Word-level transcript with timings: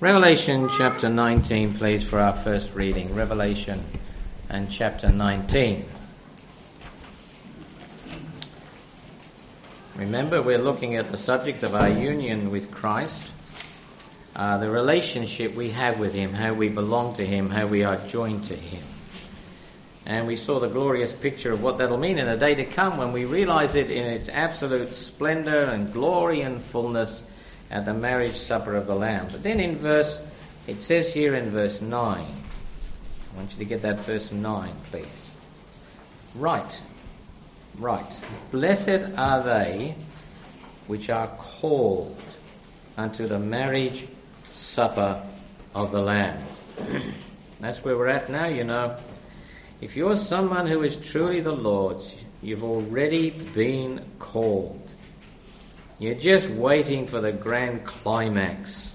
Revelation 0.00 0.68
chapter 0.78 1.08
19, 1.08 1.74
please, 1.74 2.08
for 2.08 2.20
our 2.20 2.32
first 2.32 2.72
reading. 2.72 3.16
Revelation 3.16 3.84
and 4.48 4.70
chapter 4.70 5.08
19. 5.08 5.84
Remember, 9.96 10.40
we're 10.40 10.58
looking 10.58 10.94
at 10.94 11.10
the 11.10 11.16
subject 11.16 11.64
of 11.64 11.74
our 11.74 11.88
union 11.88 12.52
with 12.52 12.70
Christ, 12.70 13.26
uh, 14.36 14.58
the 14.58 14.70
relationship 14.70 15.56
we 15.56 15.70
have 15.70 15.98
with 15.98 16.14
Him, 16.14 16.32
how 16.32 16.54
we 16.54 16.68
belong 16.68 17.16
to 17.16 17.26
Him, 17.26 17.50
how 17.50 17.66
we 17.66 17.82
are 17.82 17.96
joined 18.06 18.44
to 18.44 18.54
Him. 18.54 18.84
And 20.06 20.28
we 20.28 20.36
saw 20.36 20.60
the 20.60 20.68
glorious 20.68 21.12
picture 21.12 21.50
of 21.50 21.60
what 21.60 21.78
that'll 21.78 21.98
mean 21.98 22.18
in 22.18 22.28
a 22.28 22.36
day 22.36 22.54
to 22.54 22.64
come 22.64 22.98
when 22.98 23.10
we 23.10 23.24
realize 23.24 23.74
it 23.74 23.90
in 23.90 24.06
its 24.06 24.28
absolute 24.28 24.94
splendor 24.94 25.64
and 25.64 25.92
glory 25.92 26.42
and 26.42 26.62
fullness 26.62 27.24
at 27.70 27.84
the 27.84 27.94
marriage 27.94 28.36
supper 28.36 28.74
of 28.74 28.86
the 28.86 28.94
Lamb. 28.94 29.28
But 29.30 29.42
then 29.42 29.60
in 29.60 29.76
verse, 29.76 30.22
it 30.66 30.78
says 30.78 31.12
here 31.12 31.34
in 31.34 31.50
verse 31.50 31.80
9, 31.80 31.92
I 31.92 33.36
want 33.36 33.52
you 33.52 33.58
to 33.58 33.64
get 33.64 33.82
that 33.82 34.00
verse 34.00 34.32
9, 34.32 34.74
please. 34.90 35.30
Right, 36.34 36.82
right. 37.78 38.20
Blessed 38.50 39.16
are 39.16 39.42
they 39.42 39.94
which 40.86 41.10
are 41.10 41.28
called 41.38 42.22
unto 42.96 43.26
the 43.26 43.38
marriage 43.38 44.06
supper 44.50 45.22
of 45.74 45.92
the 45.92 46.00
Lamb. 46.00 46.42
That's 47.60 47.84
where 47.84 47.96
we're 47.96 48.08
at 48.08 48.30
now, 48.30 48.46
you 48.46 48.64
know. 48.64 48.96
If 49.80 49.96
you're 49.96 50.16
someone 50.16 50.66
who 50.66 50.82
is 50.82 50.96
truly 50.96 51.40
the 51.40 51.52
Lord's, 51.52 52.14
you've 52.42 52.64
already 52.64 53.30
been 53.30 54.04
called. 54.18 54.87
You're 55.98 56.14
just 56.14 56.48
waiting 56.48 57.06
for 57.06 57.20
the 57.20 57.32
grand 57.32 57.84
climax. 57.84 58.92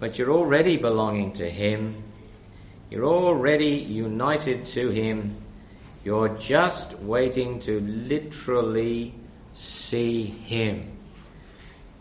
But 0.00 0.18
you're 0.18 0.32
already 0.32 0.76
belonging 0.76 1.32
to 1.34 1.48
Him. 1.48 2.02
You're 2.90 3.06
already 3.06 3.76
united 3.76 4.66
to 4.66 4.90
Him. 4.90 5.36
You're 6.04 6.30
just 6.30 6.98
waiting 7.00 7.60
to 7.60 7.80
literally 7.80 9.14
see 9.52 10.24
Him. 10.24 10.90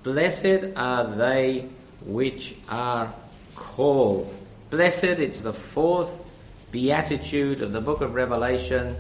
Blessed 0.03 0.73
are 0.75 1.03
they 1.15 1.67
which 2.05 2.55
are 2.69 3.13
called. 3.55 4.33
Blessed, 4.69 5.03
it's 5.03 5.41
the 5.41 5.53
fourth 5.53 6.23
beatitude 6.71 7.61
of 7.61 7.71
the 7.71 7.81
book 7.81 8.01
of 8.01 8.15
Revelation. 8.15 8.95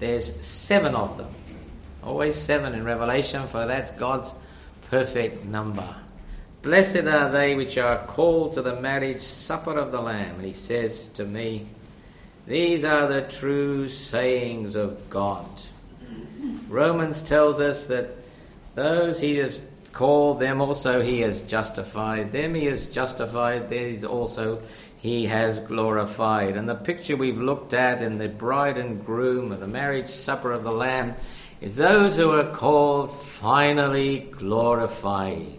There's 0.00 0.34
seven 0.44 0.94
of 0.94 1.18
them. 1.18 1.28
Always 2.02 2.36
seven 2.36 2.74
in 2.74 2.84
Revelation, 2.84 3.46
for 3.48 3.66
that's 3.66 3.90
God's 3.92 4.34
perfect 4.92 5.42
number. 5.46 5.96
Blessed 6.60 7.06
are 7.06 7.30
they 7.30 7.54
which 7.54 7.78
are 7.78 8.04
called 8.04 8.52
to 8.52 8.60
the 8.60 8.78
marriage 8.78 9.22
supper 9.22 9.78
of 9.78 9.90
the 9.90 10.02
Lamb. 10.02 10.34
And 10.34 10.44
he 10.44 10.52
says 10.52 11.08
to 11.14 11.24
me, 11.24 11.66
These 12.46 12.84
are 12.84 13.06
the 13.06 13.22
true 13.22 13.88
sayings 13.88 14.76
of 14.76 15.08
God. 15.08 15.48
Romans 16.68 17.22
tells 17.22 17.58
us 17.58 17.86
that 17.86 18.10
those 18.74 19.18
he 19.18 19.36
has 19.36 19.62
called, 19.94 20.40
them 20.40 20.60
also 20.60 21.00
he 21.00 21.20
has 21.22 21.40
justified. 21.40 22.30
Them 22.32 22.54
he 22.54 22.66
has 22.66 22.86
justified, 22.86 23.70
these 23.70 24.04
also 24.04 24.60
he 24.98 25.24
has 25.24 25.58
glorified. 25.60 26.58
And 26.58 26.68
the 26.68 26.74
picture 26.74 27.16
we've 27.16 27.40
looked 27.40 27.72
at 27.72 28.02
in 28.02 28.18
the 28.18 28.28
bride 28.28 28.76
and 28.76 29.02
groom 29.06 29.52
of 29.52 29.60
the 29.60 29.66
marriage 29.66 30.08
supper 30.08 30.52
of 30.52 30.64
the 30.64 30.70
Lamb 30.70 31.14
is 31.62 31.76
those 31.76 32.16
who 32.16 32.32
are 32.32 32.50
called 32.50 33.16
finally 33.16 34.18
glorified. 34.32 35.58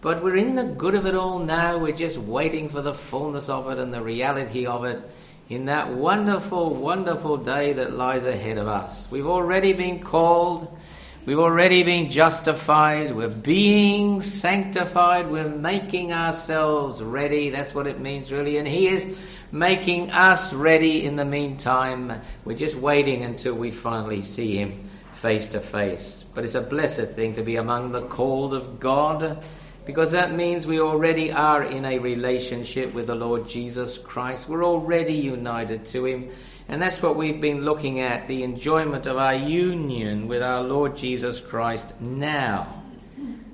But 0.00 0.22
we're 0.22 0.36
in 0.36 0.54
the 0.54 0.62
good 0.62 0.94
of 0.94 1.06
it 1.06 1.16
all 1.16 1.40
now. 1.40 1.76
We're 1.76 1.96
just 1.96 2.18
waiting 2.18 2.68
for 2.68 2.80
the 2.80 2.94
fullness 2.94 3.48
of 3.48 3.68
it 3.68 3.80
and 3.80 3.92
the 3.92 4.00
reality 4.00 4.64
of 4.64 4.84
it 4.84 5.02
in 5.48 5.64
that 5.64 5.92
wonderful, 5.92 6.72
wonderful 6.76 7.36
day 7.36 7.72
that 7.72 7.94
lies 7.94 8.24
ahead 8.24 8.58
of 8.58 8.68
us. 8.68 9.10
We've 9.10 9.26
already 9.26 9.72
been 9.72 9.98
called. 9.98 10.78
We've 11.26 11.40
already 11.40 11.82
been 11.82 12.10
justified. 12.10 13.12
We're 13.12 13.28
being 13.28 14.20
sanctified. 14.20 15.28
We're 15.28 15.48
making 15.48 16.12
ourselves 16.12 17.02
ready. 17.02 17.50
That's 17.50 17.74
what 17.74 17.88
it 17.88 17.98
means, 17.98 18.30
really. 18.30 18.58
And 18.58 18.68
He 18.68 18.86
is 18.86 19.12
making 19.50 20.12
us 20.12 20.52
ready 20.52 21.04
in 21.04 21.16
the 21.16 21.24
meantime. 21.24 22.20
We're 22.44 22.56
just 22.56 22.76
waiting 22.76 23.24
until 23.24 23.54
we 23.54 23.72
finally 23.72 24.22
see 24.22 24.58
Him 24.58 24.83
face 25.24 25.46
to 25.46 25.58
face. 25.58 26.22
But 26.34 26.44
it's 26.44 26.54
a 26.54 26.60
blessed 26.60 27.08
thing 27.16 27.36
to 27.36 27.42
be 27.42 27.56
among 27.56 27.92
the 27.92 28.02
called 28.02 28.52
of 28.52 28.78
God 28.78 29.42
because 29.86 30.10
that 30.10 30.34
means 30.34 30.66
we 30.66 30.82
already 30.82 31.32
are 31.32 31.62
in 31.62 31.86
a 31.86 31.98
relationship 31.98 32.92
with 32.92 33.06
the 33.06 33.14
Lord 33.14 33.48
Jesus 33.48 33.96
Christ. 33.96 34.50
We're 34.50 34.66
already 34.66 35.14
united 35.14 35.86
to 35.86 36.04
Him. 36.04 36.28
And 36.68 36.80
that's 36.80 37.00
what 37.00 37.16
we've 37.16 37.40
been 37.40 37.64
looking 37.64 38.00
at 38.00 38.26
the 38.26 38.42
enjoyment 38.42 39.06
of 39.06 39.16
our 39.16 39.34
union 39.34 40.28
with 40.28 40.42
our 40.42 40.62
Lord 40.62 40.94
Jesus 40.94 41.40
Christ 41.40 41.98
now. 42.02 42.82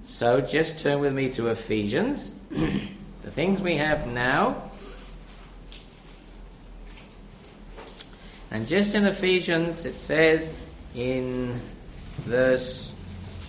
So 0.02 0.40
just 0.40 0.80
turn 0.80 0.98
with 0.98 1.14
me 1.14 1.30
to 1.34 1.50
Ephesians. 1.50 2.32
the 2.50 3.30
things 3.30 3.62
we 3.62 3.76
have 3.76 4.08
now. 4.08 4.70
And 8.50 8.66
just 8.66 8.96
in 8.96 9.06
Ephesians, 9.06 9.84
it 9.84 10.00
says, 10.00 10.50
in 10.94 11.60
verse 12.18 12.92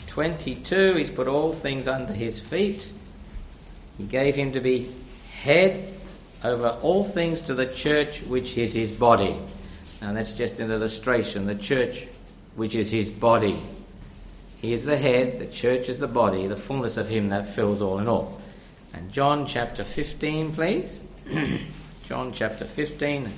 22, 0.07 0.95
he's 0.95 1.09
put 1.09 1.27
all 1.27 1.53
things 1.53 1.87
under 1.87 2.13
his 2.13 2.39
feet. 2.39 2.91
He 3.97 4.03
gave 4.05 4.35
him 4.35 4.51
to 4.53 4.59
be 4.59 4.91
head 5.31 5.93
over 6.43 6.69
all 6.81 7.03
things 7.03 7.41
to 7.41 7.53
the 7.53 7.67
church, 7.67 8.21
which 8.23 8.57
is 8.57 8.73
his 8.73 8.91
body. 8.91 9.37
Now, 10.01 10.13
that's 10.13 10.33
just 10.33 10.59
an 10.59 10.71
illustration. 10.71 11.45
The 11.45 11.55
church, 11.55 12.07
which 12.55 12.75
is 12.75 12.91
his 12.91 13.09
body. 13.09 13.57
He 14.57 14.73
is 14.73 14.85
the 14.85 14.97
head, 14.97 15.39
the 15.39 15.47
church 15.47 15.89
is 15.89 15.99
the 15.99 16.07
body, 16.07 16.47
the 16.47 16.55
fullness 16.55 16.97
of 16.97 17.09
him 17.09 17.29
that 17.29 17.47
fills 17.47 17.81
all 17.81 17.99
in 17.99 18.07
all. 18.07 18.39
And 18.93 19.11
John 19.11 19.47
chapter 19.47 19.83
15, 19.83 20.53
please. 20.53 21.01
John 22.05 22.33
chapter 22.33 22.65
15. 22.65 23.31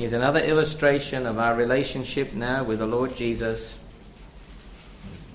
Here's 0.00 0.14
another 0.14 0.40
illustration 0.40 1.26
of 1.26 1.38
our 1.38 1.54
relationship 1.54 2.32
now 2.32 2.64
with 2.64 2.78
the 2.78 2.86
Lord 2.86 3.14
Jesus. 3.16 3.76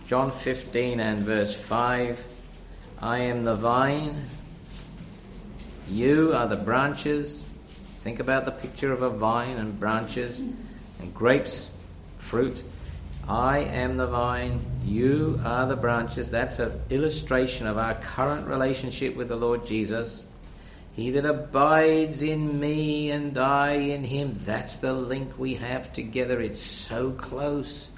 John 0.08 0.32
15 0.32 1.00
and 1.00 1.20
verse 1.20 1.54
5 1.54 2.26
I 3.00 3.20
am 3.20 3.46
the 3.46 3.54
vine, 3.54 4.26
you 5.88 6.34
are 6.34 6.48
the 6.48 6.56
branches. 6.56 7.40
Think 8.02 8.20
about 8.20 8.46
the 8.46 8.52
picture 8.54 8.92
of 8.92 9.04
a 9.04 9.12
vine 9.12 9.58
and 9.58 9.80
branches 9.80 10.40
and 10.40 11.14
grapes, 11.14 11.70
fruit. 12.18 12.64
I 13.28 13.60
am 13.60 13.98
the 13.98 14.08
vine, 14.08 14.66
you 14.84 15.40
are 15.46 15.68
the 15.68 15.76
branches. 15.76 16.32
That's 16.32 16.58
an 16.58 16.82
illustration 16.90 17.68
of 17.68 17.78
our 17.78 17.94
current 17.94 18.48
relationship 18.48 19.16
with 19.16 19.28
the 19.28 19.36
Lord 19.36 19.68
Jesus. 19.68 20.24
He 20.96 21.12
that 21.12 21.26
abides 21.26 22.22
in 22.22 22.58
me 22.58 23.12
and 23.12 23.38
I 23.38 23.72
in 23.74 24.06
him. 24.06 24.34
That's 24.46 24.78
the 24.78 24.94
link 24.94 25.38
we 25.38 25.56
have 25.56 25.92
together. 25.92 26.40
It's 26.40 26.62
so 26.62 27.12
close. 27.12 27.90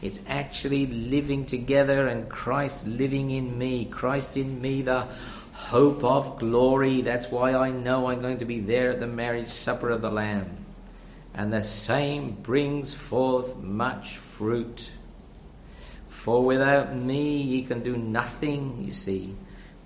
It's 0.00 0.20
actually 0.26 0.86
living 0.86 1.44
together 1.44 2.06
and 2.06 2.30
Christ 2.30 2.86
living 2.86 3.30
in 3.30 3.58
me. 3.58 3.84
Christ 3.84 4.38
in 4.38 4.62
me, 4.62 4.80
the 4.80 5.06
hope 5.52 6.02
of 6.02 6.38
glory. 6.38 7.02
That's 7.02 7.30
why 7.30 7.54
I 7.54 7.72
know 7.72 8.06
I'm 8.06 8.22
going 8.22 8.38
to 8.38 8.46
be 8.46 8.60
there 8.60 8.90
at 8.90 9.00
the 9.00 9.06
marriage 9.06 9.48
supper 9.48 9.90
of 9.90 10.00
the 10.00 10.10
Lamb. 10.10 10.64
And 11.34 11.52
the 11.52 11.62
same 11.62 12.32
brings 12.36 12.94
forth 12.94 13.58
much 13.58 14.16
fruit. 14.16 14.92
For 16.08 16.42
without 16.42 16.96
me, 16.96 17.42
ye 17.42 17.62
can 17.64 17.82
do 17.82 17.98
nothing, 17.98 18.82
you 18.82 18.94
see. 18.94 19.36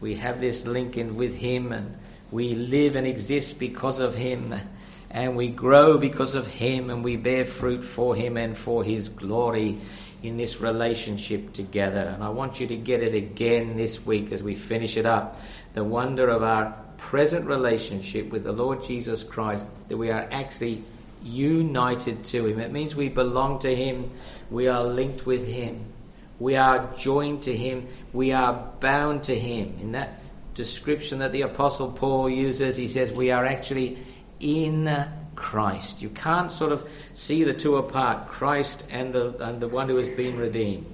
We 0.01 0.15
have 0.17 0.41
this 0.41 0.67
link 0.67 0.97
in 0.97 1.17
with 1.17 1.35
him 1.35 1.73
and 1.73 1.97
we 2.31 2.55
live 2.55 2.97
and 2.97 3.07
exist 3.07 3.59
because 3.59 3.99
of 3.99 4.15
Him, 4.15 4.55
and 5.11 5.37
we 5.37 5.49
grow 5.49 5.99
because 5.99 6.35
of 6.35 6.47
Him, 6.47 6.91
and 6.91 7.03
we 7.03 7.17
bear 7.17 7.45
fruit 7.45 7.83
for 7.83 8.15
Him 8.15 8.37
and 8.37 8.57
for 8.57 8.85
His 8.85 9.09
glory 9.09 9.79
in 10.23 10.37
this 10.37 10.61
relationship 10.61 11.53
together. 11.53 12.03
And 12.15 12.23
I 12.23 12.29
want 12.29 12.61
you 12.61 12.67
to 12.67 12.77
get 12.77 13.03
it 13.03 13.15
again 13.15 13.77
this 13.77 14.05
week 14.05 14.33
as 14.33 14.43
we 14.43 14.55
finish 14.55 14.97
it 14.97 15.07
up 15.07 15.41
the 15.73 15.85
wonder 15.85 16.29
of 16.29 16.43
our 16.43 16.75
present 16.99 17.47
relationship 17.47 18.31
with 18.31 18.45
the 18.45 18.53
Lord 18.53 18.83
Jesus 18.83 19.25
Christ, 19.25 19.71
that 19.89 19.97
we 19.97 20.11
are 20.11 20.29
actually 20.31 20.83
united 21.23 22.25
to 22.25 22.47
Him. 22.47 22.61
It 22.61 22.73
means 22.73 22.95
we 22.95 23.09
belong 23.09 23.61
to 23.61 23.75
Him, 23.75 24.11
we 24.51 24.69
are 24.69 24.85
linked 24.85 25.27
with 25.27 25.47
Him, 25.47 25.85
we 26.39 26.57
are 26.57 26.93
joined 26.95 27.43
to 27.45 27.57
Him, 27.57 27.87
we 28.13 28.33
are 28.33 28.53
bound 28.81 29.25
to 29.25 29.39
Him. 29.39 29.77
In 29.81 29.93
that 29.93 30.20
description 30.61 31.21
that 31.21 31.33
the 31.33 31.43
Apostle 31.43 31.91
Paul 31.91 32.29
uses. 32.29 32.77
He 32.77 32.87
says 32.87 33.11
we 33.11 33.31
are 33.31 33.47
actually 33.47 33.99
in 34.41 35.07
Christ. 35.35 36.03
You 36.03 36.11
can't 36.11 36.53
sort 36.53 36.71
of 36.71 36.87
see 37.15 37.45
the 37.45 37.55
two 37.55 37.77
apart, 37.77 38.29
Christ 38.29 38.85
and 38.91 39.15
the, 39.15 39.35
and 39.43 39.61
the 39.61 39.69
one 39.69 39.89
who 39.89 39.97
has 39.97 40.09
been 40.09 40.37
redeemed. 40.37 40.87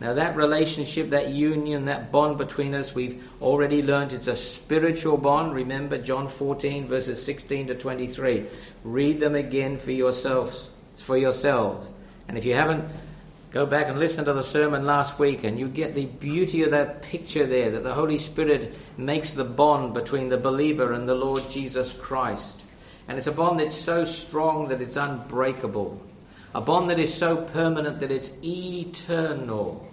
Now, 0.00 0.14
that 0.14 0.36
relationship, 0.36 1.10
that 1.10 1.30
union, 1.30 1.86
that 1.86 2.12
bond 2.12 2.38
between 2.38 2.74
us, 2.74 2.94
we've 2.94 3.22
already 3.40 3.82
learned 3.82 4.12
it's 4.12 4.26
a 4.26 4.34
spiritual 4.34 5.16
bond. 5.16 5.54
Remember 5.54 5.98
John 5.98 6.28
14, 6.28 6.86
verses 6.86 7.24
16 7.24 7.68
to 7.68 7.74
23. 7.74 8.46
Read 8.84 9.18
them 9.20 9.34
again 9.34 9.78
for 9.78 9.92
yourselves. 9.92 10.70
For 10.96 11.16
yourselves. 11.16 11.92
And 12.28 12.38
if 12.38 12.44
you 12.44 12.54
haven't, 12.54 12.84
go 13.54 13.64
back 13.64 13.88
and 13.88 14.00
listen 14.00 14.24
to 14.24 14.32
the 14.32 14.42
sermon 14.42 14.84
last 14.84 15.16
week, 15.20 15.44
and 15.44 15.56
you 15.56 15.68
get 15.68 15.94
the 15.94 16.06
beauty 16.06 16.64
of 16.64 16.72
that 16.72 17.02
picture 17.02 17.46
there 17.46 17.70
that 17.70 17.84
the 17.84 17.94
Holy 17.94 18.18
Spirit 18.18 18.74
makes 18.98 19.32
the 19.32 19.44
bond 19.44 19.94
between 19.94 20.28
the 20.28 20.36
believer 20.36 20.92
and 20.92 21.08
the 21.08 21.14
Lord 21.14 21.48
Jesus 21.48 21.92
Christ. 21.92 22.64
And 23.06 23.16
it's 23.16 23.28
a 23.28 23.32
bond 23.32 23.60
that's 23.60 23.76
so 23.76 24.04
strong 24.04 24.66
that 24.70 24.82
it's 24.82 24.96
unbreakable. 24.96 26.02
A 26.52 26.60
bond 26.60 26.90
that 26.90 26.98
is 26.98 27.14
so 27.14 27.36
permanent 27.36 28.00
that 28.00 28.10
it's 28.10 28.32
eternal. 28.42 29.88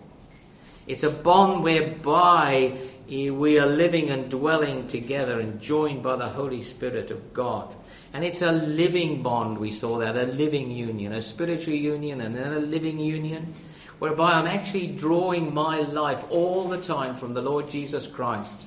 It's 0.87 1.03
a 1.03 1.11
bond 1.11 1.61
whereby 1.61 2.75
we 3.07 3.59
are 3.59 3.67
living 3.67 4.09
and 4.09 4.31
dwelling 4.31 4.87
together 4.87 5.39
and 5.39 5.61
joined 5.61 6.01
by 6.01 6.15
the 6.15 6.29
Holy 6.29 6.61
Spirit 6.61 7.11
of 7.11 7.31
God. 7.31 7.75
And 8.13 8.25
it's 8.25 8.41
a 8.41 8.51
living 8.51 9.23
bond, 9.23 9.57
we 9.57 9.71
saw 9.71 9.99
that, 9.99 10.17
a 10.17 10.25
living 10.25 10.69
union, 10.69 11.13
a 11.13 11.21
spiritual 11.21 11.75
union 11.75 12.21
and 12.21 12.35
then 12.35 12.51
a 12.51 12.59
living 12.59 12.99
union, 12.99 13.53
whereby 13.99 14.33
I'm 14.33 14.47
actually 14.47 14.87
drawing 14.87 15.53
my 15.53 15.79
life 15.79 16.23
all 16.29 16.67
the 16.67 16.81
time 16.81 17.15
from 17.15 17.33
the 17.33 17.41
Lord 17.41 17.69
Jesus 17.69 18.07
Christ. 18.07 18.59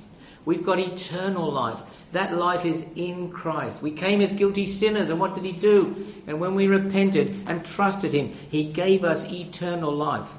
We've 0.45 0.65
got 0.65 0.79
eternal 0.79 1.51
life. 1.51 1.81
That 2.11 2.35
life 2.35 2.65
is 2.65 2.85
in 2.95 3.31
Christ. 3.31 3.81
We 3.81 3.91
came 3.91 4.21
as 4.21 4.31
guilty 4.31 4.65
sinners, 4.65 5.09
and 5.09 5.19
what 5.19 5.33
did 5.33 5.43
He 5.43 5.51
do? 5.51 5.95
And 6.27 6.39
when 6.39 6.55
we 6.55 6.67
repented 6.67 7.35
and 7.47 7.65
trusted 7.65 8.13
Him, 8.13 8.29
He 8.49 8.63
gave 8.63 9.03
us 9.03 9.29
eternal 9.31 9.91
life. 9.91 10.31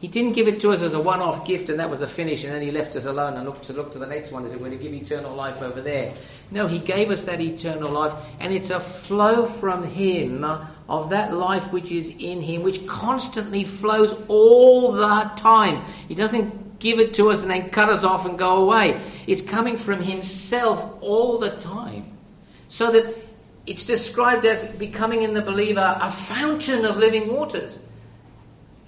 He 0.00 0.08
didn't 0.08 0.32
give 0.32 0.48
it 0.48 0.60
to 0.60 0.72
us 0.72 0.80
as 0.80 0.94
a 0.94 1.00
one 1.00 1.20
off 1.20 1.46
gift 1.46 1.68
and 1.68 1.78
that 1.78 1.90
was 1.90 2.00
a 2.00 2.08
finish, 2.08 2.42
and 2.44 2.52
then 2.52 2.62
He 2.62 2.70
left 2.70 2.96
us 2.96 3.04
alone 3.04 3.34
and 3.34 3.44
looked 3.44 3.64
to 3.64 3.74
look 3.74 3.92
to 3.92 3.98
the 3.98 4.06
next 4.06 4.32
one. 4.32 4.46
Is 4.46 4.54
it 4.54 4.58
going 4.58 4.70
to 4.70 4.78
give 4.78 4.94
eternal 4.94 5.34
life 5.34 5.60
over 5.60 5.82
there? 5.82 6.14
No, 6.50 6.66
He 6.66 6.78
gave 6.78 7.10
us 7.10 7.24
that 7.24 7.40
eternal 7.40 7.90
life, 7.90 8.14
and 8.40 8.50
it's 8.50 8.70
a 8.70 8.80
flow 8.80 9.44
from 9.44 9.84
Him 9.84 10.42
uh, 10.42 10.66
of 10.88 11.10
that 11.10 11.34
life 11.34 11.70
which 11.70 11.92
is 11.92 12.08
in 12.18 12.40
Him, 12.40 12.62
which 12.62 12.86
constantly 12.86 13.62
flows 13.62 14.14
all 14.28 14.92
the 14.92 15.30
time. 15.36 15.84
He 16.08 16.14
doesn't 16.14 16.78
give 16.78 16.98
it 16.98 17.12
to 17.14 17.30
us 17.30 17.42
and 17.42 17.50
then 17.50 17.68
cut 17.68 17.90
us 17.90 18.02
off 18.02 18.24
and 18.24 18.38
go 18.38 18.62
away. 18.62 18.98
It's 19.26 19.42
coming 19.42 19.76
from 19.76 20.00
Himself 20.00 20.96
all 21.02 21.36
the 21.38 21.50
time. 21.50 22.10
So 22.68 22.90
that 22.90 23.14
it's 23.66 23.84
described 23.84 24.46
as 24.46 24.64
becoming 24.76 25.22
in 25.22 25.34
the 25.34 25.42
believer 25.42 25.98
a 26.00 26.10
fountain 26.10 26.86
of 26.86 26.96
living 26.96 27.30
waters. 27.32 27.78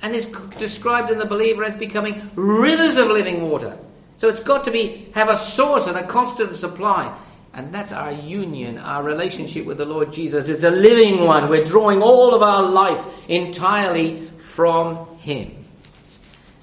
And 0.02 0.14
it's 0.14 0.26
described 0.58 1.10
in 1.10 1.18
the 1.18 1.26
believer 1.26 1.64
as 1.64 1.74
becoming 1.74 2.30
rivers 2.34 2.96
of 2.96 3.08
living 3.08 3.48
water. 3.48 3.78
So 4.16 4.28
it's 4.28 4.40
got 4.40 4.64
to 4.64 4.70
be 4.70 5.08
have 5.14 5.28
a 5.28 5.36
source 5.36 5.86
and 5.86 5.96
a 5.96 6.06
constant 6.06 6.52
supply. 6.52 7.16
And 7.54 7.72
that's 7.72 7.92
our 7.92 8.12
union, 8.12 8.78
our 8.78 9.02
relationship 9.02 9.66
with 9.66 9.78
the 9.78 9.84
Lord 9.84 10.12
Jesus. 10.12 10.48
It's 10.48 10.64
a 10.64 10.70
living 10.70 11.24
one. 11.24 11.48
We're 11.48 11.64
drawing 11.64 12.00
all 12.00 12.34
of 12.34 12.42
our 12.42 12.62
life 12.62 13.06
entirely 13.28 14.28
from 14.38 15.18
Him. 15.18 15.62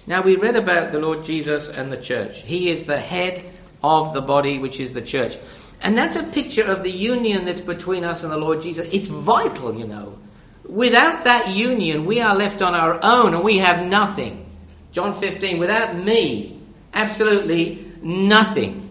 Now, 0.07 0.23
we 0.23 0.35
read 0.35 0.55
about 0.55 0.91
the 0.91 0.99
Lord 0.99 1.23
Jesus 1.23 1.69
and 1.69 1.91
the 1.91 1.97
church. 1.97 2.41
He 2.41 2.69
is 2.69 2.85
the 2.85 2.99
head 2.99 3.43
of 3.83 4.13
the 4.13 4.21
body, 4.21 4.57
which 4.57 4.79
is 4.79 4.93
the 4.93 5.03
church. 5.03 5.37
And 5.81 5.95
that's 5.95 6.15
a 6.15 6.23
picture 6.23 6.63
of 6.63 6.81
the 6.81 6.91
union 6.91 7.45
that's 7.45 7.61
between 7.61 8.03
us 8.03 8.23
and 8.23 8.31
the 8.31 8.37
Lord 8.37 8.61
Jesus. 8.61 8.89
It's 8.91 9.07
vital, 9.07 9.77
you 9.77 9.85
know. 9.85 10.17
Without 10.69 11.23
that 11.23 11.49
union, 11.49 12.05
we 12.05 12.21
are 12.21 12.35
left 12.35 12.61
on 12.61 12.75
our 12.75 12.99
own 13.01 13.33
and 13.33 13.43
we 13.43 13.57
have 13.57 13.83
nothing. 13.87 14.45
John 14.91 15.19
15, 15.19 15.57
without 15.57 15.95
me, 15.95 16.61
absolutely 16.93 17.91
nothing. 18.03 18.87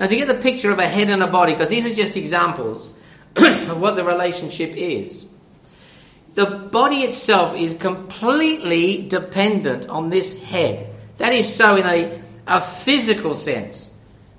Now, 0.00 0.06
to 0.06 0.16
get 0.16 0.28
the 0.28 0.34
picture 0.34 0.70
of 0.70 0.78
a 0.78 0.88
head 0.88 1.10
and 1.10 1.22
a 1.22 1.26
body, 1.26 1.52
because 1.52 1.68
these 1.68 1.84
are 1.84 1.94
just 1.94 2.16
examples 2.16 2.88
of 3.36 3.78
what 3.78 3.96
the 3.96 4.04
relationship 4.04 4.74
is. 4.74 5.26
The 6.36 6.46
body 6.46 7.02
itself 7.02 7.54
is 7.54 7.74
completely 7.74 9.06
dependent 9.06 9.90
on 9.90 10.08
this 10.08 10.42
head. 10.42 10.88
That 11.18 11.34
is 11.34 11.54
so 11.54 11.76
in 11.76 11.86
a, 11.86 12.22
a 12.46 12.62
physical 12.62 13.34
sense. 13.34 13.90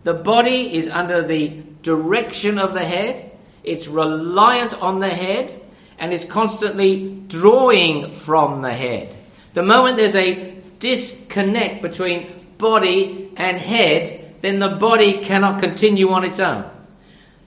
The 0.04 0.16
body 0.16 0.76
is 0.76 0.90
under 0.90 1.22
the 1.22 1.62
direction 1.84 2.58
of 2.58 2.74
the 2.74 2.84
head, 2.84 3.32
it's 3.64 3.88
reliant 3.88 4.74
on 4.74 5.00
the 5.00 5.10
head, 5.10 5.62
and 5.98 6.14
is 6.14 6.26
constantly 6.26 7.24
drawing 7.28 8.12
from 8.12 8.62
the 8.62 8.74
head. 8.74 9.16
The 9.54 9.64
moment 9.64 9.98
there's 9.98 10.16
a 10.16 10.56
disconnect 10.80 11.82
between 11.82 12.28
body 12.58 13.32
and 13.38 13.58
head, 13.58 14.36
then 14.42 14.60
the 14.60 14.70
body 14.70 15.20
cannot 15.24 15.62
continue 15.62 16.10
on 16.10 16.24
its 16.24 16.40
own. 16.40 16.70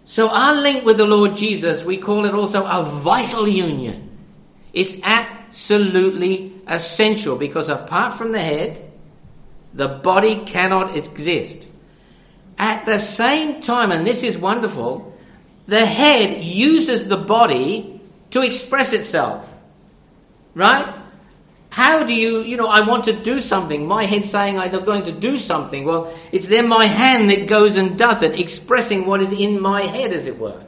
So, 0.05 0.29
our 0.29 0.55
link 0.55 0.85
with 0.85 0.99
the 0.99 1.05
Lord 1.05 1.37
Jesus, 1.37 1.83
we 1.83 1.97
call 1.97 2.27
it 2.27 2.35
also 2.35 2.65
a 2.65 2.85
vital 2.85 3.49
union. 3.49 4.09
It's 4.73 4.95
absolutely 5.03 6.55
essential 6.69 7.37
because 7.37 7.69
apart 7.69 8.15
from 8.15 8.33
the 8.33 8.41
head, 8.41 8.89
the 9.75 9.89
body 9.89 10.45
cannot 10.45 10.97
exist. 10.97 11.67
At 12.57 12.87
the 12.87 12.99
same 12.99 13.61
time, 13.61 13.91
and 13.91 14.07
this 14.07 14.23
is 14.23 14.39
wonderful, 14.39 15.13
the 15.67 15.85
head 15.85 16.43
uses 16.43 17.09
the 17.09 17.17
body 17.17 17.96
to 18.37 18.43
express 18.43 18.93
itself. 18.93 19.51
Right? 20.55 20.95
How 21.71 22.05
do 22.05 22.13
you, 22.13 22.43
you 22.43 22.59
know, 22.59 22.69
I 22.69 22.87
want 22.87 23.05
to 23.05 23.15
do 23.15 23.41
something. 23.41 23.87
My 23.87 24.05
head 24.05 24.27
saying 24.27 24.59
I'm 24.59 24.85
going 24.85 25.05
to 25.05 25.13
do 25.13 25.39
something. 25.39 25.87
Well, 25.87 26.13
it's 26.33 26.47
then 26.49 26.69
my 26.69 26.85
hand 26.85 27.31
that 27.31 27.47
goes 27.47 27.77
and 27.77 27.99
does 27.99 28.23
it, 28.23 28.39
expressing 28.39 29.07
what 29.07 29.23
is 29.23 29.33
in 29.33 29.59
my 29.61 29.83
head, 29.83 30.13
as 30.13 30.27
it 30.27 30.39
were. 30.39 30.63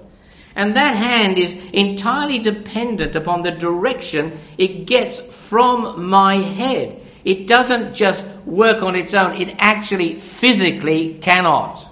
And 0.57 0.77
that 0.77 0.97
hand 0.97 1.37
is 1.37 1.53
entirely 1.75 2.39
dependent 2.39 3.15
upon 3.15 3.43
the 3.43 3.51
direction 3.51 4.39
it 4.57 4.87
gets 4.87 5.21
from 5.21 6.09
my 6.09 6.37
head. 6.37 7.01
It 7.23 7.47
doesn't 7.47 7.95
just 7.95 8.25
work 8.47 8.83
on 8.83 8.97
its 8.97 9.13
own, 9.13 9.35
it 9.35 9.55
actually 9.59 10.15
physically 10.15 11.19
cannot. 11.21 11.87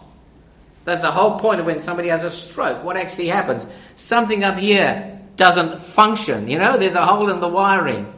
That's 0.87 1.03
the 1.03 1.11
whole 1.11 1.39
point 1.39 1.61
of 1.61 1.67
when 1.67 1.81
somebody 1.81 2.09
has 2.09 2.25
a 2.25 2.31
stroke. 2.31 2.83
What 2.83 2.97
actually 2.97 3.29
happens? 3.29 3.67
Something 3.95 4.43
up 4.43 4.57
here 4.57 5.16
doesn't 5.37 5.81
function. 5.81 6.49
You 6.49 6.59
know, 6.59 6.77
there's 6.77 6.95
a 6.95 7.07
hole 7.07 7.31
in 7.31 7.41
the 7.41 7.49
wiring. 7.49 8.13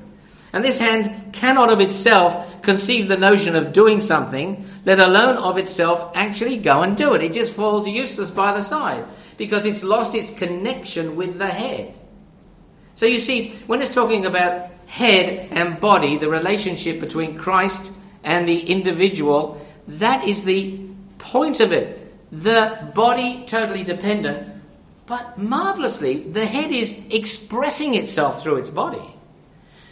And 0.53 0.65
this 0.65 0.79
hand 0.79 1.33
cannot 1.33 1.71
of 1.71 1.81
itself 1.81 2.63
conceive 2.63 3.09
the 3.09 3.17
notion 3.17 3.55
of 3.55 3.73
doing 3.73 4.01
something, 4.01 4.65
let 4.85 4.99
alone 4.99 5.37
of 5.37 5.59
itself 5.59 6.13
actually 6.15 6.59
go 6.59 6.83
and 6.83 6.97
do 6.97 7.15
it. 7.15 7.23
It 7.23 7.33
just 7.33 7.55
falls 7.55 7.87
useless 7.87 8.31
by 8.31 8.53
the 8.53 8.63
side 8.63 9.05
because 9.37 9.67
it's 9.67 9.83
lost 9.83 10.15
its 10.15 10.31
connection 10.31 11.17
with 11.17 11.39
the 11.39 11.49
head. 11.49 11.99
So 12.95 13.07
you 13.07 13.19
see, 13.19 13.51
when 13.67 13.83
it's 13.83 13.95
talking 13.95 14.27
about 14.27 14.71
head 14.87 15.49
and 15.53 15.79
body, 15.79 16.17
the 16.17 16.29
relationship 16.29 16.99
between 16.99 17.39
Christ 17.39 17.93
and 18.25 18.49
the 18.49 18.71
individual, 18.71 19.65
that 19.87 20.25
is 20.25 20.45
the 20.45 20.81
point 21.19 21.61
of 21.61 21.73
it. 21.73 21.95
The 22.33 22.91
body 22.95 23.45
totally 23.47 23.85
dependent, 23.85 24.58
but 25.09 25.39
marvelously, 25.39 26.19
the 26.21 26.45
head 26.45 26.71
is 26.71 26.95
expressing 27.11 27.95
itself 27.95 28.43
through 28.43 28.57
its 28.57 28.69
body. 28.69 29.03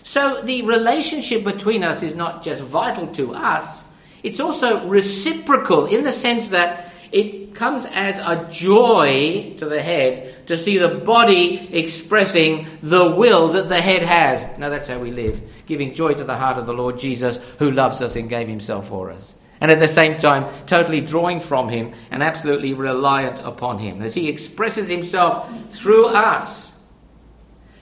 So 0.02 0.40
the 0.42 0.62
relationship 0.62 1.42
between 1.42 1.82
us 1.82 2.02
is 2.02 2.14
not 2.14 2.44
just 2.44 2.62
vital 2.62 3.08
to 3.14 3.34
us, 3.34 3.82
it's 4.22 4.40
also 4.40 4.86
reciprocal 4.86 5.86
in 5.86 6.04
the 6.04 6.12
sense 6.12 6.50
that 6.50 6.92
it 7.12 7.54
comes 7.54 7.86
as 7.86 8.18
a 8.18 8.46
joy 8.50 9.54
to 9.56 9.64
the 9.64 9.80
head 9.80 10.46
to 10.48 10.56
see 10.56 10.78
the 10.78 10.88
body 10.88 11.68
expressing 11.72 12.66
the 12.82 13.10
will 13.10 13.48
that 13.48 13.68
the 13.68 13.80
head 13.80 14.02
has. 14.02 14.46
Now 14.58 14.68
that's 14.68 14.86
how 14.86 14.98
we 14.98 15.12
live, 15.12 15.40
giving 15.64 15.94
joy 15.94 16.12
to 16.14 16.24
the 16.24 16.36
heart 16.36 16.58
of 16.58 16.66
the 16.66 16.74
Lord 16.74 16.98
Jesus 16.98 17.38
who 17.58 17.70
loves 17.70 18.02
us 18.02 18.16
and 18.16 18.28
gave 18.28 18.48
himself 18.48 18.88
for 18.88 19.10
us. 19.10 19.34
And 19.60 19.70
at 19.70 19.78
the 19.78 19.88
same 19.88 20.18
time, 20.18 20.46
totally 20.66 21.00
drawing 21.00 21.40
from 21.40 21.68
him 21.68 21.94
and 22.10 22.22
absolutely 22.22 22.74
reliant 22.74 23.38
upon 23.40 23.78
him 23.78 24.02
as 24.02 24.14
he 24.14 24.28
expresses 24.28 24.88
himself 24.88 25.50
through 25.70 26.08
us. 26.08 26.72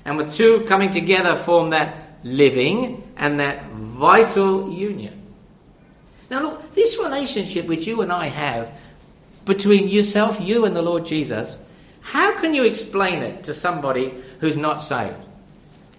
And 0.04 0.16
with 0.16 0.32
two 0.32 0.64
coming 0.68 0.90
together 0.90 1.34
form 1.34 1.70
that 1.70 2.18
living 2.22 3.02
and 3.16 3.40
that 3.40 3.64
vital 3.72 4.72
union. 4.72 5.22
Now, 6.30 6.42
look, 6.42 6.74
this 6.74 6.98
relationship 6.98 7.66
which 7.66 7.86
you 7.86 8.02
and 8.02 8.12
I 8.12 8.28
have 8.28 8.76
between 9.44 9.88
yourself, 9.88 10.40
you, 10.40 10.64
and 10.64 10.74
the 10.74 10.82
Lord 10.82 11.06
Jesus, 11.06 11.58
how 12.00 12.38
can 12.40 12.54
you 12.54 12.64
explain 12.64 13.22
it 13.22 13.44
to 13.44 13.54
somebody 13.54 14.14
who's 14.40 14.56
not 14.56 14.82
saved? 14.82 15.16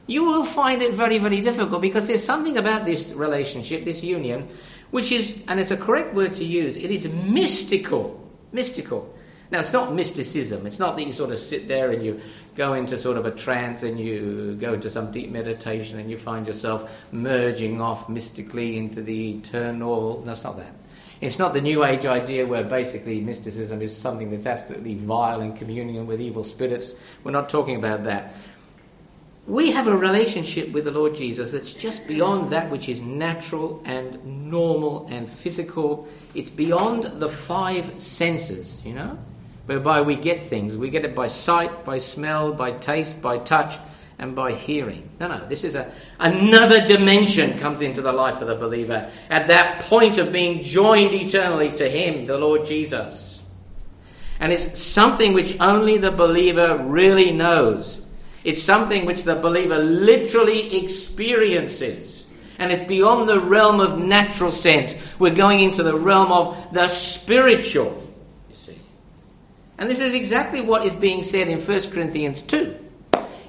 You 0.07 0.23
will 0.23 0.45
find 0.45 0.81
it 0.81 0.93
very, 0.93 1.17
very 1.17 1.41
difficult 1.41 1.81
because 1.81 2.07
there's 2.07 2.23
something 2.23 2.57
about 2.57 2.85
this 2.85 3.11
relationship, 3.11 3.83
this 3.83 4.03
union, 4.03 4.47
which 4.95 5.11
is, 5.11 5.35
and 5.49 5.59
it's 5.59 5.71
a 5.71 5.75
correct 5.75 6.13
word 6.13 6.33
to 6.35 6.45
use, 6.45 6.77
it 6.77 6.89
is 6.89 7.05
mystical. 7.09 8.17
Mystical. 8.53 9.13
Now, 9.51 9.59
it's 9.59 9.73
not 9.73 9.93
mysticism. 9.93 10.65
It's 10.65 10.79
not 10.79 10.95
that 10.95 11.03
you 11.05 11.11
sort 11.11 11.33
of 11.33 11.37
sit 11.37 11.67
there 11.67 11.91
and 11.91 12.01
you 12.01 12.21
go 12.55 12.75
into 12.75 12.97
sort 12.97 13.17
of 13.17 13.25
a 13.25 13.31
trance 13.31 13.83
and 13.83 13.99
you 13.99 14.55
go 14.57 14.73
into 14.73 14.89
some 14.89 15.11
deep 15.11 15.31
meditation 15.31 15.99
and 15.99 16.09
you 16.09 16.17
find 16.17 16.47
yourself 16.47 17.05
merging 17.11 17.81
off 17.81 18.07
mystically 18.07 18.77
into 18.77 19.03
the 19.03 19.31
eternal. 19.31 20.21
That's 20.21 20.45
not 20.45 20.55
that. 20.59 20.73
It's 21.19 21.39
not 21.39 21.51
the 21.51 21.59
New 21.59 21.83
Age 21.83 22.05
idea 22.05 22.47
where 22.47 22.63
basically 22.63 23.19
mysticism 23.19 23.81
is 23.81 23.93
something 23.93 24.31
that's 24.31 24.45
absolutely 24.45 24.95
vile 24.95 25.41
and 25.41 25.57
communion 25.57 26.07
with 26.07 26.21
evil 26.21 26.45
spirits. 26.45 26.95
We're 27.25 27.31
not 27.31 27.49
talking 27.49 27.75
about 27.75 28.05
that. 28.05 28.33
We 29.47 29.71
have 29.71 29.87
a 29.87 29.95
relationship 29.95 30.71
with 30.71 30.85
the 30.85 30.91
Lord 30.91 31.15
Jesus 31.15 31.51
that's 31.51 31.73
just 31.73 32.07
beyond 32.07 32.49
that 32.49 32.71
which 32.71 32.89
is 32.89 33.01
natural 33.01 33.81
and 33.85 34.49
normal 34.49 35.05
and 35.09 35.29
physical. 35.29 36.07
It's 36.33 36.49
beyond 36.49 37.19
the 37.19 37.29
five 37.29 37.99
senses, 37.99 38.81
you 38.83 38.93
know? 38.93 39.19
whereby 39.65 40.01
we 40.01 40.15
get 40.15 40.45
things. 40.45 40.77
We 40.77 40.89
get 40.89 41.05
it 41.05 41.15
by 41.15 41.27
sight, 41.27 41.85
by 41.85 41.97
smell, 41.97 42.53
by 42.53 42.71
taste, 42.71 43.21
by 43.21 43.39
touch, 43.39 43.77
and 44.17 44.35
by 44.35 44.53
hearing. 44.53 45.09
No, 45.19 45.27
no, 45.27 45.45
this 45.47 45.63
is 45.63 45.75
a, 45.75 45.91
another 46.19 46.85
dimension 46.85 47.57
comes 47.57 47.81
into 47.81 48.01
the 48.01 48.13
life 48.13 48.41
of 48.41 48.47
the 48.47 48.55
believer 48.55 49.11
at 49.29 49.47
that 49.47 49.81
point 49.81 50.17
of 50.17 50.31
being 50.31 50.63
joined 50.63 51.13
eternally 51.13 51.71
to 51.71 51.89
Him, 51.89 52.25
the 52.25 52.37
Lord 52.37 52.65
Jesus. 52.65 53.41
And 54.39 54.53
it's 54.53 54.81
something 54.81 55.33
which 55.33 55.59
only 55.59 55.97
the 55.97 56.11
believer 56.11 56.77
really 56.77 57.31
knows. 57.31 58.01
It's 58.45 58.61
something 58.61 59.05
which 59.05 59.23
the 59.23 59.35
believer 59.35 59.79
literally 59.79 60.77
experiences. 60.77 62.25
And 62.59 62.71
it's 62.71 62.83
beyond 62.83 63.27
the 63.27 63.41
realm 63.41 63.79
of 63.81 63.97
natural 63.97 64.51
sense. 64.51 64.95
We're 65.19 65.33
going 65.33 65.59
into 65.59 65.83
the 65.83 65.97
realm 65.97 66.31
of 66.31 66.71
the 66.71 66.87
spiritual. 66.87 68.01
You 68.49 68.55
see. 68.55 68.79
And 69.77 69.89
this 69.89 69.99
is 69.99 70.13
exactly 70.13 70.61
what 70.61 70.85
is 70.85 70.95
being 70.95 71.23
said 71.23 71.47
in 71.49 71.59
1 71.59 71.91
Corinthians 71.91 72.43
2. 72.43 72.77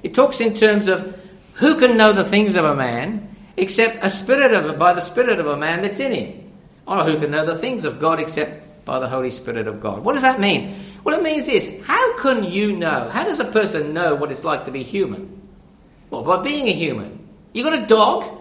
It 0.01 0.13
talks 0.13 0.41
in 0.41 0.55
terms 0.55 0.87
of 0.87 1.17
who 1.53 1.79
can 1.79 1.95
know 1.95 2.11
the 2.11 2.25
things 2.25 2.55
of 2.55 2.65
a 2.65 2.75
man 2.75 3.35
except 3.55 4.03
a 4.03 4.09
spirit 4.09 4.51
of 4.51 4.77
by 4.77 4.93
the 4.93 5.01
spirit 5.01 5.39
of 5.39 5.47
a 5.47 5.57
man 5.57 5.81
that's 5.81 5.99
in 5.99 6.11
him, 6.11 6.51
or 6.85 7.03
who 7.03 7.19
can 7.19 7.31
know 7.31 7.45
the 7.45 7.57
things 7.57 7.85
of 7.85 7.99
God 7.99 8.19
except 8.19 8.85
by 8.85 8.99
the 8.99 9.07
Holy 9.07 9.29
Spirit 9.29 9.67
of 9.67 9.81
God. 9.81 10.03
What 10.03 10.13
does 10.13 10.21
that 10.21 10.39
mean? 10.39 10.75
Well, 11.03 11.15
it 11.15 11.23
means 11.23 11.45
this: 11.45 11.71
how 11.85 12.17
can 12.17 12.43
you 12.43 12.75
know? 12.75 13.09
How 13.09 13.23
does 13.23 13.39
a 13.39 13.45
person 13.45 13.93
know 13.93 14.15
what 14.15 14.31
it's 14.31 14.43
like 14.43 14.65
to 14.65 14.71
be 14.71 14.83
human? 14.83 15.41
Well, 16.09 16.23
by 16.23 16.41
being 16.41 16.67
a 16.67 16.73
human. 16.73 17.27
You 17.53 17.63
got 17.63 17.81
a 17.81 17.85
dog. 17.85 18.35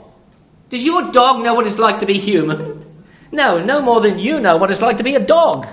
Does 0.68 0.84
your 0.84 1.10
dog 1.12 1.42
know 1.42 1.54
what 1.54 1.66
it's 1.66 1.78
like 1.78 2.00
to 2.00 2.06
be 2.06 2.18
human? 2.18 2.82
No, 3.32 3.62
no 3.62 3.82
more 3.82 4.00
than 4.00 4.20
you 4.20 4.40
know 4.40 4.56
what 4.56 4.70
it's 4.70 4.80
like 4.80 4.98
to 4.98 5.02
be 5.02 5.16
a 5.16 5.20
dog. 5.20 5.66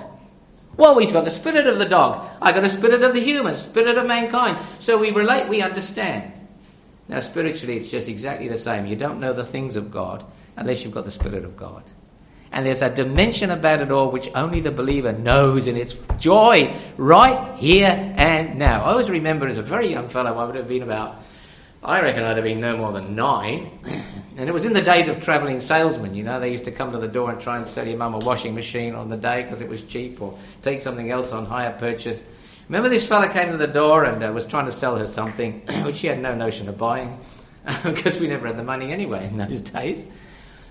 Well, 0.76 0.98
he's 0.98 1.12
got 1.12 1.24
the 1.24 1.30
spirit 1.30 1.68
of 1.68 1.78
the 1.78 1.84
dog. 1.84 2.28
I 2.42 2.52
got 2.52 2.62
the 2.62 2.68
spirit 2.68 3.02
of 3.02 3.14
the 3.14 3.20
human, 3.20 3.56
spirit 3.56 3.96
of 3.96 4.06
mankind. 4.06 4.58
So 4.80 4.98
we 4.98 5.12
relate, 5.12 5.48
we 5.48 5.62
understand. 5.62 6.32
Now, 7.08 7.20
spiritually, 7.20 7.76
it's 7.76 7.90
just 7.90 8.08
exactly 8.08 8.48
the 8.48 8.56
same. 8.56 8.86
You 8.86 8.96
don't 8.96 9.20
know 9.20 9.32
the 9.32 9.44
things 9.44 9.76
of 9.76 9.90
God 9.90 10.24
unless 10.56 10.82
you've 10.82 10.94
got 10.94 11.04
the 11.04 11.10
spirit 11.12 11.44
of 11.44 11.56
God. 11.56 11.84
And 12.54 12.64
there's 12.64 12.82
a 12.82 12.88
dimension 12.88 13.50
about 13.50 13.82
it 13.82 13.90
all 13.90 14.12
which 14.12 14.30
only 14.34 14.60
the 14.60 14.70
believer 14.70 15.12
knows, 15.12 15.66
and 15.66 15.76
it's 15.76 15.94
joy 16.18 16.74
right 16.96 17.58
here 17.58 18.14
and 18.16 18.58
now. 18.58 18.84
I 18.84 18.92
always 18.92 19.10
remember 19.10 19.48
as 19.48 19.58
a 19.58 19.62
very 19.62 19.90
young 19.90 20.08
fellow, 20.08 20.38
I 20.38 20.44
would 20.44 20.54
have 20.54 20.68
been 20.68 20.84
about 20.84 21.10
I 21.82 22.00
reckon 22.00 22.24
I'd 22.24 22.36
have 22.36 22.44
been 22.44 22.60
no 22.60 22.78
more 22.78 22.92
than 22.92 23.14
nine. 23.14 23.78
And 24.36 24.48
it 24.48 24.52
was 24.52 24.64
in 24.64 24.72
the 24.72 24.82
days 24.82 25.06
of 25.06 25.22
travelling 25.22 25.60
salesmen, 25.60 26.16
you 26.16 26.24
know, 26.24 26.40
they 26.40 26.50
used 26.50 26.64
to 26.64 26.72
come 26.72 26.90
to 26.90 26.98
the 26.98 27.06
door 27.06 27.30
and 27.30 27.40
try 27.40 27.56
and 27.56 27.64
sell 27.64 27.86
your 27.86 27.96
mum 27.96 28.14
a 28.14 28.18
washing 28.18 28.52
machine 28.52 28.96
on 28.96 29.08
the 29.08 29.16
day 29.16 29.42
because 29.42 29.60
it 29.60 29.68
was 29.68 29.84
cheap 29.84 30.20
or 30.20 30.36
take 30.60 30.80
something 30.80 31.08
else 31.12 31.30
on 31.30 31.46
hire 31.46 31.70
purchase. 31.78 32.20
Remember 32.68 32.88
this 32.88 33.06
fella 33.06 33.28
came 33.28 33.52
to 33.52 33.56
the 33.56 33.68
door 33.68 34.02
and 34.02 34.20
uh, 34.24 34.32
was 34.32 34.44
trying 34.44 34.66
to 34.66 34.72
sell 34.72 34.96
her 34.96 35.06
something 35.06 35.60
which 35.84 35.98
she 35.98 36.08
had 36.08 36.20
no 36.20 36.34
notion 36.34 36.68
of 36.68 36.76
buying 36.76 37.16
because 37.84 38.18
we 38.18 38.26
never 38.26 38.48
had 38.48 38.56
the 38.56 38.64
money 38.64 38.90
anyway 38.90 39.24
in 39.28 39.36
those 39.36 39.60
days. 39.60 40.04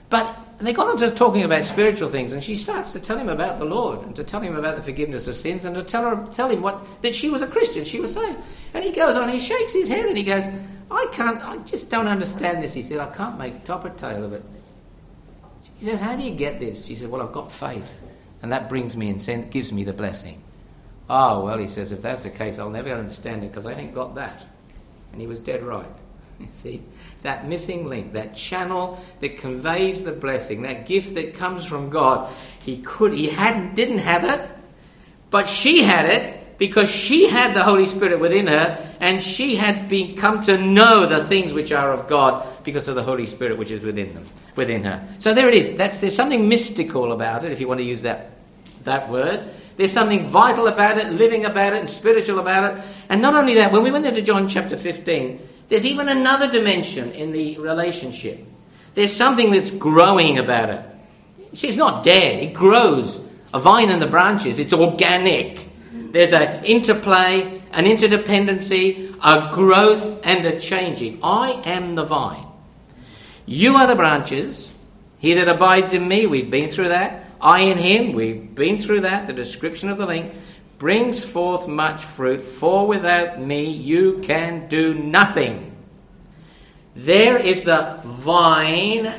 But 0.10 0.36
they 0.60 0.74
got 0.74 0.88
on 0.88 0.98
to 0.98 1.12
talking 1.12 1.44
about 1.44 1.64
spiritual 1.64 2.10
things, 2.10 2.34
and 2.34 2.44
she 2.44 2.56
starts 2.56 2.94
to 2.94 3.00
tell 3.00 3.18
him 3.18 3.30
about 3.30 3.58
the 3.58 3.66
Lord 3.66 4.06
and 4.06 4.16
to 4.16 4.24
tell 4.24 4.42
him 4.42 4.56
about 4.56 4.76
the 4.78 4.84
forgiveness 4.84 5.28
of 5.28 5.36
sins 5.36 5.66
and 5.66 5.76
to 5.76 5.84
tell 5.84 6.04
her 6.04 6.28
tell 6.32 6.50
him 6.50 6.62
what 6.62 6.86
that 7.02 7.16
she 7.16 7.30
was 7.30 7.42
a 7.42 7.48
Christian, 7.48 7.86
she 7.86 8.00
was 8.00 8.14
saved. 8.14 8.40
And 8.74 8.84
he 8.84 8.92
goes 8.92 9.16
on, 9.16 9.30
he 9.30 9.40
shakes 9.40 9.74
his 9.74 9.90
head 9.90 10.06
and 10.06 10.18
he 10.18 10.24
goes, 10.24 10.44
I 10.92 11.08
can't, 11.12 11.42
I 11.44 11.58
just 11.58 11.90
don't 11.90 12.08
understand 12.08 12.62
this. 12.62 12.74
He 12.74 12.82
said, 12.82 13.00
I 13.00 13.08
can't 13.08 13.38
make 13.38 13.64
top 13.64 13.86
or 13.86 13.90
tail 13.90 14.24
of 14.24 14.34
it. 14.34 14.44
He 15.76 15.86
says, 15.86 16.02
How 16.02 16.16
do 16.16 16.24
you 16.24 16.36
get 16.36 16.60
this? 16.60 16.86
She 16.86 16.96
said, 16.96 17.10
Well, 17.10 17.22
I've 17.22 17.34
got 17.34 17.52
faith. 17.52 18.10
And 18.42 18.52
that 18.52 18.70
brings 18.70 18.98
me 18.98 19.10
and 19.10 19.52
gives 19.52 19.72
me 19.72 19.84
the 19.84 19.94
blessing. 19.94 20.44
Oh, 21.10 21.46
well, 21.46 21.58
he 21.58 21.68
says, 21.68 21.92
if 21.92 22.02
that's 22.02 22.24
the 22.24 22.30
case, 22.30 22.60
I'll 22.60 22.70
never 22.70 22.92
understand 22.92 23.44
it 23.44 23.48
because 23.48 23.66
I 23.66 23.74
ain't 23.74 23.94
got 23.94 24.16
that. 24.16 24.46
And 25.12 25.22
he 25.22 25.28
was 25.28 25.40
dead 25.40 25.64
right. 25.64 25.86
You 26.40 26.48
see, 26.52 26.82
that 27.22 27.48
missing 27.48 27.88
link, 27.88 28.14
that 28.14 28.36
channel 28.36 29.02
that 29.20 29.38
conveys 29.38 30.04
the 30.04 30.12
blessing, 30.12 30.64
that 30.64 30.86
gift 30.86 31.16
that 31.16 31.34
comes 31.34 31.66
from 31.66 31.90
God, 31.90 32.34
he 32.60 32.78
could, 32.78 33.14
he 33.14 33.30
hadn't, 33.30 33.76
didn't 33.76 34.00
have 34.00 34.24
it, 34.24 34.50
but 35.30 35.48
she 35.48 35.82
had 35.82 36.06
it, 36.06 36.44
because 36.58 36.90
she 36.90 37.28
had 37.28 37.54
the 37.54 37.64
Holy 37.64 37.86
Spirit 37.86 38.20
within 38.20 38.48
her 38.48 38.96
and 39.00 39.22
she 39.22 39.56
had 39.56 39.90
been 39.90 40.16
come 40.16 40.42
to 40.44 40.58
know 40.58 41.06
the 41.06 41.24
things 41.24 41.54
which 41.54 41.72
are 41.72 41.92
of 41.92 42.08
God 42.08 42.48
because 42.64 42.88
of 42.88 42.96
the 42.96 43.04
Holy 43.04 43.26
Spirit 43.26 43.58
which 43.58 43.72
is 43.72 43.82
within 43.82 44.14
them, 44.14 44.26
within 44.56 44.84
her. 44.84 45.06
So 45.20 45.34
there 45.34 45.48
it 45.50 45.56
is. 45.56 45.72
That's, 45.72 46.00
there's 46.00 46.16
something 46.16 46.48
mystical 46.48 47.12
about 47.12 47.44
it, 47.44 47.52
if 47.52 47.60
you 47.60 47.68
want 47.68 47.80
to 47.80 47.86
use 47.86 48.04
that, 48.04 48.32
that 48.84 49.10
word. 49.10 49.50
There's 49.76 49.92
something 49.92 50.26
vital 50.28 50.68
about 50.68 51.00
it, 51.00 51.12
living 51.12 51.46
about 51.46 51.74
it, 51.74 51.80
and 51.80 51.90
spiritual 51.90 52.40
about 52.40 52.78
it. 52.78 52.84
And 53.10 53.22
not 53.22 53.34
only 53.34 53.56
that, 53.56 53.72
when 53.72 53.84
we 53.84 53.92
went 53.92 54.06
into 54.06 54.22
John 54.22 54.48
chapter 54.48 54.78
15, 54.78 55.42
there's 55.74 55.88
even 55.88 56.08
another 56.08 56.48
dimension 56.52 57.12
in 57.14 57.32
the 57.32 57.58
relationship. 57.58 58.46
There's 58.94 59.12
something 59.12 59.50
that's 59.50 59.72
growing 59.72 60.38
about 60.38 60.70
it. 60.70 60.86
It's 61.52 61.76
not 61.76 62.04
dead, 62.04 62.44
it 62.44 62.54
grows. 62.54 63.20
A 63.56 63.60
vine 63.60 63.90
and 63.90 64.00
the 64.00 64.06
branches, 64.06 64.60
it's 64.60 64.72
organic. 64.72 65.68
There's 65.92 66.32
an 66.32 66.64
interplay, 66.64 67.60
an 67.72 67.86
interdependency, 67.86 69.16
a 69.24 69.50
growth, 69.52 70.22
and 70.24 70.46
a 70.46 70.60
changing. 70.60 71.22
I 71.24 71.54
am 71.66 71.96
the 71.96 72.04
vine. 72.04 72.46
You 73.48 73.76
are 73.78 73.88
the 73.88 73.96
branches. 73.96 74.70
He 75.18 75.34
that 75.34 75.48
abides 75.48 75.92
in 75.92 76.08
me, 76.08 76.28
we've 76.28 76.52
been 76.52 76.70
through 76.70 76.90
that. 76.90 77.26
I 77.42 77.62
in 77.62 77.80
him, 77.80 78.14
we've 78.14 78.54
been 78.54 78.78
through 78.78 79.02
that, 79.02 79.26
the 79.26 79.34
description 79.34 79.90
of 79.90 79.98
the 79.98 80.06
link, 80.06 80.36
brings 80.78 81.24
forth 81.24 81.68
much 81.68 82.04
fruit, 82.04 82.42
for 82.42 82.88
without 82.88 83.40
me 83.40 83.70
you 83.70 84.20
can 84.20 84.68
do 84.68 84.94
nothing. 84.94 85.76
There 86.96 87.38
is 87.38 87.64
the 87.64 88.00
vine 88.04 89.12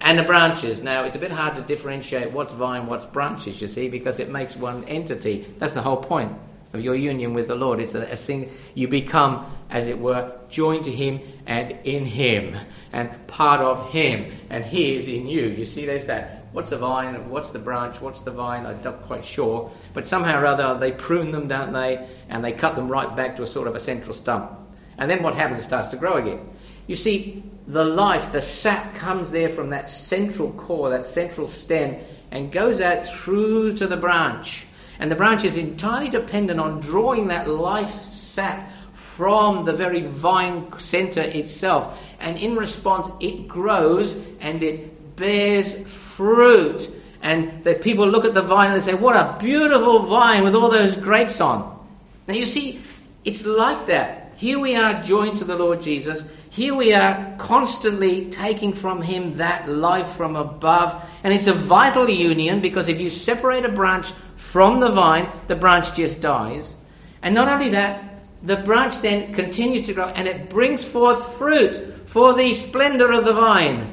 and 0.00 0.18
the 0.18 0.22
branches. 0.22 0.82
Now, 0.82 1.04
it's 1.04 1.16
a 1.16 1.18
bit 1.18 1.30
hard 1.30 1.56
to 1.56 1.62
differentiate 1.62 2.32
what's 2.32 2.52
vine, 2.52 2.86
what's 2.86 3.06
branches, 3.06 3.60
you 3.60 3.66
see, 3.66 3.88
because 3.88 4.20
it 4.20 4.30
makes 4.30 4.56
one 4.56 4.84
entity. 4.84 5.46
That's 5.58 5.74
the 5.74 5.82
whole 5.82 5.98
point 5.98 6.32
of 6.72 6.82
your 6.82 6.94
union 6.94 7.34
with 7.34 7.48
the 7.48 7.54
Lord. 7.54 7.80
It's 7.80 7.94
a, 7.94 8.02
a 8.02 8.16
thing 8.16 8.50
you 8.74 8.88
become, 8.88 9.46
as 9.70 9.88
it 9.88 9.98
were, 9.98 10.32
joined 10.48 10.84
to 10.86 10.92
Him 10.92 11.20
and 11.46 11.76
in 11.84 12.04
Him, 12.04 12.56
and 12.92 13.26
part 13.26 13.60
of 13.60 13.90
Him, 13.90 14.32
and 14.50 14.64
He 14.64 14.96
is 14.96 15.06
in 15.06 15.26
you. 15.26 15.46
You 15.48 15.64
see, 15.64 15.86
there's 15.86 16.06
that. 16.06 16.41
What's 16.52 16.70
the 16.70 16.76
vine? 16.76 17.30
What's 17.30 17.50
the 17.50 17.58
branch? 17.58 18.00
What's 18.00 18.20
the 18.20 18.30
vine? 18.30 18.66
I'm 18.66 18.82
not 18.82 19.02
quite 19.02 19.24
sure. 19.24 19.70
But 19.94 20.06
somehow 20.06 20.40
or 20.40 20.46
other, 20.46 20.78
they 20.78 20.92
prune 20.92 21.30
them, 21.30 21.48
don't 21.48 21.72
they? 21.72 22.06
And 22.28 22.44
they 22.44 22.52
cut 22.52 22.76
them 22.76 22.88
right 22.88 23.14
back 23.16 23.36
to 23.36 23.42
a 23.42 23.46
sort 23.46 23.68
of 23.68 23.74
a 23.74 23.80
central 23.80 24.14
stump. 24.14 24.52
And 24.98 25.10
then 25.10 25.22
what 25.22 25.34
happens? 25.34 25.58
It 25.58 25.62
starts 25.62 25.88
to 25.88 25.96
grow 25.96 26.18
again. 26.18 26.48
You 26.86 26.96
see, 26.96 27.42
the 27.66 27.84
life, 27.84 28.32
the 28.32 28.42
sap 28.42 28.94
comes 28.96 29.30
there 29.30 29.48
from 29.48 29.70
that 29.70 29.88
central 29.88 30.52
core, 30.52 30.90
that 30.90 31.06
central 31.06 31.48
stem, 31.48 31.96
and 32.30 32.52
goes 32.52 32.80
out 32.80 33.02
through 33.02 33.76
to 33.78 33.86
the 33.86 33.96
branch. 33.96 34.66
And 34.98 35.10
the 35.10 35.16
branch 35.16 35.44
is 35.44 35.56
entirely 35.56 36.10
dependent 36.10 36.60
on 36.60 36.80
drawing 36.80 37.28
that 37.28 37.48
life 37.48 38.02
sap 38.02 38.70
from 38.92 39.64
the 39.64 39.72
very 39.72 40.02
vine 40.02 40.70
center 40.78 41.22
itself. 41.22 41.98
And 42.20 42.38
in 42.38 42.56
response, 42.56 43.10
it 43.20 43.48
grows 43.48 44.14
and 44.40 44.62
it 44.62 45.16
bears 45.16 45.74
fruit. 46.16 46.88
And 47.22 47.62
the 47.62 47.74
people 47.74 48.08
look 48.08 48.24
at 48.24 48.34
the 48.34 48.42
vine 48.42 48.70
and 48.70 48.80
they 48.80 48.84
say, 48.84 48.94
What 48.94 49.16
a 49.16 49.36
beautiful 49.38 50.00
vine 50.00 50.44
with 50.44 50.54
all 50.54 50.70
those 50.70 50.96
grapes 50.96 51.40
on. 51.40 51.78
Now 52.26 52.34
you 52.34 52.46
see, 52.46 52.80
it's 53.24 53.46
like 53.46 53.86
that. 53.86 54.32
Here 54.36 54.58
we 54.58 54.74
are 54.74 55.00
joined 55.02 55.38
to 55.38 55.44
the 55.44 55.54
Lord 55.54 55.82
Jesus. 55.82 56.24
Here 56.50 56.74
we 56.74 56.92
are 56.92 57.34
constantly 57.38 58.28
taking 58.30 58.72
from 58.72 59.00
him 59.00 59.36
that 59.36 59.68
life 59.68 60.08
from 60.08 60.36
above. 60.36 61.02
And 61.22 61.32
it's 61.32 61.46
a 61.46 61.52
vital 61.52 62.10
union 62.10 62.60
because 62.60 62.88
if 62.88 63.00
you 63.00 63.08
separate 63.08 63.64
a 63.64 63.68
branch 63.68 64.12
from 64.36 64.80
the 64.80 64.88
vine, 64.88 65.28
the 65.46 65.56
branch 65.56 65.94
just 65.94 66.20
dies. 66.20 66.74
And 67.22 67.34
not 67.34 67.48
only 67.48 67.70
that, 67.70 68.26
the 68.42 68.56
branch 68.56 68.98
then 68.98 69.32
continues 69.32 69.86
to 69.86 69.94
grow 69.94 70.08
and 70.08 70.26
it 70.26 70.50
brings 70.50 70.84
forth 70.84 71.38
fruit 71.38 72.08
for 72.08 72.34
the 72.34 72.52
splendor 72.52 73.12
of 73.12 73.24
the 73.24 73.32
vine. 73.32 73.91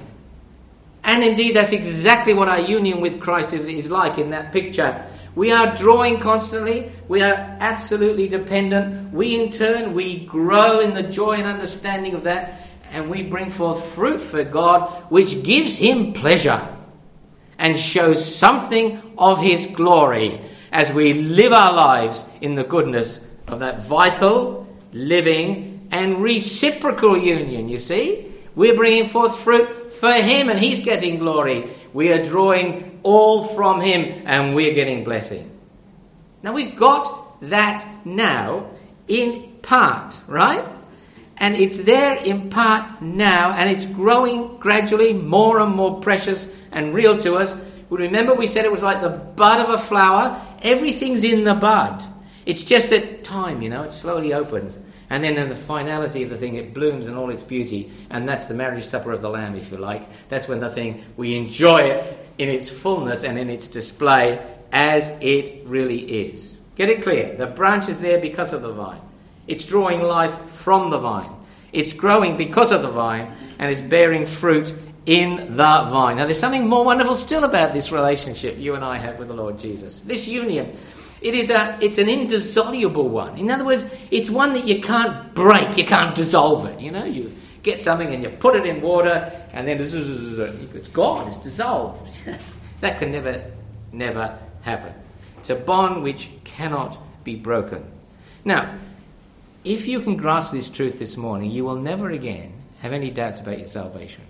And 1.09 1.23
indeed, 1.23 1.55
that's 1.55 1.71
exactly 1.71 2.35
what 2.35 2.49
our 2.49 2.59
union 2.59 3.01
with 3.01 3.19
Christ 3.19 3.51
is, 3.55 3.67
is 3.67 3.89
like 3.89 4.19
in 4.19 4.29
that 4.29 4.51
picture 4.51 5.03
We 5.33 5.51
are 5.51 5.75
drawing 5.75 6.19
constantly. 6.19 6.91
We 7.07 7.23
are 7.23 7.33
absolutely 7.33 8.27
dependent. 8.27 9.11
We, 9.11 9.41
in 9.41 9.51
turn, 9.51 9.95
we 9.95 10.25
grow 10.25 10.81
in 10.81 10.93
the 10.93 11.01
joy 11.01 11.37
and 11.37 11.47
understanding 11.47 12.13
of 12.13 12.25
that, 12.25 12.67
and 12.91 13.09
we 13.09 13.23
bring 13.23 13.49
forth 13.49 13.83
fruit 13.95 14.21
for 14.21 14.43
God, 14.43 14.87
which 15.09 15.41
gives 15.41 15.77
Him 15.77 16.13
pleasure 16.13 16.61
and 17.57 17.75
shows 17.75 18.23
something 18.23 19.01
of 19.17 19.41
His 19.41 19.65
glory 19.65 20.39
as 20.71 20.93
we 20.93 21.13
live 21.13 21.53
our 21.53 21.73
lives 21.73 22.27
in 22.39 22.53
the 22.53 22.63
goodness 22.63 23.19
of 23.47 23.61
that 23.61 23.83
vital, 23.83 24.67
living, 24.93 25.87
and 25.89 26.21
reciprocal 26.21 27.17
union. 27.17 27.67
You 27.67 27.79
see? 27.79 28.28
We're 28.59 28.75
bringing 28.75 29.05
forth 29.05 29.39
fruit 29.39 29.89
for 29.89 30.11
Him, 30.11 30.49
and 30.49 30.59
He's 30.59 30.81
getting 30.81 31.17
glory. 31.17 31.69
We 31.93 32.11
are 32.11 32.21
drawing 32.21 32.99
all 33.03 33.45
from 33.45 33.79
Him, 33.79 34.23
and 34.25 34.53
we're 34.53 34.73
getting 34.73 35.05
blessing. 35.05 35.49
Now, 36.43 36.51
we've 36.51 36.75
got 36.75 37.39
that 37.39 37.87
now 38.03 38.69
in 39.07 39.59
part, 39.61 40.19
right? 40.27 40.65
And 41.37 41.55
it's 41.55 41.77
there 41.77 42.17
in 42.17 42.49
part 42.49 43.01
now, 43.01 43.51
and 43.51 43.69
it's 43.69 43.85
growing 43.85 44.57
gradually 44.57 45.13
more 45.13 45.61
and 45.61 45.73
more 45.73 46.01
precious 46.01 46.45
and 46.73 46.93
real 46.93 47.17
to 47.19 47.35
us. 47.35 47.55
Remember, 47.89 48.33
we 48.33 48.45
said 48.45 48.65
it 48.65 48.71
was 48.73 48.83
like 48.83 49.01
the 49.01 49.07
bud 49.07 49.61
of 49.61 49.69
a 49.69 49.77
flower. 49.77 50.37
Everything's 50.63 51.23
in 51.23 51.45
the 51.45 51.55
bud. 51.55 52.03
It's 52.45 52.65
just 52.65 52.91
at 52.91 53.23
time, 53.23 53.61
you 53.61 53.69
know, 53.69 53.83
it 53.83 53.93
slowly 53.93 54.33
opens. 54.33 54.77
And 55.09 55.23
then 55.23 55.37
in 55.37 55.49
the 55.49 55.55
finality 55.55 56.23
of 56.23 56.29
the 56.29 56.37
thing, 56.37 56.55
it 56.55 56.73
blooms 56.73 57.07
in 57.07 57.15
all 57.15 57.29
its 57.29 57.41
beauty. 57.41 57.91
And 58.09 58.29
that's 58.29 58.45
the 58.45 58.53
marriage 58.53 58.83
supper 58.85 59.11
of 59.11 59.21
the 59.21 59.29
Lamb, 59.29 59.55
if 59.55 59.71
you 59.71 59.77
like. 59.77 60.07
That's 60.29 60.47
when 60.47 60.59
the 60.59 60.69
thing, 60.69 61.03
we 61.17 61.35
enjoy 61.35 61.81
it 61.81 62.27
in 62.37 62.49
its 62.49 62.69
fullness 62.69 63.23
and 63.23 63.37
in 63.37 63.49
its 63.49 63.67
display 63.67 64.39
as 64.71 65.09
it 65.21 65.67
really 65.67 65.99
is. 65.99 66.53
Get 66.75 66.89
it 66.89 67.01
clear. 67.01 67.35
The 67.35 67.47
branch 67.47 67.89
is 67.89 67.99
there 67.99 68.19
because 68.19 68.53
of 68.53 68.61
the 68.61 68.71
vine. 68.71 69.01
It's 69.47 69.65
drawing 69.65 70.01
life 70.01 70.49
from 70.49 70.91
the 70.91 70.99
vine. 70.99 71.35
It's 71.73 71.93
growing 71.93 72.37
because 72.37 72.71
of 72.71 72.81
the 72.83 72.89
vine 72.89 73.31
and 73.57 73.71
it's 73.71 73.81
bearing 73.81 74.25
fruit 74.25 74.73
in 75.05 75.37
the 75.55 75.87
vine. 75.89 76.17
Now, 76.17 76.25
there's 76.25 76.39
something 76.39 76.67
more 76.67 76.85
wonderful 76.85 77.15
still 77.15 77.43
about 77.43 77.73
this 77.73 77.91
relationship 77.91 78.57
you 78.59 78.75
and 78.75 78.85
I 78.85 78.97
have 78.97 79.17
with 79.17 79.27
the 79.27 79.33
Lord 79.33 79.57
Jesus. 79.57 80.01
This 80.01 80.27
union. 80.27 80.77
It 81.21 81.33
is 81.33 81.49
a, 81.49 81.77
it's 81.81 81.97
an 81.97 82.07
indissoluble 82.07 83.09
one. 83.09 83.37
In 83.37 83.51
other 83.51 83.65
words, 83.65 83.85
it's 84.09 84.29
one 84.29 84.53
that 84.53 84.65
you 84.65 84.81
can't 84.81 85.33
break, 85.33 85.77
you 85.77 85.85
can't 85.85 86.15
dissolve 86.15 86.65
it. 86.65 86.79
You 86.79 86.91
know, 86.91 87.03
you 87.03 87.35
get 87.61 87.81
something 87.81 88.13
and 88.13 88.23
you 88.23 88.29
put 88.29 88.55
it 88.55 88.65
in 88.65 88.81
water 88.81 89.31
and 89.53 89.67
then 89.67 89.79
it's 89.79 90.89
gone, 90.89 91.27
it's 91.27 91.37
dissolved. 91.39 92.07
that 92.81 92.99
can 92.99 93.11
never, 93.11 93.43
never 93.91 94.37
happen. 94.61 94.93
It's 95.37 95.49
a 95.49 95.55
bond 95.55 96.03
which 96.03 96.29
cannot 96.45 96.97
be 97.23 97.35
broken. 97.35 97.85
Now, 98.45 98.75
if 99.65 99.87
you 99.87 99.99
can 99.99 100.15
grasp 100.15 100.53
this 100.53 100.69
truth 100.69 100.99
this 100.99 101.17
morning, 101.17 101.51
you 101.51 101.65
will 101.65 101.75
never 101.75 102.09
again 102.11 102.53
have 102.81 102.93
any 102.93 103.11
doubts 103.11 103.39
about 103.39 103.59
your 103.59 103.67
salvation. 103.67 104.23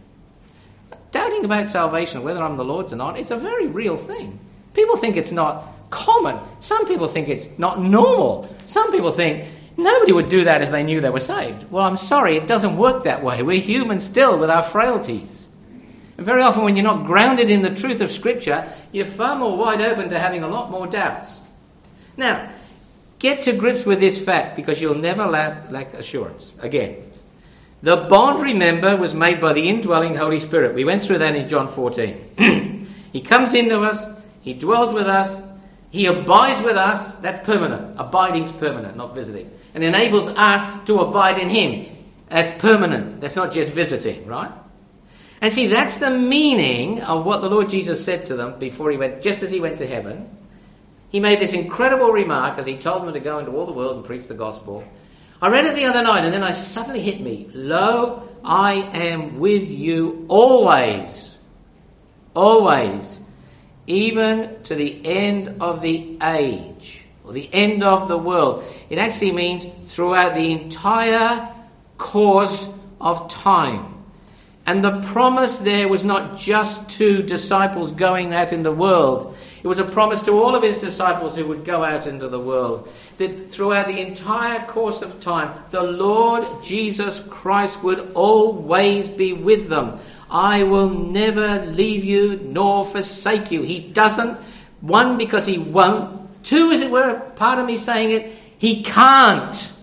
Doubting 1.11 1.45
about 1.45 1.69
salvation, 1.69 2.23
whether 2.23 2.41
I'm 2.41 2.57
the 2.57 2.65
Lord's 2.65 2.93
or 2.93 2.95
not, 2.95 3.17
it's 3.17 3.31
a 3.31 3.37
very 3.37 3.67
real 3.67 3.97
thing. 3.97 4.39
People 4.73 4.97
think 4.97 5.17
it's 5.17 5.31
not 5.31 5.67
common. 5.89 6.39
Some 6.59 6.87
people 6.87 7.07
think 7.07 7.29
it's 7.29 7.47
not 7.57 7.81
normal. 7.81 8.53
Some 8.65 8.91
people 8.91 9.11
think 9.11 9.45
nobody 9.77 10.11
would 10.11 10.29
do 10.29 10.43
that 10.43 10.61
if 10.61 10.71
they 10.71 10.83
knew 10.83 11.01
they 11.01 11.09
were 11.09 11.19
saved. 11.19 11.69
Well, 11.71 11.85
I'm 11.85 11.97
sorry, 11.97 12.37
it 12.37 12.47
doesn't 12.47 12.77
work 12.77 13.03
that 13.03 13.23
way. 13.23 13.41
We're 13.41 13.61
human 13.61 13.99
still 13.99 14.37
with 14.37 14.49
our 14.49 14.63
frailties. 14.63 15.45
And 16.17 16.25
very 16.25 16.41
often, 16.41 16.63
when 16.63 16.75
you're 16.75 16.83
not 16.83 17.05
grounded 17.05 17.49
in 17.49 17.61
the 17.61 17.73
truth 17.73 18.01
of 18.01 18.11
Scripture, 18.11 18.71
you're 18.91 19.05
far 19.05 19.37
more 19.37 19.55
wide 19.57 19.81
open 19.81 20.09
to 20.09 20.19
having 20.19 20.43
a 20.43 20.49
lot 20.49 20.69
more 20.69 20.85
doubts. 20.85 21.39
Now, 22.17 22.51
get 23.19 23.43
to 23.43 23.53
grips 23.53 23.85
with 23.85 24.01
this 24.01 24.21
fact 24.21 24.57
because 24.57 24.81
you'll 24.81 24.95
never 24.95 25.25
lack, 25.25 25.71
lack 25.71 25.93
assurance. 25.93 26.51
Again, 26.59 27.09
the 27.81 27.95
bond, 27.95 28.41
remember, 28.41 28.97
was 28.97 29.13
made 29.13 29.39
by 29.39 29.53
the 29.53 29.69
indwelling 29.69 30.15
Holy 30.15 30.39
Spirit. 30.39 30.75
We 30.75 30.83
went 30.83 31.01
through 31.01 31.19
that 31.19 31.35
in 31.37 31.47
John 31.47 31.69
14. 31.69 32.87
he 33.13 33.21
comes 33.21 33.53
into 33.53 33.79
us, 33.83 34.05
he 34.41 34.53
dwells 34.53 34.93
with 34.93 35.07
us, 35.07 35.41
he 35.91 36.05
abides 36.05 36.63
with 36.63 36.77
us, 36.77 37.15
that's 37.15 37.43
permanent. 37.45 37.99
Abiding's 37.99 38.51
permanent, 38.51 38.95
not 38.95 39.15
visiting. 39.15 39.51
And 39.73 39.83
enables 39.83 40.27
us 40.27 40.83
to 40.85 40.99
abide 40.99 41.39
in 41.39 41.49
him. 41.49 41.87
That's 42.29 42.53
permanent. 42.61 43.21
That's 43.21 43.35
not 43.35 43.51
just 43.51 43.73
visiting, 43.73 44.27
right? 44.27 44.51
And 45.41 45.51
see, 45.51 45.67
that's 45.67 45.97
the 45.97 46.11
meaning 46.11 47.01
of 47.01 47.25
what 47.25 47.41
the 47.41 47.49
Lord 47.49 47.69
Jesus 47.69 48.03
said 48.03 48.25
to 48.27 48.35
them 48.35 48.59
before 48.59 48.91
he 48.91 48.97
went, 48.97 49.21
just 49.21 49.41
as 49.41 49.49
he 49.51 49.59
went 49.59 49.79
to 49.79 49.87
heaven. 49.87 50.29
He 51.09 51.19
made 51.19 51.39
this 51.39 51.53
incredible 51.53 52.11
remark 52.11 52.59
as 52.59 52.67
he 52.67 52.77
told 52.77 53.03
them 53.03 53.13
to 53.13 53.19
go 53.19 53.39
into 53.39 53.51
all 53.51 53.65
the 53.65 53.71
world 53.71 53.97
and 53.97 54.05
preach 54.05 54.27
the 54.27 54.35
gospel. 54.35 54.83
I 55.41 55.49
read 55.49 55.65
it 55.65 55.73
the 55.73 55.85
other 55.85 56.03
night 56.03 56.23
and 56.23 56.33
then 56.33 56.43
I 56.43 56.51
suddenly 56.51 57.01
hit 57.01 57.19
me. 57.19 57.49
Lo, 57.53 58.29
I 58.43 58.73
am 58.73 59.39
with 59.39 59.71
you 59.71 60.25
always. 60.27 61.37
Always 62.35 63.19
even 63.89 64.61
to 64.63 64.75
the 64.75 65.03
end 65.03 65.61
of 65.61 65.81
the 65.81 66.17
age, 66.21 67.05
or 67.25 67.33
the 67.33 67.49
end 67.51 67.83
of 67.83 68.07
the 68.07 68.17
world. 68.17 68.63
It 68.89 68.99
actually 68.99 69.31
means 69.31 69.65
throughout 69.91 70.35
the 70.35 70.51
entire 70.51 71.53
course 71.97 72.69
of 73.01 73.29
time. 73.29 73.95
And 74.65 74.83
the 74.83 75.01
promise 75.01 75.57
there 75.57 75.87
was 75.87 76.05
not 76.05 76.37
just 76.37 76.87
to 76.91 77.23
disciples 77.23 77.91
going 77.91 78.33
out 78.33 78.53
in 78.53 78.61
the 78.61 78.71
world. 78.71 79.35
It 79.63 79.67
was 79.67 79.79
a 79.79 79.83
promise 79.83 80.21
to 80.21 80.33
all 80.33 80.55
of 80.55 80.61
his 80.61 80.77
disciples 80.77 81.35
who 81.35 81.47
would 81.47 81.65
go 81.65 81.83
out 81.83 82.05
into 82.05 82.29
the 82.29 82.39
world. 82.39 82.87
That 83.17 83.49
throughout 83.49 83.87
the 83.87 83.99
entire 83.99 84.63
course 84.67 85.01
of 85.01 85.19
time, 85.19 85.51
the 85.71 85.81
Lord 85.81 86.45
Jesus 86.61 87.19
Christ 87.29 87.81
would 87.81 88.11
always 88.13 89.09
be 89.09 89.33
with 89.33 89.67
them. 89.67 89.99
I 90.29 90.63
will 90.63 90.89
never 90.89 91.65
leave 91.65 92.03
you 92.03 92.37
nor 92.37 92.85
forsake 92.85 93.51
you. 93.51 93.63
He 93.63 93.79
doesn't. 93.79 94.37
One, 94.81 95.17
because 95.17 95.45
he 95.45 95.57
won't. 95.57 96.43
Two, 96.43 96.71
as 96.71 96.81
it 96.81 96.91
were, 96.91 97.19
part 97.35 97.59
of 97.59 97.65
me 97.65 97.77
saying 97.77 98.11
it, 98.11 98.31
he 98.57 98.83
can't. 98.83 99.73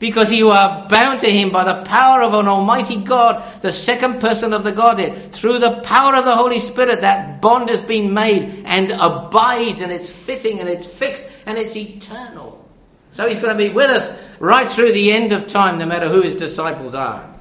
Because 0.00 0.32
you 0.32 0.50
are 0.50 0.86
bound 0.88 1.20
to 1.20 1.30
him 1.30 1.50
by 1.50 1.64
the 1.64 1.84
power 1.84 2.22
of 2.22 2.34
an 2.34 2.48
almighty 2.48 2.96
God, 2.96 3.42
the 3.62 3.72
second 3.72 4.20
person 4.20 4.52
of 4.52 4.64
the 4.64 4.72
Godhead. 4.72 5.32
Through 5.32 5.60
the 5.60 5.80
power 5.80 6.14
of 6.16 6.24
the 6.24 6.36
Holy 6.36 6.58
Spirit, 6.58 7.00
that 7.02 7.40
bond 7.40 7.70
has 7.70 7.80
been 7.80 8.12
made 8.12 8.64
and 8.66 8.90
abides, 8.90 9.80
and 9.80 9.92
it's 9.92 10.10
fitting, 10.10 10.60
and 10.60 10.68
it's 10.68 10.86
fixed, 10.86 11.26
and 11.46 11.56
it's 11.56 11.76
eternal. 11.76 12.68
So 13.10 13.28
he's 13.28 13.38
going 13.38 13.56
to 13.56 13.64
be 13.64 13.70
with 13.70 13.88
us 13.88 14.10
right 14.40 14.68
through 14.68 14.92
the 14.92 15.12
end 15.12 15.32
of 15.32 15.46
time, 15.46 15.78
no 15.78 15.86
matter 15.86 16.08
who 16.08 16.22
his 16.22 16.34
disciples 16.34 16.94
are. 16.94 17.33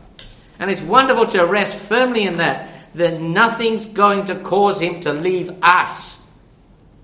And 0.59 0.69
it's 0.69 0.81
wonderful 0.81 1.27
to 1.27 1.45
rest 1.45 1.77
firmly 1.77 2.23
in 2.23 2.37
that, 2.37 2.69
that 2.93 3.19
nothing's 3.19 3.85
going 3.85 4.25
to 4.25 4.35
cause 4.35 4.79
him 4.79 4.99
to 5.01 5.13
leave 5.13 5.51
us. 5.61 6.17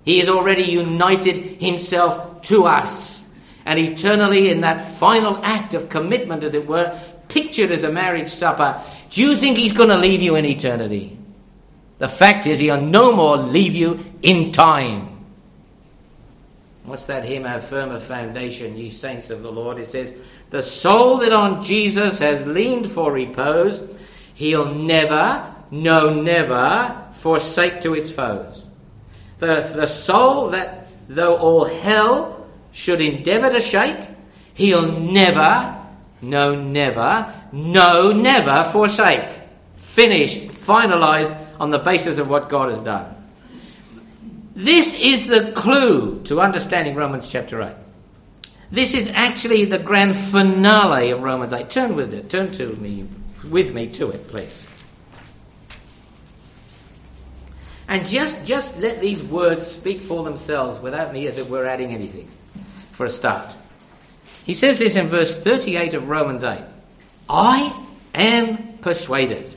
He 0.05 0.19
has 0.19 0.29
already 0.29 0.63
united 0.63 1.62
himself 1.62 2.41
to 2.43 2.65
us. 2.65 3.21
And 3.65 3.77
eternally, 3.77 4.49
in 4.49 4.62
that 4.62 4.81
final 4.81 5.43
act 5.43 5.73
of 5.73 5.89
commitment, 5.89 6.43
as 6.43 6.53
it 6.53 6.67
were, 6.67 6.99
pictured 7.27 7.71
as 7.71 7.83
a 7.83 7.91
marriage 7.91 8.29
supper, 8.29 8.81
do 9.12 9.21
you 9.21 9.35
think 9.35 9.57
he's 9.57 9.73
going 9.73 9.89
to 9.89 9.97
leave 9.97 10.21
you 10.21 10.35
in 10.35 10.45
eternity? 10.45 11.17
The 11.99 12.09
fact 12.09 12.47
is, 12.47 12.59
he'll 12.59 12.81
no 12.81 13.12
more 13.12 13.38
leave 13.38 13.75
you 13.75 14.03
in 14.21 14.51
time. 14.51 15.25
What's 16.85 17.05
that 17.05 17.23
hymn, 17.23 17.43
How 17.43 17.59
Firm 17.59 17.91
a 17.91 17.99
Foundation, 17.99 18.75
ye 18.75 18.89
saints 18.89 19.29
of 19.29 19.43
the 19.43 19.51
Lord? 19.51 19.77
It 19.77 19.89
says, 19.89 20.13
The 20.49 20.63
soul 20.63 21.17
that 21.17 21.31
on 21.31 21.63
Jesus 21.63 22.19
has 22.19 22.45
leaned 22.45 22.91
for 22.91 23.12
repose, 23.12 23.83
he'll 24.33 24.73
never, 24.73 25.53
no, 25.69 26.21
never 26.21 27.07
forsake 27.12 27.81
to 27.81 27.93
its 27.93 28.09
foes. 28.09 28.63
The, 29.38 29.71
the 29.75 29.85
soul 29.85 30.49
that, 30.49 30.88
though 31.07 31.38
all 31.38 31.65
hell 31.65 32.47
should 32.71 32.99
endeavour 32.99 33.51
to 33.51 33.62
shake, 33.62 33.99
he'll 34.53 34.91
never, 34.91 35.77
no, 36.21 36.59
never, 36.59 37.33
no, 37.51 38.12
never 38.12 38.63
forsake. 38.71 39.29
Finished, 39.75 40.47
finalised 40.49 41.38
on 41.59 41.71
the 41.71 41.79
basis 41.79 42.17
of 42.19 42.29
what 42.29 42.49
God 42.49 42.69
has 42.69 42.81
done. 42.81 43.15
This 44.55 44.99
is 44.99 45.27
the 45.27 45.51
clue 45.53 46.21
to 46.23 46.41
understanding 46.41 46.95
Romans 46.95 47.31
chapter 47.31 47.62
8. 47.62 47.75
This 48.71 48.93
is 48.93 49.10
actually 49.13 49.65
the 49.65 49.79
grand 49.79 50.15
finale 50.15 51.10
of 51.10 51.23
Romans 51.23 51.53
8. 51.53 51.69
Turn 51.69 51.95
with 51.95 52.13
it, 52.13 52.29
turn 52.29 52.51
to 52.53 52.67
me 52.75 53.08
with 53.49 53.73
me 53.73 53.88
to 53.88 54.12
it, 54.12 54.27
please. 54.27 54.65
And 57.88 58.05
just, 58.05 58.45
just 58.45 58.77
let 58.77 59.01
these 59.01 59.23
words 59.23 59.65
speak 59.65 60.01
for 60.01 60.23
themselves 60.23 60.79
without 60.79 61.12
me, 61.12 61.25
as 61.25 61.39
it 61.39 61.49
were, 61.49 61.65
adding 61.65 61.91
anything 61.91 62.29
for 62.91 63.05
a 63.05 63.10
start. 63.10 63.55
He 64.43 64.53
says 64.53 64.77
this 64.77 64.95
in 64.95 65.08
verse 65.08 65.41
38 65.41 65.95
of 65.95 66.08
Romans 66.08 66.43
8 66.43 66.63
I 67.27 67.86
am 68.13 68.77
persuaded 68.82 69.55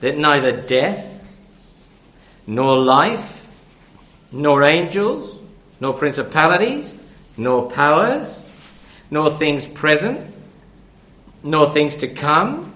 that 0.00 0.16
neither 0.16 0.62
death, 0.62 1.22
nor 2.46 2.78
life, 2.78 3.46
nor 4.32 4.62
angels, 4.62 5.42
nor 5.80 5.92
principalities, 5.92 6.94
nor 7.38 7.70
powers, 7.70 8.34
nor 9.10 9.30
things 9.30 9.64
present, 9.64 10.34
nor 11.42 11.66
things 11.66 11.96
to 11.96 12.08
come, 12.08 12.74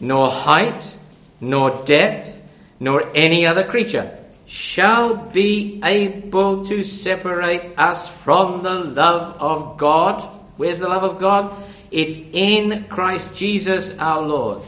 nor 0.00 0.30
height, 0.30 0.94
nor 1.40 1.70
depth, 1.84 2.42
nor 2.80 3.08
any 3.14 3.46
other 3.46 3.64
creature 3.64 4.18
shall 4.46 5.16
be 5.16 5.80
able 5.82 6.66
to 6.66 6.84
separate 6.84 7.72
us 7.78 8.06
from 8.08 8.62
the 8.62 8.74
love 8.74 9.40
of 9.40 9.78
God. 9.78 10.22
Where's 10.56 10.78
the 10.80 10.88
love 10.88 11.02
of 11.02 11.18
God? 11.18 11.54
It's 11.90 12.16
in 12.32 12.84
Christ 12.88 13.34
Jesus 13.34 13.96
our 13.98 14.22
Lord. 14.22 14.62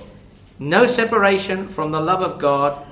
No 0.58 0.86
separation 0.86 1.68
from 1.68 1.92
the 1.92 2.00
love 2.00 2.22
of 2.22 2.38
God 2.38 2.84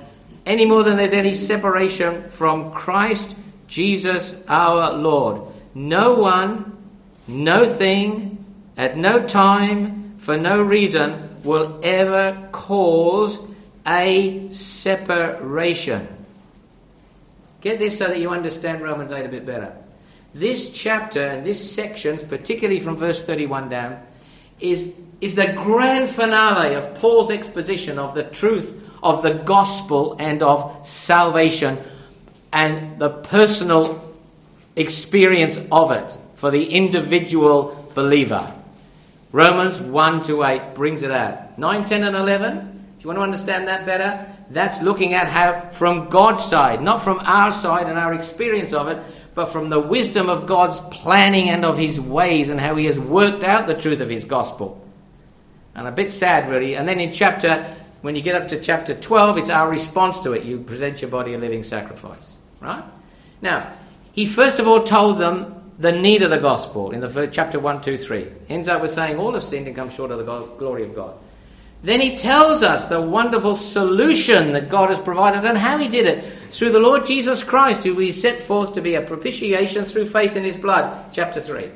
any 0.45 0.65
more 0.65 0.83
than 0.83 0.97
there's 0.97 1.13
any 1.13 1.33
separation 1.33 2.29
from 2.29 2.71
Christ 2.71 3.35
Jesus 3.67 4.35
our 4.47 4.93
Lord. 4.93 5.41
No 5.75 6.15
one, 6.15 6.77
no 7.27 7.67
thing, 7.67 8.45
at 8.77 8.97
no 8.97 9.27
time, 9.27 10.15
for 10.17 10.37
no 10.37 10.61
reason, 10.61 11.43
will 11.43 11.81
ever 11.83 12.47
cause 12.53 13.37
a 13.85 14.49
separation. 14.51 16.07
Get 17.59 17.77
this 17.77 17.97
so 17.97 18.07
that 18.07 18.19
you 18.19 18.29
understand 18.29 18.81
Romans 18.81 19.11
8 19.11 19.25
a 19.25 19.29
bit 19.29 19.45
better. 19.45 19.75
This 20.33 20.69
chapter 20.71 21.25
and 21.27 21.45
this 21.45 21.71
section, 21.71 22.19
particularly 22.19 22.79
from 22.79 22.95
verse 22.95 23.21
31 23.21 23.69
down, 23.69 24.01
is, 24.59 24.93
is 25.19 25.35
the 25.35 25.51
grand 25.53 26.09
finale 26.09 26.75
of 26.75 26.95
Paul's 26.95 27.31
exposition 27.31 27.99
of 27.99 28.15
the 28.15 28.23
truth 28.23 28.81
of 29.03 29.21
the 29.21 29.33
gospel 29.33 30.15
and 30.19 30.41
of 30.41 30.85
salvation 30.85 31.77
and 32.53 32.97
the 32.97 33.09
personal 33.09 34.04
experience 34.75 35.59
of 35.71 35.91
it 35.91 36.17
for 36.35 36.51
the 36.51 36.65
individual 36.65 37.91
believer. 37.93 38.53
Romans 39.31 39.79
1 39.79 40.23
to 40.23 40.43
8 40.43 40.75
brings 40.75 41.03
it 41.03 41.11
out. 41.11 41.57
9, 41.57 41.85
10, 41.85 42.03
and 42.03 42.15
11. 42.15 42.85
if 42.97 43.03
you 43.03 43.07
want 43.07 43.17
to 43.17 43.23
understand 43.23 43.67
that 43.67 43.85
better? 43.85 44.25
That's 44.49 44.81
looking 44.81 45.13
at 45.13 45.27
how, 45.27 45.69
from 45.71 46.09
God's 46.09 46.43
side, 46.43 46.81
not 46.81 47.03
from 47.03 47.19
our 47.19 47.51
side 47.51 47.87
and 47.87 47.97
our 47.97 48.13
experience 48.13 48.73
of 48.73 48.87
it, 48.87 49.01
but 49.33 49.47
from 49.47 49.69
the 49.69 49.79
wisdom 49.79 50.29
of 50.29 50.45
God's 50.45 50.79
planning 50.91 51.49
and 51.49 51.65
of 51.65 51.77
His 51.77 51.99
ways 51.99 52.49
and 52.49 52.59
how 52.59 52.75
He 52.75 52.85
has 52.85 52.99
worked 52.99 53.43
out 53.43 53.67
the 53.67 53.73
truth 53.73 53.99
of 53.99 54.09
His 54.09 54.23
gospel. 54.23 54.81
And 55.75 55.87
a 55.87 55.91
bit 55.91 56.11
sad, 56.11 56.49
really. 56.49 56.75
And 56.75 56.87
then 56.87 57.01
in 57.01 57.11
chapter, 57.11 57.63
when 58.01 58.15
you 58.15 58.21
get 58.21 58.41
up 58.41 58.47
to 58.49 58.61
chapter 58.61 58.93
12, 58.93 59.39
it's 59.39 59.49
our 59.49 59.69
response 59.69 60.19
to 60.21 60.31
it. 60.31 60.43
You 60.43 60.59
present 60.59 61.01
your 61.01 61.11
body 61.11 61.33
a 61.33 61.37
living 61.37 61.63
sacrifice. 61.63 62.31
Right? 62.61 62.83
Now, 63.41 63.73
He 64.15 64.25
first 64.25 64.59
of 64.59 64.67
all 64.67 64.81
told 64.81 65.19
them 65.19 65.73
the 65.77 65.91
need 65.91 66.21
of 66.21 66.29
the 66.29 66.37
gospel 66.37 66.91
in 66.91 67.01
the 67.01 67.09
first, 67.09 67.33
chapter 67.33 67.59
1, 67.59 67.81
2, 67.81 67.97
3. 67.97 68.27
Ends 68.47 68.69
up 68.69 68.81
with 68.81 68.91
saying, 68.91 69.17
All 69.17 69.33
have 69.33 69.43
sinned 69.43 69.67
and 69.67 69.75
come 69.75 69.89
short 69.89 70.09
of 70.09 70.19
the 70.19 70.41
glory 70.57 70.83
of 70.83 70.95
God. 70.95 71.15
Then 71.83 71.99
he 71.99 72.15
tells 72.15 72.63
us 72.63 72.87
the 72.87 73.01
wonderful 73.01 73.55
solution 73.55 74.53
that 74.53 74.69
God 74.69 74.89
has 74.89 74.99
provided 74.99 75.43
and 75.43 75.57
how 75.57 75.77
he 75.77 75.89
did 75.89 76.05
it 76.05 76.23
through 76.49 76.71
the 76.71 76.79
Lord 76.79 77.05
Jesus 77.05 77.43
Christ, 77.43 77.83
who 77.83 77.93
we 77.93 78.13
set 78.13 78.39
forth 78.39 78.73
to 78.73 78.81
be 78.81 78.95
a 78.95 79.01
propitiation 79.01 79.83
through 79.83 80.05
faith 80.05 80.37
in 80.37 80.45
his 80.45 80.55
blood. 80.55 81.11
Chapter 81.11 81.41
3. 81.41 81.69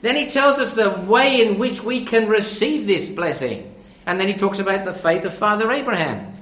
Then 0.00 0.16
he 0.16 0.30
tells 0.30 0.58
us 0.58 0.72
the 0.72 0.90
way 0.90 1.46
in 1.46 1.58
which 1.58 1.84
we 1.84 2.06
can 2.06 2.28
receive 2.28 2.86
this 2.86 3.10
blessing. 3.10 3.74
And 4.06 4.18
then 4.18 4.28
he 4.28 4.34
talks 4.34 4.58
about 4.58 4.86
the 4.86 4.92
faith 4.94 5.26
of 5.26 5.34
Father 5.34 5.70
Abraham 5.70 6.32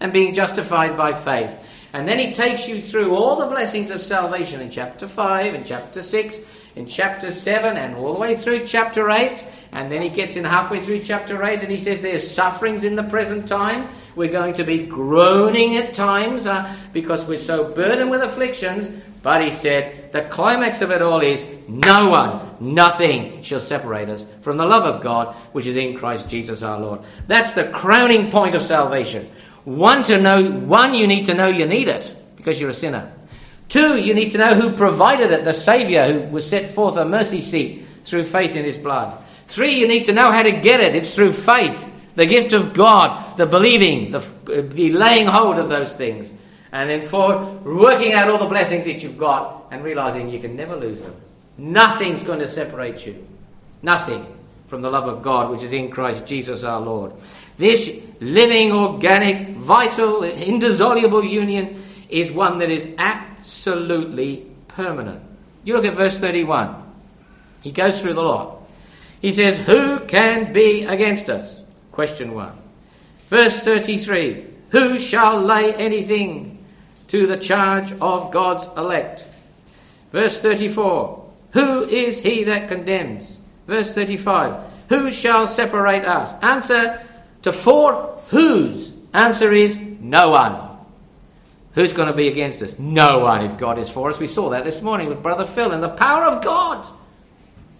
and 0.00 0.12
being 0.12 0.34
justified 0.34 0.96
by 0.96 1.12
faith. 1.12 1.56
And 1.92 2.06
then 2.06 2.18
he 2.18 2.32
takes 2.32 2.68
you 2.68 2.82
through 2.82 3.14
all 3.14 3.36
the 3.36 3.46
blessings 3.46 3.90
of 3.90 4.00
salvation 4.00 4.60
in 4.60 4.70
chapter 4.70 5.08
5 5.08 5.54
and 5.54 5.64
chapter 5.64 6.02
6 6.02 6.38
in 6.76 6.86
chapter 6.86 7.32
7 7.32 7.76
and 7.76 7.96
all 7.96 8.12
the 8.12 8.20
way 8.20 8.36
through 8.36 8.66
chapter 8.66 9.10
8. 9.10 9.44
And 9.72 9.90
then 9.90 10.02
he 10.02 10.10
gets 10.10 10.36
in 10.36 10.44
halfway 10.44 10.80
through 10.80 11.00
chapter 11.00 11.42
8 11.42 11.62
and 11.62 11.70
he 11.70 11.78
says 11.78 12.02
there's 12.02 12.30
sufferings 12.30 12.84
in 12.84 12.94
the 12.94 13.02
present 13.04 13.48
time. 13.48 13.88
We're 14.14 14.30
going 14.30 14.54
to 14.54 14.64
be 14.64 14.86
groaning 14.86 15.76
at 15.76 15.94
times 15.94 16.46
uh, 16.46 16.74
because 16.92 17.24
we're 17.24 17.38
so 17.38 17.72
burdened 17.72 18.10
with 18.10 18.22
afflictions. 18.22 18.90
But 19.22 19.42
he 19.42 19.50
said 19.50 20.12
the 20.12 20.22
climax 20.22 20.82
of 20.82 20.90
it 20.90 21.02
all 21.02 21.20
is 21.20 21.44
no 21.66 22.10
one, 22.10 22.56
nothing 22.60 23.42
shall 23.42 23.60
separate 23.60 24.08
us 24.08 24.24
from 24.42 24.56
the 24.56 24.64
love 24.64 24.84
of 24.84 25.02
God 25.02 25.34
which 25.52 25.66
is 25.66 25.76
in 25.76 25.96
Christ 25.96 26.28
Jesus 26.28 26.62
our 26.62 26.78
Lord. 26.78 27.00
That's 27.26 27.52
the 27.52 27.64
crowning 27.64 28.30
point 28.30 28.54
of 28.54 28.62
salvation. 28.62 29.28
One 29.68 30.02
to 30.04 30.18
know, 30.18 30.50
one 30.50 30.94
you 30.94 31.06
need 31.06 31.26
to 31.26 31.34
know 31.34 31.48
you 31.48 31.66
need 31.66 31.88
it 31.88 32.10
because 32.36 32.58
you're 32.58 32.70
a 32.70 32.72
sinner. 32.72 33.12
Two, 33.68 34.00
you 34.00 34.14
need 34.14 34.30
to 34.30 34.38
know 34.38 34.54
who 34.54 34.74
provided 34.74 35.30
it, 35.30 35.44
the 35.44 35.52
Saviour 35.52 36.06
who 36.06 36.20
was 36.28 36.48
set 36.48 36.68
forth 36.68 36.96
a 36.96 37.04
mercy 37.04 37.42
seat 37.42 37.84
through 38.04 38.24
faith 38.24 38.56
in 38.56 38.64
his 38.64 38.78
blood. 38.78 39.22
Three, 39.46 39.78
you 39.78 39.86
need 39.86 40.06
to 40.06 40.14
know 40.14 40.32
how 40.32 40.42
to 40.42 40.52
get 40.52 40.80
it. 40.80 40.94
It's 40.94 41.14
through 41.14 41.34
faith, 41.34 41.86
the 42.14 42.24
gift 42.24 42.54
of 42.54 42.72
God, 42.72 43.36
the 43.36 43.44
believing, 43.44 44.10
the, 44.10 44.20
the 44.46 44.90
laying 44.92 45.26
hold 45.26 45.58
of 45.58 45.68
those 45.68 45.92
things. 45.92 46.32
And 46.72 46.88
then 46.88 47.02
four, 47.02 47.44
working 47.62 48.14
out 48.14 48.30
all 48.30 48.38
the 48.38 48.46
blessings 48.46 48.86
that 48.86 49.02
you've 49.02 49.18
got 49.18 49.66
and 49.70 49.84
realizing 49.84 50.30
you 50.30 50.40
can 50.40 50.56
never 50.56 50.76
lose 50.76 51.02
them. 51.02 51.14
Nothing's 51.58 52.22
going 52.22 52.38
to 52.38 52.48
separate 52.48 53.04
you. 53.04 53.26
Nothing 53.82 54.34
from 54.68 54.80
the 54.80 54.90
love 54.90 55.08
of 55.08 55.22
God 55.22 55.50
which 55.50 55.62
is 55.62 55.72
in 55.74 55.90
Christ 55.90 56.24
Jesus 56.24 56.64
our 56.64 56.80
Lord. 56.80 57.12
This 57.58 57.90
living, 58.20 58.72
organic, 58.72 59.50
vital, 59.56 60.22
indissoluble 60.22 61.24
union 61.24 61.84
is 62.08 62.30
one 62.30 62.58
that 62.60 62.70
is 62.70 62.88
absolutely 62.96 64.46
permanent. 64.68 65.22
You 65.64 65.74
look 65.74 65.84
at 65.84 65.94
verse 65.94 66.16
31. 66.16 66.84
He 67.62 67.72
goes 67.72 68.00
through 68.00 68.14
the 68.14 68.22
lot. 68.22 68.62
He 69.20 69.32
says, 69.32 69.58
Who 69.58 70.00
can 70.06 70.52
be 70.52 70.84
against 70.84 71.28
us? 71.28 71.60
Question 71.90 72.32
1. 72.32 72.52
Verse 73.28 73.60
33 73.60 74.46
Who 74.70 74.98
shall 74.98 75.42
lay 75.42 75.74
anything 75.74 76.64
to 77.08 77.26
the 77.26 77.36
charge 77.36 77.92
of 78.00 78.30
God's 78.30 78.66
elect? 78.76 79.24
Verse 80.12 80.40
34 80.40 81.30
Who 81.52 81.82
is 81.82 82.20
he 82.20 82.44
that 82.44 82.68
condemns? 82.68 83.36
Verse 83.66 83.92
35 83.92 84.62
Who 84.88 85.10
shall 85.10 85.48
separate 85.48 86.04
us? 86.04 86.32
Answer 86.40 87.02
to 87.42 87.52
four 87.52 88.20
whose? 88.28 88.92
Answer 89.12 89.52
is 89.52 89.78
no 89.78 90.30
one. 90.30 90.68
Who's 91.74 91.92
going 91.92 92.08
to 92.08 92.14
be 92.14 92.28
against 92.28 92.60
us? 92.62 92.78
No 92.78 93.20
one 93.20 93.44
if 93.44 93.56
God 93.56 93.78
is 93.78 93.88
for 93.88 94.08
us. 94.08 94.18
We 94.18 94.26
saw 94.26 94.50
that 94.50 94.64
this 94.64 94.82
morning 94.82 95.08
with 95.08 95.22
Brother 95.22 95.46
Phil 95.46 95.72
and 95.72 95.82
the 95.82 95.88
power 95.88 96.24
of 96.24 96.42
God. 96.42 96.86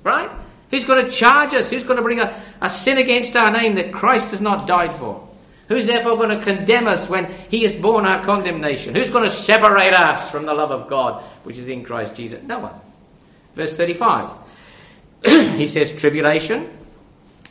Right? 0.05 0.31
Who's 0.71 0.85
going 0.85 1.05
to 1.05 1.11
charge 1.11 1.55
us? 1.55 1.71
Who's 1.71 1.85
going 1.85 1.97
to 1.97 2.03
bring 2.03 2.21
a, 2.21 2.40
a 2.61 2.71
sin 2.71 2.99
against 2.99 3.35
our 3.35 3.51
name 3.51 3.75
that 3.75 3.92
Christ 3.92 4.31
has 4.31 4.40
not 4.40 4.66
died 4.66 4.94
for? 4.94 5.29
Who's 5.68 5.87
therefore 5.87 6.16
going 6.16 6.38
to 6.38 6.42
condemn 6.42 6.87
us 6.87 7.09
when 7.09 7.31
he 7.51 7.62
has 7.64 7.75
borne 7.75 8.07
our 8.07 8.23
condemnation? 8.25 8.94
Who's 8.94 9.11
going 9.11 9.25
to 9.25 9.31
separate 9.31 9.92
us 9.92 10.31
from 10.31 10.47
the 10.47 10.55
love 10.55 10.71
of 10.71 10.88
God 10.88 11.23
which 11.44 11.59
is 11.59 11.68
in 11.68 11.85
Christ 11.85 12.14
Jesus? 12.14 12.42
No 12.42 12.61
one. 12.61 12.75
Verse 13.55 13.77
35. 13.77 14.31
he 15.25 15.66
says, 15.66 15.92
Tribulation, 15.92 16.71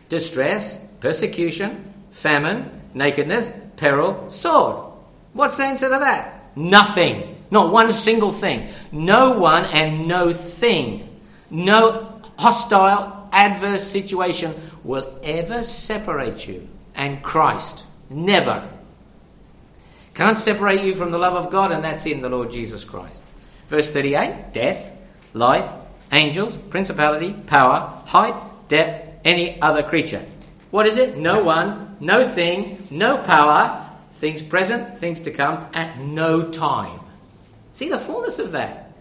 distress, 0.09 0.79
persecution, 0.99 1.86
famine, 2.17 2.69
nakedness, 2.93 3.51
peril, 3.75 4.29
sword. 4.29 4.93
What's 5.33 5.57
the 5.57 5.65
answer 5.65 5.89
to 5.89 5.99
that? 5.99 6.57
Nothing. 6.57 7.45
Not 7.51 7.71
one 7.71 7.93
single 7.93 8.31
thing. 8.31 8.69
No 8.91 9.37
one 9.39 9.65
and 9.65 10.07
no 10.07 10.33
thing. 10.33 11.07
No 11.49 12.21
hostile, 12.37 13.29
adverse 13.31 13.87
situation 13.87 14.55
will 14.83 15.19
ever 15.23 15.63
separate 15.63 16.47
you 16.47 16.67
and 16.95 17.21
Christ. 17.21 17.85
Never. 18.09 18.67
Can't 20.15 20.37
separate 20.37 20.83
you 20.83 20.95
from 20.95 21.11
the 21.11 21.19
love 21.19 21.35
of 21.35 21.51
God, 21.51 21.71
and 21.71 21.83
that's 21.83 22.07
in 22.07 22.21
the 22.21 22.29
Lord 22.29 22.51
Jesus 22.51 22.83
Christ. 22.83 23.21
Verse 23.67 23.89
38 23.89 24.51
Death, 24.53 24.91
life, 25.33 25.69
angels, 26.11 26.57
principality, 26.57 27.33
power, 27.33 28.01
height, 28.05 28.35
depth, 28.67 29.21
any 29.23 29.61
other 29.61 29.83
creature. 29.83 30.25
What 30.71 30.87
is 30.87 30.97
it? 30.97 31.17
No 31.17 31.43
one, 31.43 31.86
no 31.99 32.27
thing, 32.27 32.87
no 32.91 33.17
power 33.19 33.87
things 34.17 34.41
present, 34.41 34.97
things 34.97 35.21
to 35.21 35.31
come, 35.31 35.67
at 35.73 35.99
no 35.99 36.49
time. 36.49 36.99
See 37.71 37.89
the 37.89 37.99
fullness 37.99 38.39
of 38.39 38.53
that. 38.53 38.91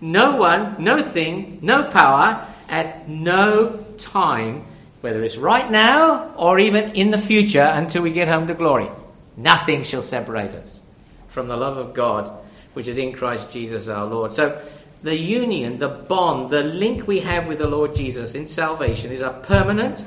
No 0.00 0.36
one, 0.36 0.76
no 0.82 1.02
thing, 1.02 1.58
no 1.62 1.84
power, 1.84 2.46
at 2.68 3.08
no 3.08 3.78
time, 3.96 4.66
whether 5.00 5.24
it's 5.24 5.38
right 5.38 5.70
now 5.70 6.34
or 6.36 6.58
even 6.58 6.90
in 6.90 7.10
the 7.10 7.18
future 7.18 7.62
until 7.62 8.02
we 8.02 8.10
get 8.10 8.28
home 8.28 8.46
to 8.48 8.54
glory. 8.54 8.90
Nothing 9.36 9.82
shall 9.82 10.02
separate 10.02 10.50
us 10.50 10.80
from 11.28 11.48
the 11.48 11.56
love 11.56 11.78
of 11.78 11.94
God 11.94 12.30
which 12.74 12.88
is 12.88 12.98
in 12.98 13.12
Christ 13.12 13.50
Jesus 13.50 13.88
our 13.88 14.04
Lord. 14.04 14.34
So, 14.34 14.60
the 15.02 15.16
union, 15.16 15.78
the 15.78 15.88
bond, 15.88 16.50
the 16.50 16.62
link 16.62 17.06
we 17.06 17.20
have 17.20 17.46
with 17.46 17.58
the 17.58 17.68
Lord 17.68 17.94
Jesus 17.94 18.34
in 18.34 18.46
salvation 18.46 19.12
is 19.12 19.22
a 19.22 19.30
permanent, 19.30 20.04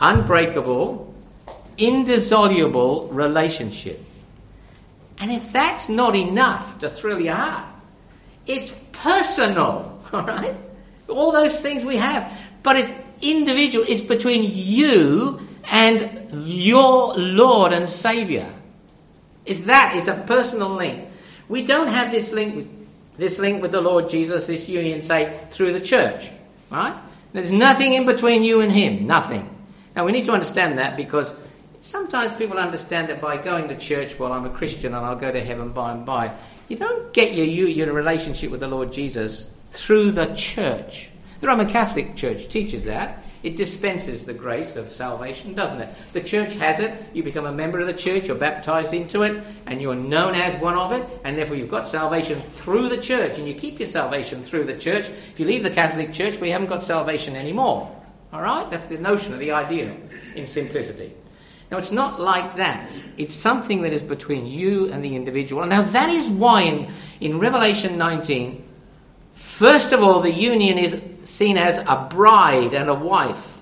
unbreakable, 0.00 1.11
indissoluble 1.78 3.08
relationship. 3.08 4.04
And 5.18 5.30
if 5.30 5.52
that's 5.52 5.88
not 5.88 6.16
enough 6.16 6.78
to 6.78 6.90
thrill 6.90 7.20
your 7.20 7.34
heart, 7.34 7.66
It's 8.46 8.74
personal, 8.90 10.00
all 10.12 10.22
right? 10.22 10.56
All 11.08 11.32
those 11.32 11.60
things 11.60 11.84
we 11.84 11.96
have, 11.96 12.32
but 12.62 12.76
it's 12.76 12.92
individual. 13.20 13.84
It's 13.88 14.00
between 14.00 14.50
you 14.52 15.40
and 15.70 16.28
your 16.32 17.14
Lord 17.14 17.72
and 17.72 17.88
Savior. 17.88 18.50
It's 19.44 19.62
that. 19.62 19.96
It's 19.96 20.08
a 20.08 20.16
personal 20.26 20.70
link. 20.70 21.08
We 21.48 21.62
don't 21.62 21.88
have 21.88 22.10
this 22.10 22.32
link 22.32 22.56
with 22.56 22.68
this 23.18 23.38
link 23.38 23.60
with 23.60 23.72
the 23.72 23.80
Lord 23.80 24.08
Jesus, 24.08 24.46
this 24.46 24.68
union, 24.68 25.02
say 25.02 25.38
through 25.50 25.74
the 25.74 25.80
church, 25.80 26.30
right? 26.70 26.96
There's 27.32 27.52
nothing 27.52 27.92
in 27.92 28.06
between 28.06 28.42
you 28.42 28.60
and 28.60 28.72
Him. 28.72 29.06
Nothing. 29.06 29.48
Now 29.94 30.06
we 30.06 30.12
need 30.12 30.24
to 30.24 30.32
understand 30.32 30.78
that 30.78 30.96
because 30.96 31.32
sometimes 31.82 32.32
people 32.38 32.58
understand 32.58 33.08
that 33.08 33.20
by 33.20 33.36
going 33.36 33.68
to 33.68 33.76
church, 33.76 34.18
well, 34.18 34.32
I'm 34.32 34.46
a 34.46 34.50
Christian 34.50 34.94
and 34.94 35.04
I'll 35.04 35.16
go 35.16 35.32
to 35.32 35.42
heaven 35.42 35.70
by 35.70 35.92
and 35.92 36.06
by. 36.06 36.32
You 36.68 36.76
don't 36.76 37.12
get 37.12 37.34
your, 37.34 37.46
your 37.46 37.92
relationship 37.92 38.50
with 38.50 38.60
the 38.60 38.68
Lord 38.68 38.92
Jesus 38.92 39.46
through 39.70 40.12
the 40.12 40.26
church. 40.34 41.10
The 41.40 41.48
Roman 41.48 41.68
Catholic 41.68 42.14
Church 42.14 42.48
teaches 42.48 42.84
that. 42.84 43.18
It 43.42 43.56
dispenses 43.56 44.24
the 44.24 44.32
grace 44.32 44.76
of 44.76 44.92
salvation, 44.92 45.54
doesn't 45.54 45.80
it? 45.80 45.92
The 46.12 46.20
church 46.20 46.54
has 46.54 46.78
it. 46.78 46.94
You 47.12 47.24
become 47.24 47.46
a 47.46 47.52
member 47.52 47.80
of 47.80 47.88
the 47.88 47.92
church, 47.92 48.28
you're 48.28 48.36
baptized 48.36 48.94
into 48.94 49.24
it, 49.24 49.42
and 49.66 49.82
you're 49.82 49.96
known 49.96 50.36
as 50.36 50.54
one 50.56 50.78
of 50.78 50.92
it, 50.92 51.04
and 51.24 51.36
therefore 51.36 51.56
you've 51.56 51.68
got 51.68 51.84
salvation 51.84 52.38
through 52.38 52.88
the 52.88 52.98
church, 52.98 53.38
and 53.38 53.48
you 53.48 53.54
keep 53.54 53.80
your 53.80 53.88
salvation 53.88 54.40
through 54.40 54.64
the 54.64 54.78
church. 54.78 55.08
If 55.08 55.40
you 55.40 55.46
leave 55.46 55.64
the 55.64 55.70
Catholic 55.70 56.12
Church, 56.12 56.38
we 56.38 56.50
haven't 56.50 56.68
got 56.68 56.84
salvation 56.84 57.34
anymore. 57.34 57.90
All 58.32 58.42
right? 58.42 58.70
That's 58.70 58.86
the 58.86 58.98
notion 58.98 59.32
of 59.32 59.40
the 59.40 59.50
idea 59.50 59.92
in 60.36 60.46
simplicity. 60.46 61.12
Now, 61.72 61.78
it's 61.78 61.90
not 61.90 62.20
like 62.20 62.56
that. 62.56 63.02
It's 63.16 63.32
something 63.32 63.80
that 63.80 63.94
is 63.94 64.02
between 64.02 64.46
you 64.46 64.92
and 64.92 65.02
the 65.02 65.16
individual. 65.16 65.64
Now, 65.64 65.80
that 65.80 66.10
is 66.10 66.28
why 66.28 66.64
in, 66.64 66.92
in 67.18 67.38
Revelation 67.38 67.96
19, 67.96 68.62
first 69.32 69.94
of 69.94 70.02
all, 70.02 70.20
the 70.20 70.30
union 70.30 70.76
is 70.76 71.00
seen 71.24 71.56
as 71.56 71.78
a 71.78 72.06
bride 72.10 72.74
and 72.74 72.90
a 72.90 72.94
wife. 72.94 73.56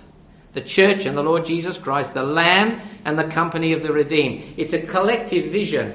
The 0.54 0.60
church 0.60 1.06
and 1.06 1.16
the 1.16 1.22
Lord 1.22 1.44
Jesus 1.44 1.78
Christ, 1.78 2.12
the 2.12 2.24
Lamb 2.24 2.80
and 3.04 3.16
the 3.16 3.28
company 3.28 3.72
of 3.74 3.84
the 3.84 3.92
redeemed. 3.92 4.54
It's 4.56 4.72
a 4.72 4.82
collective 4.82 5.52
vision. 5.52 5.94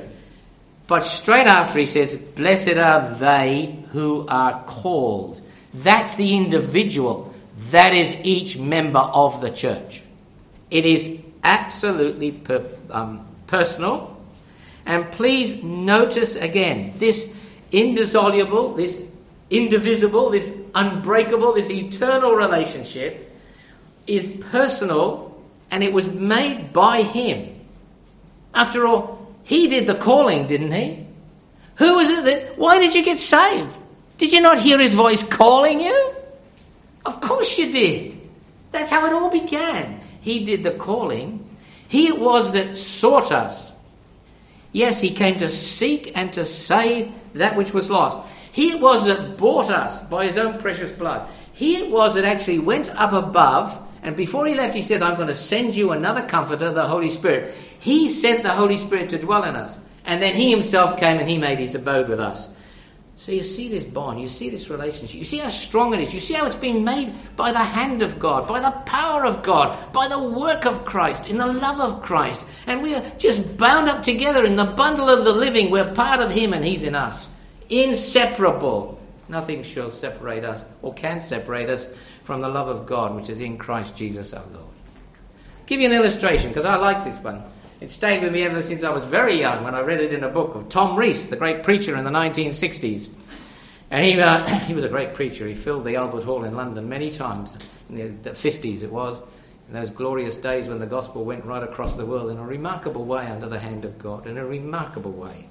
But 0.88 1.02
straight 1.02 1.48
after 1.48 1.80
he 1.80 1.86
says, 1.86 2.16
Blessed 2.16 2.78
are 2.78 3.14
they 3.16 3.84
who 3.90 4.26
are 4.30 4.64
called. 4.64 5.42
That's 5.74 6.16
the 6.16 6.38
individual. 6.38 7.36
That 7.72 7.94
is 7.94 8.16
each 8.24 8.58
member 8.58 9.00
of 9.00 9.42
the 9.42 9.52
church. 9.52 10.02
It 10.72 10.86
is 10.86 11.25
absolutely 11.46 12.32
per, 12.32 12.66
um, 12.90 13.26
personal. 13.48 14.18
And 14.86 15.10
please 15.12 15.64
notice 15.64 16.36
again 16.36 16.94
this 16.98 17.30
indissoluble, 17.72 18.74
this 18.74 19.02
indivisible, 19.50 20.32
this 20.32 20.52
unbreakable, 20.74 21.54
this 21.54 21.70
eternal 21.70 22.34
relationship 22.34 23.32
is 24.08 24.30
personal 24.50 25.40
and 25.72 25.84
it 25.84 25.94
was 25.94 26.10
made 26.10 26.74
by 26.74 27.04
Him. 27.04 27.56
After 28.54 28.86
all, 28.86 29.34
He 29.44 29.68
did 29.68 29.86
the 29.86 29.96
calling, 29.96 30.48
didn't 30.48 30.72
He? 30.72 31.06
Who 31.76 31.96
was 31.96 32.10
it 32.10 32.26
that. 32.26 32.58
Why 32.58 32.80
did 32.80 32.96
you 32.96 33.04
get 33.04 33.20
saved? 33.20 33.78
Did 34.18 34.34
you 34.34 34.42
not 34.42 34.60
hear 34.60 34.80
His 34.80 34.96
voice 34.96 35.24
calling 35.24 35.80
you? 35.80 36.14
Of 37.06 37.22
course 37.22 37.58
you 37.60 37.72
did. 37.72 38.18
That's 38.72 38.90
how 38.90 39.06
it 39.06 39.14
all 39.14 39.30
began. 39.30 40.02
He 40.26 40.44
did 40.44 40.64
the 40.64 40.72
calling. 40.72 41.48
He 41.88 42.08
it 42.08 42.20
was 42.20 42.52
that 42.54 42.76
sought 42.76 43.32
us. 43.32 43.72
Yes, 44.72 45.00
he 45.00 45.12
came 45.12 45.38
to 45.38 45.52
seek 45.52 46.18
and 46.18 46.34
to 46.34 46.46
save 46.46 47.14
that 47.36 47.56
which 47.56 47.76
was 47.76 47.92
lost. 47.92 48.28
He 48.52 48.72
it 48.72 48.82
was 48.82 49.06
that 49.06 49.38
bought 49.38 49.70
us 49.70 50.02
by 50.06 50.26
his 50.26 50.40
own 50.40 50.58
precious 50.58 50.92
blood. 50.92 51.30
He 51.54 51.78
it 51.78 51.92
was 51.92 52.16
that 52.16 52.26
actually 52.26 52.58
went 52.58 52.90
up 52.96 53.14
above, 53.14 53.80
and 54.02 54.16
before 54.16 54.48
he 54.48 54.56
left, 54.56 54.74
he 54.74 54.82
says, 54.82 55.04
I'm 55.04 55.16
going 55.16 55.28
to 55.28 55.36
send 55.36 55.76
you 55.76 55.92
another 55.92 56.24
comforter, 56.24 56.72
the 56.72 56.88
Holy 56.88 57.10
Spirit. 57.10 57.54
He 57.80 58.10
sent 58.10 58.42
the 58.42 58.54
Holy 58.54 58.78
Spirit 58.78 59.10
to 59.10 59.20
dwell 59.20 59.44
in 59.44 59.56
us. 59.56 59.78
And 60.06 60.24
then 60.24 60.34
he 60.34 60.50
himself 60.50 61.00
came 61.00 61.20
and 61.20 61.30
he 61.30 61.38
made 61.38 61.60
his 61.60 61.76
abode 61.76 62.10
with 62.10 62.20
us. 62.20 62.50
So 63.18 63.32
you 63.32 63.44
see 63.44 63.70
this 63.70 63.86
bond, 63.86 64.20
you 64.20 64.28
see 64.28 64.50
this 64.50 64.70
relationship, 64.70 65.18
you 65.18 65.24
see 65.24 65.38
how 65.38 65.48
strong 65.48 65.94
it 65.94 66.02
is, 66.02 66.14
you 66.14 66.20
see 66.20 66.34
how 66.34 66.46
it's 66.46 66.56
been 66.56 66.84
made 66.84 67.14
by 67.38 67.54
the 67.54 67.64
hand 67.64 68.02
of 68.02 68.20
God, 68.20 68.46
by 68.46 68.60
the 68.60 68.72
power 68.86 69.26
of 69.26 69.42
God, 69.42 69.94
by 69.94 70.10
the 70.10 70.20
work 70.20 70.66
of 70.66 70.84
Christ, 70.84 71.30
in 71.30 71.38
the 71.38 71.48
love 71.48 71.80
of 71.80 72.04
Christ. 72.04 72.46
And 72.68 72.84
we 72.84 72.94
are 72.94 73.10
just 73.18 73.58
bound 73.58 73.88
up 73.88 74.04
together 74.04 74.44
in 74.44 74.58
the 74.58 74.66
bundle 74.66 75.10
of 75.10 75.24
the 75.24 75.32
living. 75.32 75.72
We're 75.72 75.94
part 75.94 76.20
of 76.20 76.30
Him 76.30 76.54
and 76.54 76.64
He's 76.64 76.84
in 76.84 76.94
us. 76.94 77.30
Inseparable. 77.70 79.00
Nothing 79.30 79.64
shall 79.64 79.92
separate 79.92 80.44
us 80.44 80.66
or 80.82 80.94
can 80.94 81.22
separate 81.22 81.70
us 81.70 81.88
from 82.26 82.42
the 82.42 82.50
love 82.50 82.68
of 82.68 82.86
God 82.86 83.16
which 83.16 83.30
is 83.30 83.40
in 83.40 83.58
Christ 83.58 83.96
Jesus 83.96 84.34
our 84.34 84.44
Lord. 84.52 84.66
I'll 84.66 85.66
give 85.66 85.80
you 85.80 85.88
an 85.88 85.96
illustration 85.96 86.50
because 86.50 86.66
I 86.66 86.76
like 86.76 87.06
this 87.06 87.18
one. 87.20 87.44
It 87.82 87.92
stayed 87.92 88.24
with 88.24 88.32
me 88.32 88.44
ever 88.44 88.64
since 88.64 88.84
I 88.84 88.90
was 88.90 89.04
very 89.04 89.40
young 89.40 89.64
when 89.64 89.76
I 89.76 89.82
read 89.82 90.00
it 90.00 90.14
in 90.14 90.24
a 90.24 90.30
book 90.30 90.56
of 90.56 90.70
Tom 90.70 90.96
Rees, 90.96 91.30
the 91.30 91.36
great 91.36 91.64
preacher 91.64 91.96
in 91.98 92.06
the 92.06 92.10
1960s. 92.10 93.10
And 93.92 94.06
he, 94.06 94.20
uh, 94.20 94.46
he 94.66 94.74
was 94.74 94.84
a 94.84 94.90
great 94.90 95.14
preacher. 95.14 95.46
He 95.48 95.56
filled 95.56 95.84
the 95.84 95.96
Albert 95.96 96.24
Hall 96.24 96.46
in 96.46 96.56
London 96.56 96.88
many 96.88 97.12
times. 97.12 97.58
In 97.90 97.96
the, 97.96 98.30
the 98.30 98.32
50s 98.32 98.84
it 98.84 98.92
was, 98.92 99.22
in 99.68 99.74
those 99.74 99.90
glorious 99.90 100.38
days 100.38 100.68
when 100.68 100.80
the 100.80 100.86
gospel 100.86 101.26
went 101.26 101.44
right 101.46 101.64
across 101.64 101.98
the 101.98 102.06
world 102.06 102.32
in 102.32 102.38
a 102.38 102.46
remarkable 102.46 103.06
way 103.06 103.26
under 103.28 103.50
the 103.50 103.60
hand 103.60 103.84
of 103.84 104.00
God, 104.00 104.26
in 104.26 104.38
a 104.38 104.46
remarkable 104.46 105.12
way. 105.12 105.48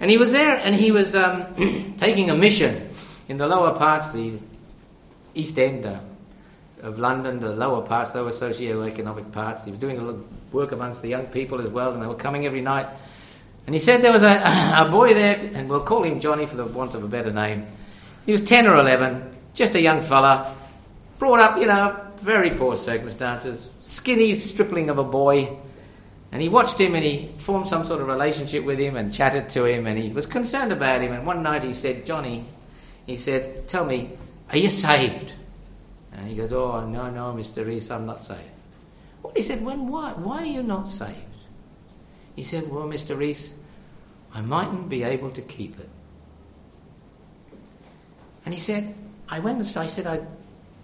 And 0.00 0.10
he 0.10 0.16
was 0.16 0.32
there 0.32 0.56
and 0.56 0.74
he 0.74 0.90
was 0.90 1.14
um, 1.14 1.94
taking 1.98 2.30
a 2.30 2.36
mission 2.36 2.88
in 3.28 3.36
the 3.36 3.46
lower 3.46 3.76
parts, 3.76 4.12
the 4.12 4.38
East 5.34 5.58
End 5.58 5.84
uh, 5.84 6.00
of 6.82 6.98
London, 6.98 7.40
the 7.40 7.50
lower 7.50 7.82
parts, 7.82 8.14
lower 8.14 8.32
socio-economic 8.32 9.32
parts. 9.32 9.64
He 9.64 9.70
was 9.70 9.80
doing 9.80 9.98
a 9.98 10.02
little 10.02 10.24
work 10.52 10.72
amongst 10.72 11.02
the 11.02 11.08
young 11.08 11.26
people 11.26 11.60
as 11.60 11.68
well, 11.68 11.92
and 11.92 12.02
they 12.02 12.06
were 12.06 12.14
coming 12.14 12.46
every 12.46 12.60
night. 12.60 12.86
And 13.66 13.74
he 13.74 13.78
said 13.78 14.02
there 14.02 14.12
was 14.12 14.22
a, 14.22 14.42
a 14.76 14.88
boy 14.90 15.14
there, 15.14 15.38
and 15.54 15.68
we'll 15.68 15.82
call 15.82 16.02
him 16.02 16.20
Johnny 16.20 16.46
for 16.46 16.56
the 16.56 16.64
want 16.64 16.94
of 16.94 17.04
a 17.04 17.08
better 17.08 17.32
name. 17.32 17.66
He 18.26 18.32
was 18.32 18.42
10 18.42 18.66
or 18.66 18.76
11, 18.76 19.36
just 19.54 19.74
a 19.74 19.80
young 19.80 20.00
fella, 20.00 20.54
brought 21.18 21.40
up, 21.40 21.58
you 21.58 21.66
know, 21.66 21.98
very 22.18 22.50
poor 22.50 22.76
circumstances, 22.76 23.68
skinny 23.82 24.34
stripling 24.34 24.90
of 24.90 24.98
a 24.98 25.04
boy. 25.04 25.56
And 26.30 26.42
he 26.42 26.48
watched 26.48 26.78
him 26.78 26.94
and 26.94 27.04
he 27.04 27.32
formed 27.38 27.68
some 27.68 27.84
sort 27.84 28.02
of 28.02 28.06
relationship 28.06 28.64
with 28.64 28.78
him 28.78 28.96
and 28.96 29.12
chatted 29.12 29.48
to 29.50 29.64
him 29.64 29.86
and 29.86 29.98
he 29.98 30.12
was 30.12 30.26
concerned 30.26 30.72
about 30.72 31.00
him. 31.00 31.12
And 31.12 31.26
one 31.26 31.42
night 31.42 31.64
he 31.64 31.72
said, 31.72 32.04
Johnny, 32.04 32.44
he 33.06 33.16
said, 33.16 33.66
Tell 33.66 33.86
me, 33.86 34.10
are 34.50 34.58
you 34.58 34.68
saved? 34.68 35.32
And 36.18 36.28
he 36.28 36.34
goes, 36.34 36.52
Oh, 36.52 36.84
no, 36.86 37.10
no, 37.10 37.32
Mr. 37.32 37.64
Rees, 37.64 37.90
I'm 37.90 38.04
not 38.04 38.22
saved. 38.22 38.40
Well, 39.22 39.32
he 39.36 39.42
said, 39.42 39.64
When 39.64 39.88
what? 39.88 40.18
Why 40.18 40.42
are 40.42 40.46
you 40.46 40.62
not 40.62 40.88
saved? 40.88 41.16
He 42.34 42.42
said, 42.42 42.70
Well, 42.70 42.86
Mr. 42.86 43.16
Rees, 43.16 43.52
I 44.34 44.40
mightn't 44.40 44.88
be 44.88 45.04
able 45.04 45.30
to 45.30 45.42
keep 45.42 45.78
it. 45.78 45.88
And 48.44 48.52
he 48.52 48.60
said, 48.60 48.94
I 49.28 49.38
went 49.38 49.58
and 49.58 49.78
I 49.78 49.86
said, 49.86 50.06
I 50.06 50.22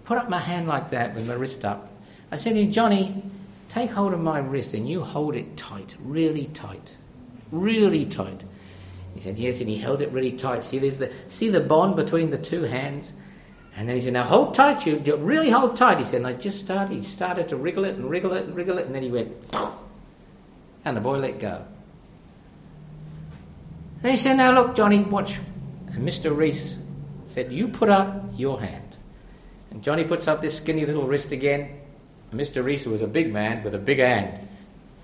put 0.05 0.17
up 0.17 0.29
my 0.29 0.39
hand 0.39 0.67
like 0.67 0.91
that 0.91 1.15
with 1.15 1.27
my 1.27 1.33
wrist 1.33 1.65
up. 1.65 1.91
I 2.31 2.37
said 2.37 2.53
to 2.53 2.61
him, 2.61 2.71
Johnny, 2.71 3.23
take 3.69 3.91
hold 3.91 4.13
of 4.13 4.21
my 4.21 4.39
wrist 4.39 4.73
and 4.73 4.87
you 4.87 5.01
hold 5.01 5.35
it 5.35 5.57
tight, 5.57 5.95
really 5.99 6.45
tight, 6.47 6.95
really 7.51 8.05
tight. 8.05 8.43
He 9.13 9.19
said, 9.19 9.37
Yes, 9.37 9.59
and 9.59 9.69
he 9.69 9.77
held 9.77 10.01
it 10.01 10.11
really 10.11 10.31
tight. 10.31 10.63
See, 10.63 10.77
there's 10.77 10.97
the, 10.97 11.11
see 11.27 11.49
the 11.49 11.59
bond 11.59 11.95
between 11.95 12.29
the 12.29 12.37
two 12.37 12.63
hands? 12.63 13.13
And 13.77 13.89
then 13.89 13.95
he 13.95 14.01
said, 14.01 14.13
Now 14.13 14.23
hold 14.23 14.53
tight, 14.53 14.85
you 14.85 14.97
really 15.17 15.49
hold 15.49 15.75
tight. 15.75 15.99
He 15.99 16.05
said, 16.05 16.17
and 16.17 16.27
I 16.27 16.33
just 16.33 16.59
started, 16.59 16.93
he 16.93 17.01
started 17.01 17.49
to 17.49 17.57
wriggle 17.57 17.83
it 17.83 17.95
and 17.95 18.09
wriggle 18.09 18.33
it 18.33 18.45
and 18.45 18.55
wriggle 18.55 18.77
it, 18.77 18.85
and 18.85 18.95
then 18.95 19.03
he 19.03 19.11
went, 19.11 19.33
and 20.85 20.95
the 20.95 21.01
boy 21.01 21.17
let 21.17 21.39
go. 21.39 21.65
And 24.01 24.11
he 24.11 24.17
said, 24.17 24.37
Now 24.37 24.51
look, 24.51 24.75
Johnny, 24.75 25.03
watch. 25.03 25.39
And 25.87 26.07
Mr. 26.07 26.35
Rees 26.35 26.77
said, 27.25 27.51
You 27.51 27.67
put 27.67 27.89
up 27.89 28.23
your 28.35 28.61
hand. 28.61 28.95
And 29.71 29.83
Johnny 29.83 30.05
puts 30.05 30.27
up 30.27 30.41
this 30.41 30.55
skinny 30.55 30.85
little 30.85 31.05
wrist 31.05 31.31
again. 31.31 31.81
And 32.31 32.39
Mr. 32.39 32.63
Rees 32.63 32.87
was 32.87 33.01
a 33.01 33.07
big 33.07 33.33
man 33.33 33.63
with 33.63 33.75
a 33.75 33.79
big 33.79 33.99
hand. 33.99 34.47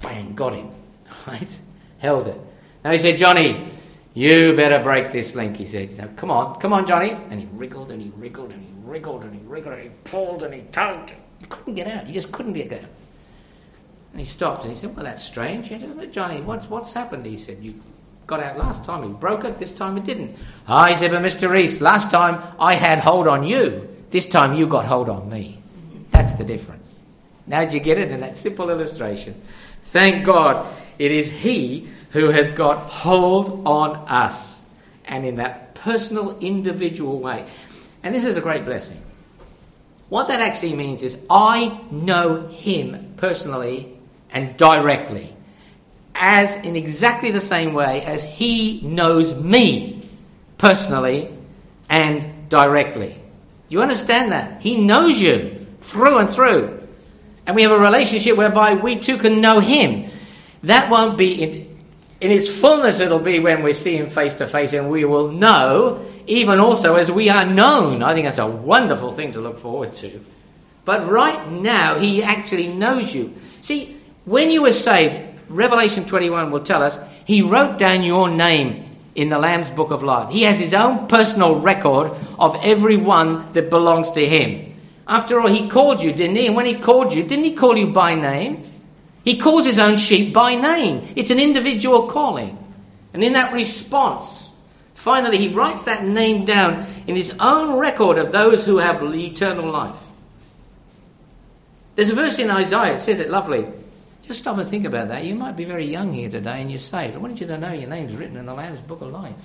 Bang, 0.01 0.34
got 0.34 0.55
him. 0.55 0.69
Right? 1.27 1.60
Held 1.99 2.29
it. 2.29 2.39
Now 2.84 2.91
he 2.91 2.97
said, 2.97 3.17
Johnny, 3.17 3.67
you 4.13 4.56
better 4.56 4.84
break 4.84 5.12
this 5.12 5.36
link, 5.36 5.58
he 5.58 5.65
said. 5.65 6.15
Come 6.17 6.32
on, 6.32 6.60
come 6.60 6.74
on, 6.74 6.86
Johnny. 6.86 7.12
And 7.12 7.39
he 7.39 7.47
wriggled 7.54 7.91
and 7.91 8.02
he 8.02 8.12
wriggled 8.17 8.52
and 8.52 8.62
he 8.62 8.74
wriggled 8.84 9.24
and 9.24 9.34
he 9.34 9.41
wriggled 9.45 9.74
and 9.74 9.84
he 9.84 9.89
pulled 10.04 10.43
and 10.43 10.54
he 10.54 10.62
tugged. 10.71 11.13
He 11.39 11.45
couldn't 11.45 11.76
get 11.76 11.88
out. 11.88 12.06
He 12.06 12.13
just 12.13 12.32
couldn't 12.32 12.54
get 12.54 12.74
out. 12.74 12.89
And 14.12 14.19
he 14.19 14.26
stopped 14.26 14.63
and 14.63 14.71
he 14.71 14.78
said, 14.78 14.95
Well, 14.95 15.06
that's 15.06 15.24
strange. 15.24 15.69
He 15.69 15.80
said, 15.80 16.12
Johnny, 16.12 16.41
what's, 16.41 16.69
what's 16.69 16.91
happened? 16.91 17.26
He 17.26 17.38
said, 17.38 17.60
You 17.62 17.82
got 18.28 18.41
out 18.41 18.58
last 18.58 18.84
time. 18.84 19.04
You 19.04 19.12
broke 19.12 19.45
it. 19.45 19.58
This 19.58 19.71
time 19.71 19.97
it 19.97 20.04
didn't. 20.04 20.38
Ah, 20.67 20.88
he 20.88 20.95
said, 20.95 21.12
But 21.12 21.21
Mr. 21.21 21.50
Rees, 21.50 21.80
last 21.80 22.12
time 22.12 22.41
I 22.60 22.76
had 22.76 23.00
hold 23.00 23.28
on 23.28 23.43
you. 23.43 23.88
This 24.10 24.26
time 24.26 24.54
you 24.54 24.67
got 24.67 24.86
hold 24.86 25.08
on 25.08 25.30
me. 25.30 25.60
That's 26.10 26.34
the 26.34 26.43
difference. 26.43 27.00
Now, 27.47 27.62
did 27.62 27.74
you 27.74 27.80
get 27.80 27.97
it 27.97 28.12
in 28.12 28.19
that 28.19 28.36
simple 28.36 28.69
illustration? 28.69 29.41
Thank 29.84 30.26
God 30.26 30.65
it 31.00 31.12
is 31.12 31.32
He 31.32 31.89
who 32.12 32.30
has 32.30 32.47
got 32.50 32.89
hold 32.89 33.65
on 33.65 33.95
us. 34.08 34.62
And 35.06 35.26
in 35.26 35.36
that 35.36 35.76
personal, 35.76 36.38
individual 36.39 37.19
way. 37.19 37.45
And 38.04 38.13
this 38.13 38.26
is 38.26 38.38
a 38.38 38.41
great 38.41 38.65
blessing. 38.65 39.02
What 40.10 40.28
that 40.28 40.41
actually 40.41 40.76
means 40.76 41.04
is 41.04 41.17
I 41.30 41.80
know 41.89 42.47
him 42.47 43.13
personally 43.17 43.93
and 44.30 44.56
directly, 44.58 45.34
as 46.13 46.56
in 46.56 46.76
exactly 46.76 47.32
the 47.32 47.39
same 47.39 47.74
way 47.74 48.02
as 48.04 48.24
he 48.24 48.82
knows 48.82 49.34
me 49.34 50.02
personally 50.58 51.30
and 51.89 52.50
directly. 52.50 53.21
You 53.69 53.82
understand 53.82 54.34
that? 54.34 54.62
He 54.62 54.76
knows 54.76 55.21
you 55.21 55.65
through 55.80 56.17
and 56.17 56.30
through. 56.30 56.88
And 57.45 57.56
we 57.56 57.63
have 57.63 57.71
a 57.71 57.80
relationship 57.80 58.36
whereby 58.36 58.74
we 58.74 58.97
too 58.97 59.17
can 59.17 59.41
know 59.41 59.60
him. 59.60 60.12
That 60.63 60.89
won't 60.89 61.17
be 61.17 61.41
in, 61.41 61.70
in 62.21 62.31
its 62.31 62.49
fullness, 62.49 62.99
it'll 62.99 63.19
be 63.19 63.39
when 63.39 63.63
we 63.63 63.73
see 63.73 63.97
him 63.97 64.07
face 64.07 64.36
to 64.36 64.47
face 64.47 64.73
and 64.73 64.91
we 64.91 65.05
will 65.05 65.31
know, 65.31 66.05
even 66.27 66.60
also 66.60 66.95
as 66.95 67.12
we 67.12 67.29
are 67.29 67.45
known. 67.45 68.03
I 68.03 68.13
think 68.13 68.25
that's 68.25 68.38
a 68.38 68.47
wonderful 68.47 69.12
thing 69.12 69.31
to 69.34 69.41
look 69.41 69.57
forward 69.57 69.93
to. 69.95 70.23
But 70.86 71.10
right 71.10 71.51
now, 71.51 71.97
he 71.97 72.21
actually 72.21 72.67
knows 72.67 73.13
you. 73.13 73.34
See, 73.62 73.97
when 74.25 74.51
you 74.51 74.62
were 74.62 74.71
saved, 74.71 75.19
Revelation 75.49 76.05
21 76.05 76.51
will 76.51 76.60
tell 76.60 76.84
us, 76.84 76.99
he 77.25 77.41
wrote 77.41 77.79
down 77.79 78.03
your 78.03 78.29
name 78.29 78.89
in 79.15 79.29
the 79.29 79.39
Lamb's 79.39 79.71
Book 79.71 79.89
of 79.89 80.03
Life. 80.03 80.31
He 80.31 80.43
has 80.43 80.60
his 80.60 80.75
own 80.75 81.07
personal 81.07 81.60
record 81.60 82.12
of 82.38 82.55
every 82.62 82.97
one 82.97 83.51
that 83.53 83.71
belongs 83.71 84.12
to 84.12 84.25
him. 84.25 84.73
After 85.07 85.39
all, 85.39 85.47
he 85.47 85.67
called 85.67 86.03
you, 86.03 86.13
didn't 86.13 86.36
he? 86.36 86.45
And 86.45 86.55
when 86.55 86.67
he 86.67 86.75
called 86.75 87.13
you, 87.13 87.23
didn't 87.23 87.45
he 87.45 87.53
call 87.53 87.75
you 87.75 87.88
by 87.88 88.13
name? 88.13 88.63
He 89.23 89.38
calls 89.38 89.65
his 89.65 89.77
own 89.77 89.97
sheep 89.97 90.34
by 90.34 90.55
name. 90.55 91.07
It's 91.15 91.31
an 91.31 91.39
individual 91.39 92.07
calling. 92.07 92.57
And 93.13 93.23
in 93.23 93.34
that 93.34 93.53
response, 93.53 94.49
finally, 94.93 95.38
he 95.38 95.49
writes 95.49 95.84
that 95.84 96.03
name 96.03 96.45
down 96.45 96.88
in 97.07 97.15
his 97.15 97.36
own 97.39 97.77
record 97.77 98.17
of 98.17 98.31
those 98.31 98.65
who 98.65 98.77
have 98.77 99.03
eternal 99.03 99.69
life. 99.69 99.97
There's 101.95 102.10
a 102.10 102.15
verse 102.15 102.39
in 102.39 102.49
Isaiah, 102.49 102.97
says 102.97 103.19
it 103.19 103.29
lovely. 103.29 103.67
Just 104.23 104.39
stop 104.39 104.57
and 104.57 104.67
think 104.67 104.86
about 104.86 105.10
that. 105.10 105.25
You 105.25 105.36
might 105.36 105.57
be 105.57 105.65
very 105.65 105.86
young 105.86 106.13
here 106.13 106.29
today 106.29 106.62
and 106.62 106.71
you're 106.71 106.79
saved. 106.79 107.15
I 107.15 107.19
want 107.19 107.41
you 107.41 107.47
to 107.47 107.57
know 107.57 107.73
your 107.73 107.89
name's 107.89 108.15
written 108.15 108.38
in 108.38 108.45
the 108.45 108.53
Lamb's 108.53 108.81
Book 108.81 109.01
of 109.01 109.12
Life. 109.12 109.36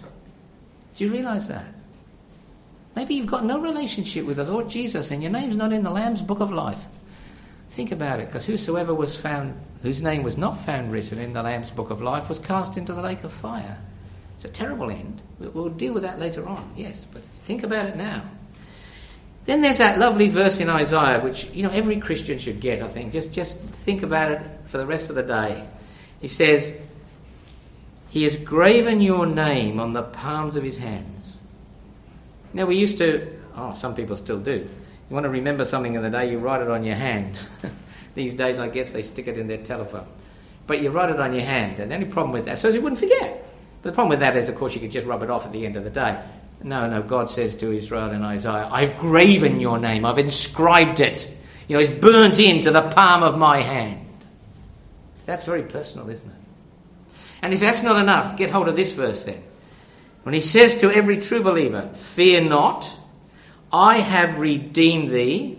Do 0.96 1.04
you 1.04 1.10
realize 1.10 1.48
that? 1.48 1.66
Maybe 2.94 3.14
you've 3.14 3.26
got 3.26 3.44
no 3.44 3.60
relationship 3.60 4.24
with 4.24 4.38
the 4.38 4.44
Lord 4.44 4.70
Jesus 4.70 5.10
and 5.10 5.22
your 5.22 5.32
name's 5.32 5.56
not 5.56 5.72
in 5.72 5.82
the 5.82 5.90
Lamb's 5.90 6.22
Book 6.22 6.40
of 6.40 6.50
Life. 6.50 6.82
Think 7.76 7.92
about 7.92 8.20
it, 8.20 8.28
because 8.28 8.46
whosoever 8.46 8.94
was 8.94 9.18
found, 9.18 9.52
whose 9.82 10.00
name 10.00 10.22
was 10.22 10.38
not 10.38 10.56
found 10.64 10.90
written 10.90 11.18
in 11.18 11.34
the 11.34 11.42
Lamb's 11.42 11.70
Book 11.70 11.90
of 11.90 12.00
Life, 12.00 12.26
was 12.26 12.38
cast 12.38 12.78
into 12.78 12.94
the 12.94 13.02
lake 13.02 13.22
of 13.22 13.30
fire. 13.30 13.76
It's 14.34 14.46
a 14.46 14.48
terrible 14.48 14.90
end. 14.90 15.20
We'll 15.38 15.68
deal 15.68 15.92
with 15.92 16.02
that 16.02 16.18
later 16.18 16.48
on, 16.48 16.72
yes, 16.74 17.04
but 17.12 17.22
think 17.44 17.64
about 17.64 17.84
it 17.84 17.96
now. 17.96 18.22
Then 19.44 19.60
there's 19.60 19.76
that 19.76 19.98
lovely 19.98 20.30
verse 20.30 20.58
in 20.58 20.70
Isaiah, 20.70 21.20
which 21.20 21.44
you 21.52 21.64
know 21.64 21.68
every 21.68 21.98
Christian 21.98 22.38
should 22.38 22.60
get. 22.60 22.80
I 22.80 22.88
think 22.88 23.12
just 23.12 23.30
just 23.30 23.58
think 23.58 24.02
about 24.02 24.32
it 24.32 24.40
for 24.64 24.78
the 24.78 24.86
rest 24.86 25.10
of 25.10 25.14
the 25.14 25.22
day. 25.22 25.68
He 26.22 26.28
says, 26.28 26.72
"He 28.08 28.22
has 28.22 28.38
graven 28.38 29.02
your 29.02 29.26
name 29.26 29.80
on 29.80 29.92
the 29.92 30.02
palms 30.02 30.56
of 30.56 30.64
his 30.64 30.78
hands." 30.78 31.34
Now 32.54 32.64
we 32.64 32.76
used 32.76 32.96
to. 32.98 33.38
Oh, 33.54 33.74
some 33.74 33.94
people 33.94 34.16
still 34.16 34.38
do. 34.38 34.66
You 35.08 35.14
want 35.14 35.24
to 35.24 35.30
remember 35.30 35.64
something 35.64 35.94
in 35.94 36.02
the 36.02 36.10
day, 36.10 36.30
you 36.30 36.38
write 36.38 36.62
it 36.62 36.68
on 36.68 36.82
your 36.84 36.96
hand. 36.96 37.38
These 38.14 38.34
days, 38.34 38.58
I 38.58 38.68
guess 38.68 38.92
they 38.92 39.02
stick 39.02 39.28
it 39.28 39.38
in 39.38 39.46
their 39.46 39.62
telephone. 39.62 40.06
But 40.66 40.80
you 40.80 40.90
write 40.90 41.10
it 41.10 41.20
on 41.20 41.32
your 41.32 41.44
hand, 41.44 41.78
and 41.78 41.90
the 41.90 41.94
only 41.94 42.06
problem 42.06 42.32
with 42.32 42.46
that, 42.46 42.58
so 42.58 42.68
you 42.68 42.80
wouldn't 42.80 42.98
forget. 42.98 43.44
But 43.82 43.90
the 43.90 43.94
problem 43.94 44.10
with 44.10 44.20
that 44.20 44.36
is, 44.36 44.48
of 44.48 44.56
course, 44.56 44.74
you 44.74 44.80
could 44.80 44.90
just 44.90 45.06
rub 45.06 45.22
it 45.22 45.30
off 45.30 45.46
at 45.46 45.52
the 45.52 45.64
end 45.64 45.76
of 45.76 45.84
the 45.84 45.90
day. 45.90 46.20
No, 46.62 46.88
no, 46.88 47.02
God 47.02 47.30
says 47.30 47.54
to 47.56 47.70
Israel 47.70 48.10
in 48.10 48.22
Isaiah, 48.22 48.68
I've 48.70 48.96
graven 48.96 49.60
your 49.60 49.78
name, 49.78 50.04
I've 50.04 50.18
inscribed 50.18 51.00
it. 51.00 51.32
You 51.68 51.76
know, 51.76 51.82
it's 51.82 51.92
burnt 51.92 52.40
into 52.40 52.70
the 52.70 52.82
palm 52.82 53.22
of 53.22 53.38
my 53.38 53.60
hand. 53.60 54.06
That's 55.24 55.44
very 55.44 55.62
personal, 55.62 56.08
isn't 56.08 56.28
it? 56.28 56.36
And 57.42 57.52
if 57.52 57.60
that's 57.60 57.82
not 57.82 58.00
enough, 58.00 58.36
get 58.36 58.50
hold 58.50 58.68
of 58.68 58.76
this 58.76 58.92
verse 58.92 59.24
then. 59.24 59.42
When 60.22 60.34
he 60.34 60.40
says 60.40 60.76
to 60.76 60.90
every 60.90 61.18
true 61.18 61.42
believer, 61.42 61.90
Fear 61.92 62.44
not, 62.44 62.96
I 63.76 63.98
have 63.98 64.38
redeemed 64.38 65.10
thee, 65.10 65.58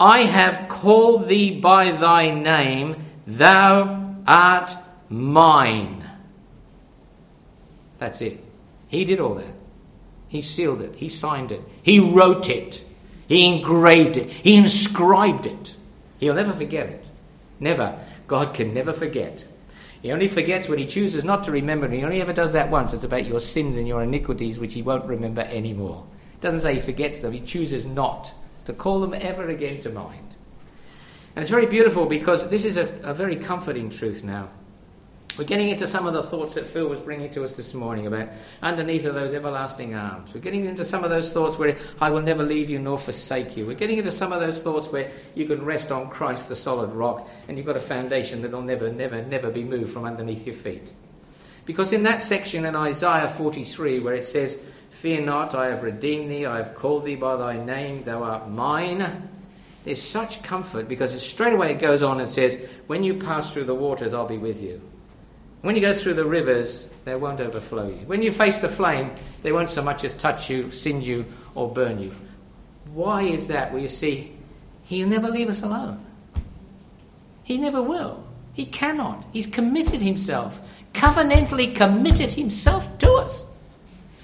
I 0.00 0.20
have 0.20 0.66
called 0.70 1.28
thee 1.28 1.60
by 1.60 1.90
thy 1.90 2.30
name, 2.30 2.96
thou 3.26 4.14
art 4.26 4.72
mine. 5.10 6.02
That's 7.98 8.22
it. 8.22 8.42
He 8.88 9.04
did 9.04 9.20
all 9.20 9.34
that. 9.34 9.54
He 10.28 10.40
sealed 10.40 10.80
it. 10.80 10.94
He 10.94 11.10
signed 11.10 11.52
it. 11.52 11.60
He 11.82 12.00
wrote 12.00 12.48
it. 12.48 12.82
He 13.28 13.44
engraved 13.44 14.16
it. 14.16 14.30
He 14.30 14.56
inscribed 14.56 15.44
it. 15.44 15.76
He'll 16.18 16.32
never 16.32 16.54
forget 16.54 16.86
it. 16.86 17.04
Never. 17.60 17.98
God 18.26 18.54
can 18.54 18.72
never 18.72 18.94
forget. 18.94 19.44
He 20.00 20.12
only 20.12 20.28
forgets 20.28 20.66
when 20.66 20.78
he 20.78 20.86
chooses 20.86 21.26
not 21.26 21.44
to 21.44 21.50
remember. 21.50 21.90
He 21.90 22.04
only 22.04 22.22
ever 22.22 22.32
does 22.32 22.54
that 22.54 22.70
once. 22.70 22.94
It's 22.94 23.04
about 23.04 23.26
your 23.26 23.40
sins 23.40 23.76
and 23.76 23.86
your 23.86 24.02
iniquities, 24.02 24.58
which 24.58 24.72
he 24.72 24.80
won't 24.80 25.04
remember 25.04 25.42
anymore. 25.42 26.06
Doesn't 26.46 26.60
say 26.60 26.74
he 26.74 26.80
forgets 26.80 27.22
them. 27.22 27.32
He 27.32 27.40
chooses 27.40 27.86
not 27.86 28.32
to 28.66 28.72
call 28.72 29.00
them 29.00 29.12
ever 29.14 29.48
again 29.48 29.80
to 29.80 29.90
mind. 29.90 30.36
And 31.34 31.42
it's 31.42 31.50
very 31.50 31.66
beautiful 31.66 32.06
because 32.06 32.48
this 32.50 32.64
is 32.64 32.76
a, 32.76 32.84
a 33.02 33.12
very 33.12 33.34
comforting 33.34 33.90
truth 33.90 34.22
now. 34.22 34.50
We're 35.36 35.42
getting 35.42 35.70
into 35.70 35.88
some 35.88 36.06
of 36.06 36.14
the 36.14 36.22
thoughts 36.22 36.54
that 36.54 36.68
Phil 36.68 36.86
was 36.86 37.00
bringing 37.00 37.32
to 37.32 37.42
us 37.42 37.56
this 37.56 37.74
morning 37.74 38.06
about 38.06 38.28
underneath 38.62 39.06
of 39.06 39.16
those 39.16 39.34
everlasting 39.34 39.96
arms. 39.96 40.32
We're 40.32 40.40
getting 40.40 40.66
into 40.66 40.84
some 40.84 41.02
of 41.02 41.10
those 41.10 41.32
thoughts 41.32 41.58
where 41.58 41.76
I 42.00 42.10
will 42.10 42.22
never 42.22 42.44
leave 42.44 42.70
you 42.70 42.78
nor 42.78 42.96
forsake 42.96 43.56
you. 43.56 43.66
We're 43.66 43.74
getting 43.74 43.98
into 43.98 44.12
some 44.12 44.32
of 44.32 44.38
those 44.38 44.60
thoughts 44.60 44.86
where 44.86 45.10
you 45.34 45.46
can 45.46 45.64
rest 45.64 45.90
on 45.90 46.10
Christ, 46.10 46.48
the 46.48 46.54
solid 46.54 46.92
rock, 46.92 47.28
and 47.48 47.56
you've 47.56 47.66
got 47.66 47.76
a 47.76 47.80
foundation 47.80 48.42
that 48.42 48.52
will 48.52 48.62
never, 48.62 48.92
never, 48.92 49.20
never 49.20 49.50
be 49.50 49.64
moved 49.64 49.92
from 49.92 50.04
underneath 50.04 50.46
your 50.46 50.54
feet. 50.54 50.92
Because 51.64 51.92
in 51.92 52.04
that 52.04 52.22
section 52.22 52.64
in 52.64 52.76
Isaiah 52.76 53.28
43, 53.28 53.98
where 53.98 54.14
it 54.14 54.26
says, 54.26 54.56
Fear 54.96 55.26
not, 55.26 55.54
I 55.54 55.66
have 55.66 55.82
redeemed 55.82 56.30
thee, 56.30 56.46
I 56.46 56.56
have 56.56 56.74
called 56.74 57.04
thee 57.04 57.16
by 57.16 57.36
thy 57.36 57.62
name, 57.62 58.02
thou 58.04 58.22
art 58.22 58.48
mine. 58.48 59.28
There's 59.84 60.00
such 60.00 60.42
comfort 60.42 60.88
because 60.88 61.22
straight 61.22 61.52
away 61.52 61.72
it 61.72 61.80
goes 61.80 62.02
on 62.02 62.18
and 62.18 62.30
says, 62.30 62.58
When 62.86 63.04
you 63.04 63.12
pass 63.12 63.52
through 63.52 63.64
the 63.64 63.74
waters, 63.74 64.14
I'll 64.14 64.26
be 64.26 64.38
with 64.38 64.62
you. 64.62 64.80
When 65.60 65.74
you 65.74 65.82
go 65.82 65.92
through 65.92 66.14
the 66.14 66.24
rivers, 66.24 66.88
they 67.04 67.14
won't 67.14 67.42
overflow 67.42 67.88
you. 67.88 68.06
When 68.06 68.22
you 68.22 68.30
face 68.30 68.56
the 68.56 68.70
flame, 68.70 69.10
they 69.42 69.52
won't 69.52 69.68
so 69.68 69.82
much 69.82 70.02
as 70.02 70.14
touch 70.14 70.48
you, 70.48 70.70
singe 70.70 71.06
you, 71.06 71.26
or 71.54 71.70
burn 71.70 72.02
you. 72.02 72.14
Why 72.94 73.20
is 73.20 73.48
that? 73.48 73.74
Well, 73.74 73.82
you 73.82 73.90
see, 73.90 74.32
He'll 74.84 75.08
never 75.08 75.28
leave 75.28 75.50
us 75.50 75.62
alone. 75.62 76.02
He 77.44 77.58
never 77.58 77.82
will. 77.82 78.24
He 78.54 78.64
cannot. 78.64 79.26
He's 79.30 79.46
committed 79.46 80.00
Himself, 80.00 80.58
covenantally 80.94 81.74
committed 81.74 82.32
Himself 82.32 82.96
to 82.96 83.12
us. 83.12 83.45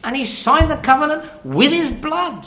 And 0.04 0.16
He 0.16 0.24
signed 0.24 0.70
the 0.70 0.76
covenant 0.76 1.24
with 1.44 1.72
His 1.72 1.90
blood. 1.90 2.46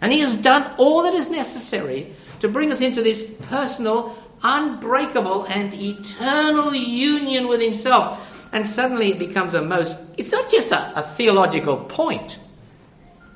And 0.00 0.12
He 0.12 0.20
has 0.20 0.36
done 0.36 0.72
all 0.78 1.02
that 1.02 1.14
is 1.14 1.28
necessary 1.28 2.14
to 2.40 2.48
bring 2.48 2.72
us 2.72 2.80
into 2.80 3.02
this 3.02 3.22
personal 3.42 4.16
unbreakable 4.42 5.44
and 5.44 5.72
eternal 5.74 6.74
union 6.74 7.48
with 7.48 7.60
Himself. 7.60 8.26
And 8.52 8.66
suddenly 8.66 9.12
it 9.12 9.18
becomes 9.18 9.54
a 9.54 9.62
most, 9.62 9.96
it's 10.16 10.32
not 10.32 10.50
just 10.50 10.72
a, 10.72 10.98
a 10.98 11.02
theological 11.02 11.76
point, 11.76 12.40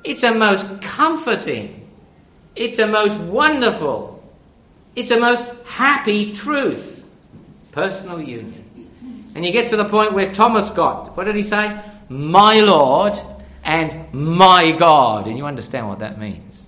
it's 0.03 0.23
a 0.23 0.33
most 0.33 0.81
comforting, 0.81 1.89
it's 2.55 2.79
a 2.79 2.87
most 2.87 3.17
wonderful, 3.19 4.23
it's 4.95 5.11
a 5.11 5.19
most 5.19 5.45
happy 5.65 6.33
truth. 6.33 7.03
Personal 7.71 8.21
union. 8.21 8.63
And 9.35 9.45
you 9.45 9.51
get 9.51 9.69
to 9.69 9.77
the 9.77 9.85
point 9.85 10.13
where 10.13 10.31
Thomas 10.31 10.69
got, 10.69 11.15
what 11.17 11.25
did 11.25 11.35
he 11.35 11.43
say? 11.43 11.77
My 12.07 12.61
Lord 12.61 13.19
and 13.65 14.13
my 14.13 14.71
God. 14.71 15.27
And 15.27 15.37
you 15.37 15.45
understand 15.45 15.89
what 15.89 15.99
that 15.99 16.19
means. 16.19 16.65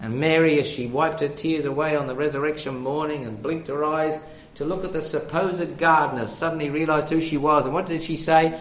And 0.00 0.20
Mary, 0.20 0.60
as 0.60 0.66
she 0.66 0.86
wiped 0.86 1.20
her 1.20 1.28
tears 1.28 1.64
away 1.64 1.96
on 1.96 2.06
the 2.06 2.14
resurrection 2.14 2.78
morning 2.78 3.24
and 3.24 3.42
blinked 3.42 3.68
her 3.68 3.84
eyes 3.84 4.20
to 4.56 4.64
look 4.64 4.84
at 4.84 4.92
the 4.92 5.02
supposed 5.02 5.78
gardener, 5.78 6.26
suddenly 6.26 6.68
realized 6.68 7.08
who 7.08 7.20
she 7.20 7.36
was. 7.36 7.64
And 7.64 7.74
what 7.74 7.86
did 7.86 8.02
she 8.02 8.16
say? 8.16 8.60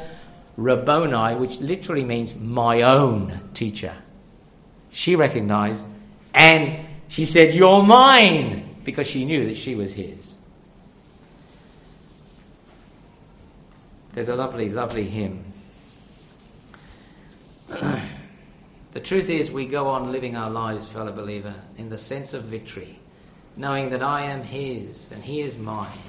Rabboni, 0.56 1.36
which 1.36 1.60
literally 1.60 2.06
means 2.06 2.36
my 2.36 2.84
own 2.84 3.40
teacher. 3.54 3.94
She 4.92 5.16
recognized 5.16 5.86
and 6.34 6.76
she 7.08 7.26
said, 7.26 7.54
You're 7.54 7.84
mine, 7.84 8.78
because 8.84 9.08
she 9.08 9.26
knew 9.26 9.46
that 9.48 9.58
she 9.58 9.76
was 9.76 9.94
his. 9.94 10.34
There's 14.14 14.30
a 14.30 14.36
lovely, 14.36 14.70
lovely 14.70 15.08
hymn. 15.08 15.47
The 18.92 19.04
truth 19.04 19.30
is, 19.30 19.52
we 19.52 19.68
go 19.68 19.90
on 19.90 20.12
living 20.12 20.36
our 20.36 20.50
lives, 20.50 20.88
fellow 20.88 21.12
believer, 21.12 21.54
in 21.76 21.90
the 21.90 22.00
sense 22.00 22.34
of 22.34 22.46
victory, 22.46 22.98
knowing 23.56 23.92
that 23.92 24.02
I 24.02 24.24
am 24.24 24.42
His 24.42 25.12
and 25.12 25.24
He 25.24 25.42
is 25.42 25.56
mine 25.56 26.00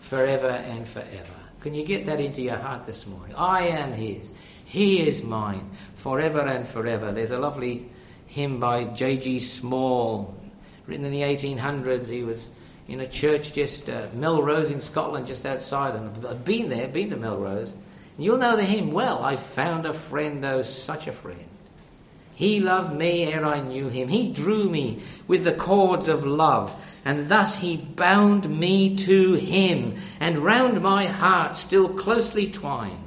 forever 0.00 0.50
and 0.50 0.86
forever. 0.86 1.34
Can 1.60 1.72
you 1.72 1.86
get 1.86 2.04
that 2.06 2.20
into 2.20 2.42
your 2.42 2.56
heart 2.56 2.84
this 2.84 3.06
morning? 3.06 3.34
I 3.34 3.68
am 3.68 3.94
His. 3.94 4.30
He 4.64 5.00
is 5.00 5.22
mine 5.22 5.70
forever 5.94 6.40
and 6.40 6.68
forever. 6.68 7.12
There's 7.12 7.30
a 7.30 7.38
lovely 7.38 7.88
hymn 8.26 8.60
by 8.60 8.84
J.G. 8.84 9.40
Small, 9.40 10.34
written 10.86 11.06
in 11.06 11.12
the 11.12 11.22
1800s. 11.22 12.10
He 12.10 12.24
was 12.24 12.50
in 12.88 13.00
a 13.00 13.06
church 13.06 13.54
just 13.54 13.88
uh, 13.88 14.08
Melrose 14.12 14.70
in 14.70 14.80
Scotland, 14.80 15.28
just 15.28 15.46
outside. 15.46 15.94
And 15.94 16.26
I've 16.26 16.44
been 16.44 16.68
there, 16.68 16.88
been 16.88 17.10
to 17.10 17.16
Melrose. 17.16 17.72
You'll 18.18 18.38
know 18.38 18.56
the 18.56 18.64
hymn 18.64 18.92
well. 18.92 19.22
I 19.22 19.36
found 19.36 19.86
a 19.86 19.94
friend, 19.94 20.44
oh, 20.44 20.62
such 20.62 21.06
a 21.06 21.12
friend. 21.12 21.48
He 22.34 22.60
loved 22.60 22.94
me 22.94 23.24
ere 23.24 23.44
I 23.44 23.60
knew 23.60 23.88
him. 23.88 24.08
He 24.08 24.32
drew 24.32 24.68
me 24.68 25.02
with 25.28 25.44
the 25.44 25.52
cords 25.52 26.08
of 26.08 26.26
love, 26.26 26.74
and 27.04 27.28
thus 27.28 27.58
he 27.58 27.76
bound 27.76 28.48
me 28.48 28.96
to 28.96 29.34
him, 29.34 29.96
and 30.20 30.38
round 30.38 30.80
my 30.82 31.06
heart 31.06 31.56
still 31.56 31.88
closely 31.88 32.50
twine 32.50 33.02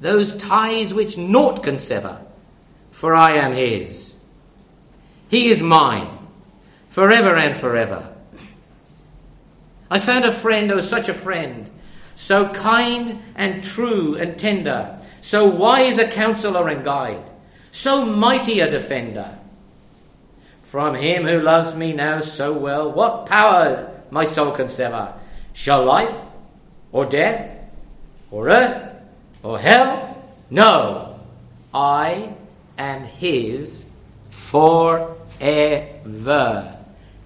those 0.00 0.34
ties 0.36 0.94
which 0.94 1.18
naught 1.18 1.62
can 1.62 1.78
sever, 1.78 2.20
for 2.90 3.14
I 3.14 3.32
am 3.32 3.52
his. 3.52 4.12
He 5.28 5.48
is 5.48 5.62
mine, 5.62 6.18
forever 6.88 7.36
and 7.36 7.56
forever. 7.56 8.14
I 9.90 9.98
found 9.98 10.24
a 10.24 10.32
friend, 10.32 10.72
oh, 10.72 10.80
such 10.80 11.08
a 11.08 11.14
friend, 11.14 11.70
so 12.20 12.46
kind 12.50 13.18
and 13.34 13.64
true 13.64 14.14
and 14.14 14.38
tender, 14.38 15.00
so 15.22 15.48
wise 15.48 15.98
a 15.98 16.06
counselor 16.06 16.68
and 16.68 16.84
guide, 16.84 17.24
so 17.70 18.04
mighty 18.04 18.60
a 18.60 18.70
defender. 18.70 19.38
From 20.62 20.94
him 20.96 21.24
who 21.24 21.40
loves 21.40 21.74
me 21.74 21.94
now 21.94 22.20
so 22.20 22.52
well, 22.52 22.92
what 22.92 23.24
power 23.24 23.90
my 24.10 24.24
soul 24.24 24.52
can 24.52 24.68
sever? 24.68 25.14
Shall 25.54 25.82
life, 25.82 26.14
or 26.92 27.06
death, 27.06 27.58
or 28.30 28.50
earth, 28.50 28.90
or 29.42 29.58
hell? 29.58 30.22
No, 30.50 31.18
I 31.72 32.34
am 32.76 33.04
his 33.04 33.86
forever. 34.28 35.16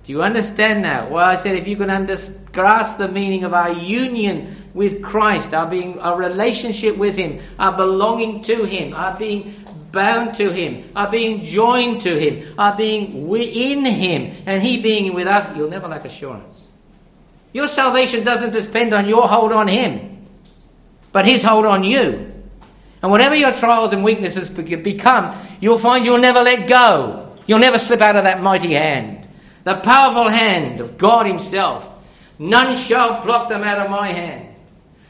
Do 0.04 0.12
you 0.12 0.22
understand 0.22 0.82
now? 0.82 1.08
Well, 1.08 1.24
I 1.24 1.34
said 1.34 1.56
if 1.56 1.66
you 1.66 1.76
can 1.76 1.88
under- 1.88 2.16
grasp 2.52 2.98
the 2.98 3.08
meaning 3.08 3.44
of 3.44 3.54
our 3.54 3.72
union 3.72 4.54
with 4.74 5.02
Christ, 5.02 5.54
our 5.54 5.66
being, 5.66 5.98
our 5.98 6.18
relationship 6.18 6.96
with 6.96 7.16
Him, 7.16 7.40
our 7.58 7.74
belonging 7.74 8.42
to 8.42 8.64
Him, 8.64 8.92
our 8.92 9.16
being 9.16 9.54
bound 9.92 10.34
to 10.34 10.52
Him, 10.52 10.84
our 10.94 11.10
being 11.10 11.42
joined 11.42 12.02
to 12.02 12.18
Him, 12.18 12.46
our 12.58 12.76
being 12.76 13.32
in 13.32 13.84
Him, 13.86 14.34
and 14.44 14.62
He 14.62 14.78
being 14.78 15.14
with 15.14 15.26
us, 15.26 15.56
you'll 15.56 15.70
never 15.70 15.88
lack 15.88 16.04
assurance. 16.04 16.68
Your 17.54 17.68
salvation 17.68 18.24
doesn't 18.24 18.50
depend 18.50 18.92
on 18.92 19.08
your 19.08 19.26
hold 19.26 19.52
on 19.52 19.68
Him, 19.68 20.26
but 21.12 21.24
His 21.24 21.42
hold 21.42 21.64
on 21.64 21.82
you. 21.82 22.30
And 23.00 23.10
whatever 23.10 23.34
your 23.34 23.52
trials 23.52 23.94
and 23.94 24.04
weaknesses 24.04 24.50
become, 24.50 25.34
you'll 25.60 25.78
find 25.78 26.04
you'll 26.04 26.18
never 26.18 26.40
let 26.40 26.68
go. 26.68 27.34
You'll 27.46 27.58
never 27.58 27.78
slip 27.78 28.00
out 28.00 28.16
of 28.16 28.24
that 28.24 28.42
mighty 28.42 28.72
hand. 28.72 29.23
The 29.64 29.74
powerful 29.76 30.28
hand 30.28 30.80
of 30.80 30.98
God 30.98 31.26
Himself. 31.26 31.88
None 32.38 32.76
shall 32.76 33.22
pluck 33.22 33.48
them 33.48 33.62
out 33.62 33.78
of 33.78 33.90
my 33.90 34.08
hand. 34.08 34.54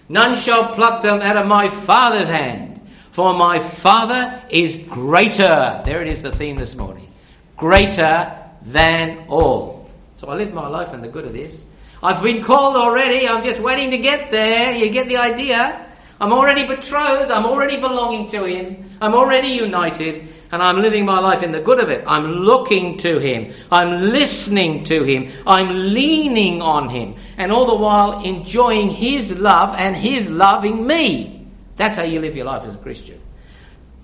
None 0.08 0.36
shall 0.36 0.74
pluck 0.74 1.02
them 1.02 1.20
out 1.20 1.36
of 1.36 1.46
my 1.46 1.68
Father's 1.68 2.28
hand. 2.28 2.80
For 3.10 3.34
my 3.34 3.58
Father 3.58 4.42
is 4.50 4.76
greater. 4.88 5.82
There 5.84 6.02
it 6.02 6.08
is, 6.08 6.22
the 6.22 6.32
theme 6.32 6.56
this 6.56 6.74
morning. 6.74 7.08
Greater 7.56 8.36
than 8.62 9.26
all. 9.28 9.90
So 10.16 10.28
I 10.28 10.36
live 10.36 10.52
my 10.52 10.68
life 10.68 10.94
in 10.94 11.00
the 11.00 11.08
good 11.08 11.24
of 11.24 11.32
this. 11.32 11.66
I've 12.02 12.22
been 12.22 12.42
called 12.42 12.76
already. 12.76 13.26
I'm 13.26 13.42
just 13.42 13.60
waiting 13.60 13.90
to 13.90 13.98
get 13.98 14.30
there. 14.30 14.72
You 14.76 14.90
get 14.90 15.08
the 15.08 15.16
idea? 15.16 15.86
I'm 16.20 16.32
already 16.32 16.66
betrothed. 16.66 17.30
I'm 17.30 17.46
already 17.46 17.80
belonging 17.80 18.28
to 18.30 18.44
Him. 18.44 18.90
I'm 19.00 19.14
already 19.14 19.48
united. 19.48 20.28
And 20.54 20.62
I'm 20.62 20.80
living 20.80 21.04
my 21.04 21.18
life 21.18 21.42
in 21.42 21.50
the 21.50 21.58
good 21.58 21.80
of 21.80 21.90
it. 21.90 22.04
I'm 22.06 22.30
looking 22.30 22.96
to 22.98 23.18
Him. 23.18 23.52
I'm 23.72 24.12
listening 24.12 24.84
to 24.84 25.02
Him. 25.02 25.32
I'm 25.44 25.92
leaning 25.92 26.62
on 26.62 26.88
Him. 26.88 27.16
And 27.36 27.50
all 27.50 27.66
the 27.66 27.74
while 27.74 28.22
enjoying 28.22 28.88
His 28.88 29.36
love 29.36 29.74
and 29.76 29.96
His 29.96 30.30
loving 30.30 30.86
me. 30.86 31.48
That's 31.74 31.96
how 31.96 32.04
you 32.04 32.20
live 32.20 32.36
your 32.36 32.44
life 32.44 32.62
as 32.62 32.76
a 32.76 32.78
Christian. 32.78 33.20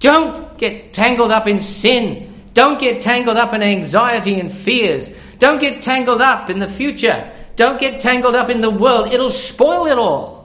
Don't 0.00 0.58
get 0.58 0.92
tangled 0.92 1.30
up 1.30 1.46
in 1.46 1.60
sin. 1.60 2.34
Don't 2.52 2.80
get 2.80 3.00
tangled 3.00 3.36
up 3.36 3.52
in 3.52 3.62
anxiety 3.62 4.40
and 4.40 4.52
fears. 4.52 5.08
Don't 5.38 5.60
get 5.60 5.82
tangled 5.82 6.20
up 6.20 6.50
in 6.50 6.58
the 6.58 6.66
future. 6.66 7.30
Don't 7.54 7.78
get 7.78 8.00
tangled 8.00 8.34
up 8.34 8.50
in 8.50 8.60
the 8.60 8.70
world. 8.70 9.12
It'll 9.12 9.30
spoil 9.30 9.86
it 9.86 9.98
all. 9.98 10.39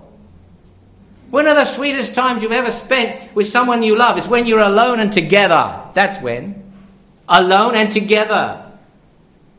When 1.35 1.49
are 1.49 1.53
the 1.53 1.65
sweetest 1.65 2.15
times 2.15 2.41
you've 2.41 2.53
ever 2.53 2.71
spent 2.71 3.35
with 3.35 3.47
someone 3.47 3.83
you 3.83 3.97
love? 3.97 4.17
It's 4.17 4.25
when 4.25 4.45
you're 4.45 4.61
alone 4.61 5.01
and 5.01 5.11
together. 5.11 5.81
That's 5.93 6.21
when. 6.21 6.63
Alone 7.27 7.75
and 7.75 7.91
together. 7.91 8.71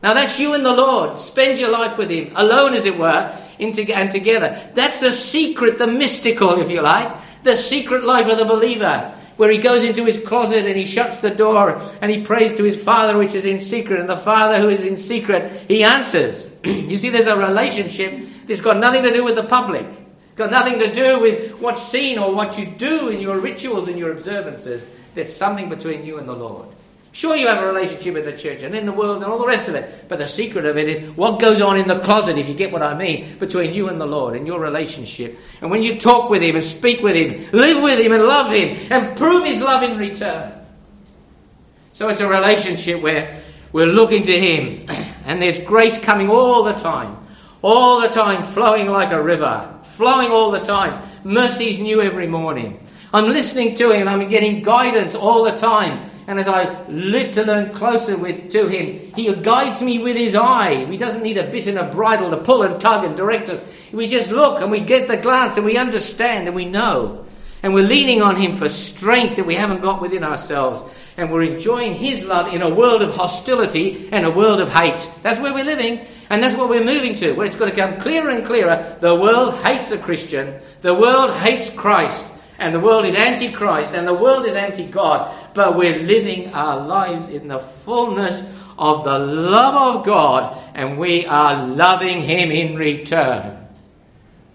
Now 0.01 0.15
that's 0.15 0.39
you 0.39 0.55
and 0.55 0.65
the 0.65 0.71
Lord. 0.71 1.19
Spend 1.19 1.59
your 1.59 1.69
life 1.69 1.95
with 1.95 2.09
Him, 2.09 2.31
alone 2.35 2.73
as 2.73 2.85
it 2.85 2.97
were, 2.97 3.31
and 3.59 3.75
together. 3.75 4.59
That's 4.73 4.99
the 4.99 5.11
secret, 5.11 5.77
the 5.77 5.85
mystical, 5.85 6.59
if 6.59 6.71
you 6.71 6.81
like, 6.81 7.15
the 7.43 7.55
secret 7.55 8.03
life 8.03 8.27
of 8.27 8.39
the 8.39 8.45
believer, 8.45 9.13
where 9.35 9.51
he 9.51 9.59
goes 9.59 9.83
into 9.83 10.03
his 10.03 10.17
closet 10.17 10.65
and 10.65 10.75
he 10.75 10.85
shuts 10.87 11.19
the 11.19 11.29
door 11.29 11.79
and 12.01 12.09
he 12.09 12.23
prays 12.23 12.55
to 12.55 12.63
his 12.63 12.81
Father 12.81 13.19
which 13.19 13.35
is 13.35 13.45
in 13.45 13.59
secret, 13.59 13.99
and 13.99 14.09
the 14.09 14.17
Father 14.17 14.59
who 14.59 14.69
is 14.69 14.81
in 14.81 14.97
secret, 14.97 15.51
he 15.67 15.83
answers. 15.83 16.49
you 16.63 16.97
see, 16.97 17.11
there's 17.11 17.27
a 17.27 17.37
relationship 17.37 18.19
that's 18.47 18.61
got 18.61 18.77
nothing 18.77 19.03
to 19.03 19.13
do 19.13 19.23
with 19.23 19.35
the 19.35 19.43
public. 19.43 20.06
Got 20.37 20.51
nothing 20.51 20.77
to 20.79 20.93
do 20.93 21.19
with 21.19 21.59
what's 21.59 21.81
seen 21.81 22.19
or 22.19 22.33
what 22.33 22.59
you 22.59 22.67
do 22.67 23.09
in 23.09 23.19
your 23.19 23.39
rituals 23.39 23.87
and 23.87 23.97
your 23.97 24.11
observances. 24.11 24.85
There's 25.15 25.35
something 25.35 25.67
between 25.67 26.05
you 26.05 26.19
and 26.19 26.29
the 26.29 26.35
Lord. 26.35 26.67
Sure, 27.11 27.35
you 27.35 27.47
have 27.47 27.63
a 27.63 27.65
relationship 27.65 28.13
with 28.13 28.25
the 28.25 28.37
church 28.37 28.61
and 28.61 28.75
in 28.75 28.85
the 28.85 28.91
world 28.91 29.23
and 29.23 29.25
all 29.25 29.39
the 29.39 29.47
rest 29.47 29.67
of 29.67 29.73
it, 29.73 30.07
but 30.07 30.19
the 30.19 30.27
secret 30.27 30.65
of 30.65 30.77
it 30.77 30.87
is 30.87 31.09
what 31.17 31.39
goes 31.39 31.59
on 31.59 31.79
in 31.79 31.87
the 31.87 31.99
closet, 32.01 32.37
if 32.37 32.47
you 32.47 32.53
get 32.53 32.71
what 32.71 32.83
I 32.83 32.95
mean, 32.95 33.39
between 33.39 33.73
you 33.73 33.89
and 33.89 33.99
the 33.99 34.05
Lord 34.05 34.35
and 34.35 34.45
your 34.45 34.59
relationship. 34.59 35.39
And 35.59 35.71
when 35.71 35.81
you 35.81 35.99
talk 35.99 36.29
with 36.29 36.43
Him 36.43 36.55
and 36.55 36.63
speak 36.63 37.01
with 37.01 37.15
Him, 37.15 37.49
live 37.51 37.81
with 37.81 37.99
Him 37.99 38.11
and 38.11 38.23
love 38.23 38.51
Him 38.51 38.77
and 38.91 39.17
prove 39.17 39.43
His 39.43 39.59
love 39.63 39.81
in 39.81 39.97
return. 39.97 40.53
So 41.93 42.09
it's 42.09 42.21
a 42.21 42.27
relationship 42.27 43.01
where 43.01 43.41
we're 43.71 43.87
looking 43.87 44.21
to 44.21 44.39
Him 44.39 44.85
and 45.25 45.41
there's 45.41 45.59
grace 45.61 45.97
coming 45.97 46.29
all 46.29 46.61
the 46.61 46.73
time 46.73 47.17
all 47.61 48.01
the 48.01 48.07
time 48.07 48.43
flowing 48.43 48.87
like 48.87 49.11
a 49.11 49.21
river, 49.21 49.73
flowing 49.83 50.31
all 50.31 50.51
the 50.51 50.59
time. 50.59 51.07
Mercies 51.23 51.79
new 51.79 52.01
every 52.01 52.27
morning. 52.27 52.79
I'm 53.13 53.29
listening 53.29 53.75
to 53.75 53.91
him, 53.91 54.07
I'm 54.07 54.29
getting 54.29 54.61
guidance 54.61 55.15
all 55.15 55.43
the 55.43 55.57
time. 55.57 56.09
And 56.27 56.39
as 56.39 56.49
I 56.49 56.85
live 56.87 57.33
to 57.35 57.43
learn 57.45 57.73
closer 57.73 58.17
with 58.17 58.51
to 58.51 58.67
him, 58.67 59.13
he 59.15 59.33
guides 59.33 59.81
me 59.81 59.99
with 59.99 60.17
his 60.17 60.35
eye. 60.35 60.85
He 60.85 60.97
doesn't 60.97 61.23
need 61.23 61.37
a 61.37 61.49
bit 61.49 61.67
and 61.67 61.77
a 61.77 61.85
bridle 61.85 62.29
to 62.31 62.37
pull 62.37 62.63
and 62.63 62.81
tug 62.81 63.05
and 63.05 63.15
direct 63.15 63.49
us. 63.49 63.63
We 63.93 64.09
just 64.09 64.29
look 64.29 64.61
and 64.61 64.69
we 64.69 64.81
get 64.81 65.07
the 65.07 65.15
glance 65.15 65.55
and 65.55 65.65
we 65.65 65.77
understand 65.77 66.47
and 66.47 66.55
we 66.55 66.65
know. 66.65 67.25
And 67.63 67.73
we're 67.73 67.87
leaning 67.87 68.21
on 68.21 68.35
him 68.35 68.55
for 68.55 68.67
strength 68.67 69.37
that 69.37 69.47
we 69.47 69.55
haven't 69.55 69.81
got 69.81 70.01
within 70.01 70.23
ourselves. 70.23 70.83
And 71.15 71.31
we're 71.31 71.43
enjoying 71.43 71.93
his 71.93 72.25
love 72.25 72.53
in 72.53 72.61
a 72.61 72.69
world 72.69 73.01
of 73.01 73.15
hostility 73.15 74.09
and 74.11 74.25
a 74.25 74.31
world 74.31 74.59
of 74.59 74.67
hate. 74.67 75.09
That's 75.23 75.39
where 75.39 75.53
we're 75.53 75.63
living. 75.63 76.05
And 76.29 76.43
that's 76.43 76.55
what 76.55 76.69
we're 76.69 76.83
moving 76.83 77.15
to, 77.15 77.33
where 77.33 77.45
it's 77.47 77.55
going 77.55 77.71
to 77.71 77.75
come 77.75 77.99
clearer 78.01 78.29
and 78.29 78.45
clearer. 78.45 78.97
The 78.99 79.15
world 79.15 79.55
hates 79.61 79.89
the 79.89 79.97
Christian, 79.97 80.59
the 80.81 80.93
world 80.93 81.33
hates 81.33 81.69
Christ, 81.69 82.25
and 82.59 82.73
the 82.73 82.79
world 82.79 83.05
is 83.05 83.15
anti 83.15 83.51
Christ, 83.51 83.93
and 83.93 84.07
the 84.07 84.13
world 84.13 84.45
is 84.45 84.55
anti 84.55 84.85
God. 84.85 85.33
But 85.53 85.77
we're 85.77 85.99
living 85.99 86.53
our 86.53 86.85
lives 86.85 87.29
in 87.29 87.47
the 87.47 87.59
fullness 87.59 88.43
of 88.77 89.03
the 89.03 89.17
love 89.17 89.95
of 89.95 90.05
God, 90.05 90.57
and 90.75 90.97
we 90.97 91.25
are 91.25 91.65
loving 91.65 92.21
Him 92.21 92.51
in 92.51 92.75
return. 92.75 93.65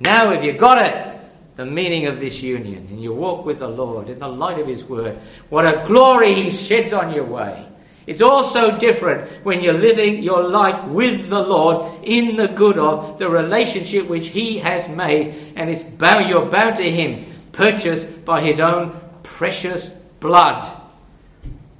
Now, 0.01 0.33
if 0.33 0.45
you 0.45 0.53
got 0.53 0.79
it, 0.79 1.21
the 1.57 1.67
meaning 1.67 2.07
of 2.07 2.19
this 2.19 2.43
union, 2.43 2.89
and 2.91 3.03
you 3.03 3.13
walk 3.13 3.45
with 3.45 3.61
the 3.61 3.69
Lord 3.69 4.09
in 4.09 4.19
the 4.19 4.29
light 4.29 4.59
of 4.59 4.67
His 4.67 4.85
Word, 4.85 5.19
what 5.49 5.65
a 5.65 5.85
glory 5.87 6.35
He 6.35 6.51
sheds 6.51 6.93
on 6.93 7.13
your 7.13 7.25
way. 7.25 7.67
It's 8.07 8.21
all 8.21 8.43
so 8.43 8.79
different 8.79 9.29
when 9.45 9.61
you're 9.61 9.73
living 9.73 10.23
your 10.23 10.43
life 10.43 10.83
with 10.85 11.29
the 11.29 11.41
Lord 11.41 12.05
in 12.05 12.37
the 12.37 12.49
good 12.49 12.79
of 12.79 13.19
the 13.19 13.29
relationship 13.29 14.09
which 14.09 14.29
He 14.29 14.59
has 14.59 14.89
made, 14.89 15.53
and 15.57 15.71
it's 15.71 15.83
bound, 15.83 16.29
you're 16.29 16.47
bound 16.47 16.77
to 16.77 16.91
Him, 16.91 17.25
purchased 17.53 18.25
by 18.25 18.41
His 18.41 18.59
own 18.59 18.99
precious 19.23 19.89
blood. 20.19 20.67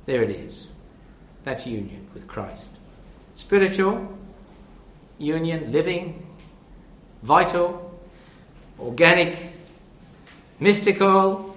There 0.07 0.23
it 0.23 0.31
is. 0.31 0.67
That's 1.45 1.67
union 1.67 2.07
with 2.15 2.29
Christ. 2.29 2.69
Spiritual, 3.35 4.17
union, 5.19 5.73
living, 5.73 6.25
vital, 7.23 8.01
organic, 8.79 9.37
mystical, 10.61 11.57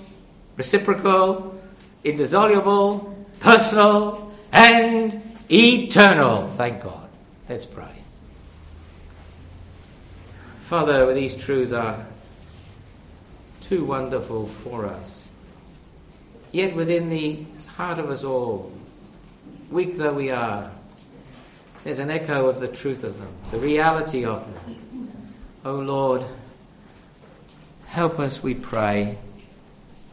reciprocal, 0.57 1.59
indissoluble, 2.03 3.15
personal, 3.39 4.24
and 4.55 5.37
eternal. 5.51 6.47
Thank 6.47 6.81
God. 6.81 7.09
Let's 7.49 7.65
pray. 7.65 7.91
Father, 10.63 11.13
these 11.13 11.35
truths 11.35 11.73
are 11.73 12.05
too 13.61 13.83
wonderful 13.83 14.47
for 14.47 14.87
us. 14.87 15.23
Yet 16.51 16.73
within 16.75 17.09
the 17.09 17.45
heart 17.75 17.99
of 17.99 18.09
us 18.09 18.23
all, 18.23 18.71
weak 19.69 19.97
though 19.97 20.13
we 20.13 20.31
are, 20.31 20.71
there's 21.83 21.99
an 21.99 22.09
echo 22.09 22.47
of 22.47 22.59
the 22.59 22.67
truth 22.69 23.03
of 23.03 23.19
them, 23.19 23.29
the 23.51 23.59
reality 23.59 24.23
of 24.23 24.51
them. 24.51 25.11
Oh 25.65 25.75
Lord, 25.75 26.25
help 27.87 28.19
us, 28.19 28.41
we 28.41 28.53
pray, 28.53 29.17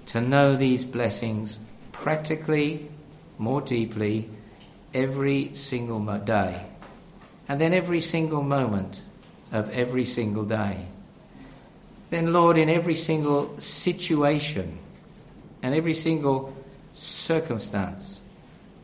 to 0.07 0.21
know 0.21 0.57
these 0.57 0.85
blessings 0.85 1.59
practically, 1.93 2.91
more 3.43 3.61
deeply, 3.61 4.31
every 4.95 5.53
single 5.55 6.01
day, 6.19 6.65
and 7.49 7.61
then 7.61 7.75
every 7.75 8.01
single 8.01 8.43
moment 8.43 9.01
of 9.51 9.69
every 9.71 10.05
single 10.05 10.45
day. 10.45 10.87
Then, 12.11 12.33
Lord, 12.33 12.57
in 12.57 12.69
every 12.69 12.95
single 12.95 13.59
situation 13.59 14.79
and 15.63 15.75
every 15.75 15.95
single 15.95 16.55
circumstance, 16.95 18.21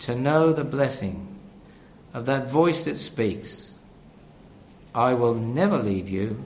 to 0.00 0.14
know 0.14 0.52
the 0.52 0.64
blessing 0.64 1.36
of 2.14 2.26
that 2.26 2.50
voice 2.50 2.84
that 2.84 2.96
speaks, 2.96 3.72
I 4.94 5.14
will 5.14 5.34
never 5.34 5.78
leave 5.78 6.08
you, 6.08 6.42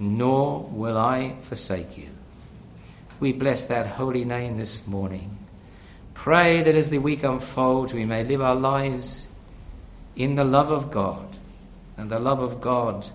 nor 0.00 0.62
will 0.62 0.96
I 0.96 1.36
forsake 1.42 1.96
you. 1.96 2.08
We 3.20 3.32
bless 3.32 3.66
that 3.66 3.86
holy 3.86 4.24
name 4.24 4.58
this 4.58 4.86
morning. 4.86 5.35
Pray 6.16 6.62
that 6.62 6.74
as 6.74 6.90
the 6.90 6.98
week 6.98 7.22
unfolds, 7.22 7.94
we 7.94 8.04
may 8.04 8.24
live 8.24 8.42
our 8.42 8.56
lives 8.56 9.28
in 10.16 10.34
the 10.34 10.44
love 10.44 10.72
of 10.72 10.90
God 10.90 11.38
and 11.96 12.10
the 12.10 12.18
love 12.18 12.40
of 12.40 12.60
God 12.60 13.06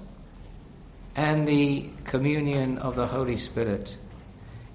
and 1.16 1.46
the 1.46 1.90
communion 2.06 2.78
of 2.78 2.96
the 2.96 3.08
Holy 3.08 3.36
Spirit 3.36 3.98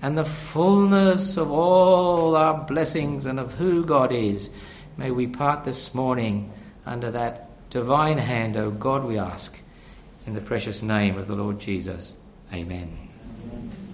and 0.03 0.19
the 0.19 0.25
fullness 0.25 1.39
of 1.39 1.51
all 1.51 2.37
our 2.37 2.63
blessings 2.65 3.25
and 3.25 3.41
of 3.41 3.55
who 3.55 3.85
God 3.85 4.13
is. 4.13 4.51
May 4.99 5.11
we 5.11 5.27
part 5.27 5.65
this 5.65 5.95
morning 5.95 6.53
under 6.85 7.11
that 7.13 7.49
divine 7.71 8.19
hand, 8.19 8.57
O 8.57 8.71
God, 8.71 9.05
we 9.05 9.19
ask, 9.19 9.59
in 10.27 10.35
the 10.35 10.41
precious 10.41 10.83
name 10.83 11.17
of 11.17 11.27
the 11.27 11.35
Lord 11.35 11.59
Jesus. 11.59 12.15
Amen. 12.53 13.09
Amen. 13.45 13.86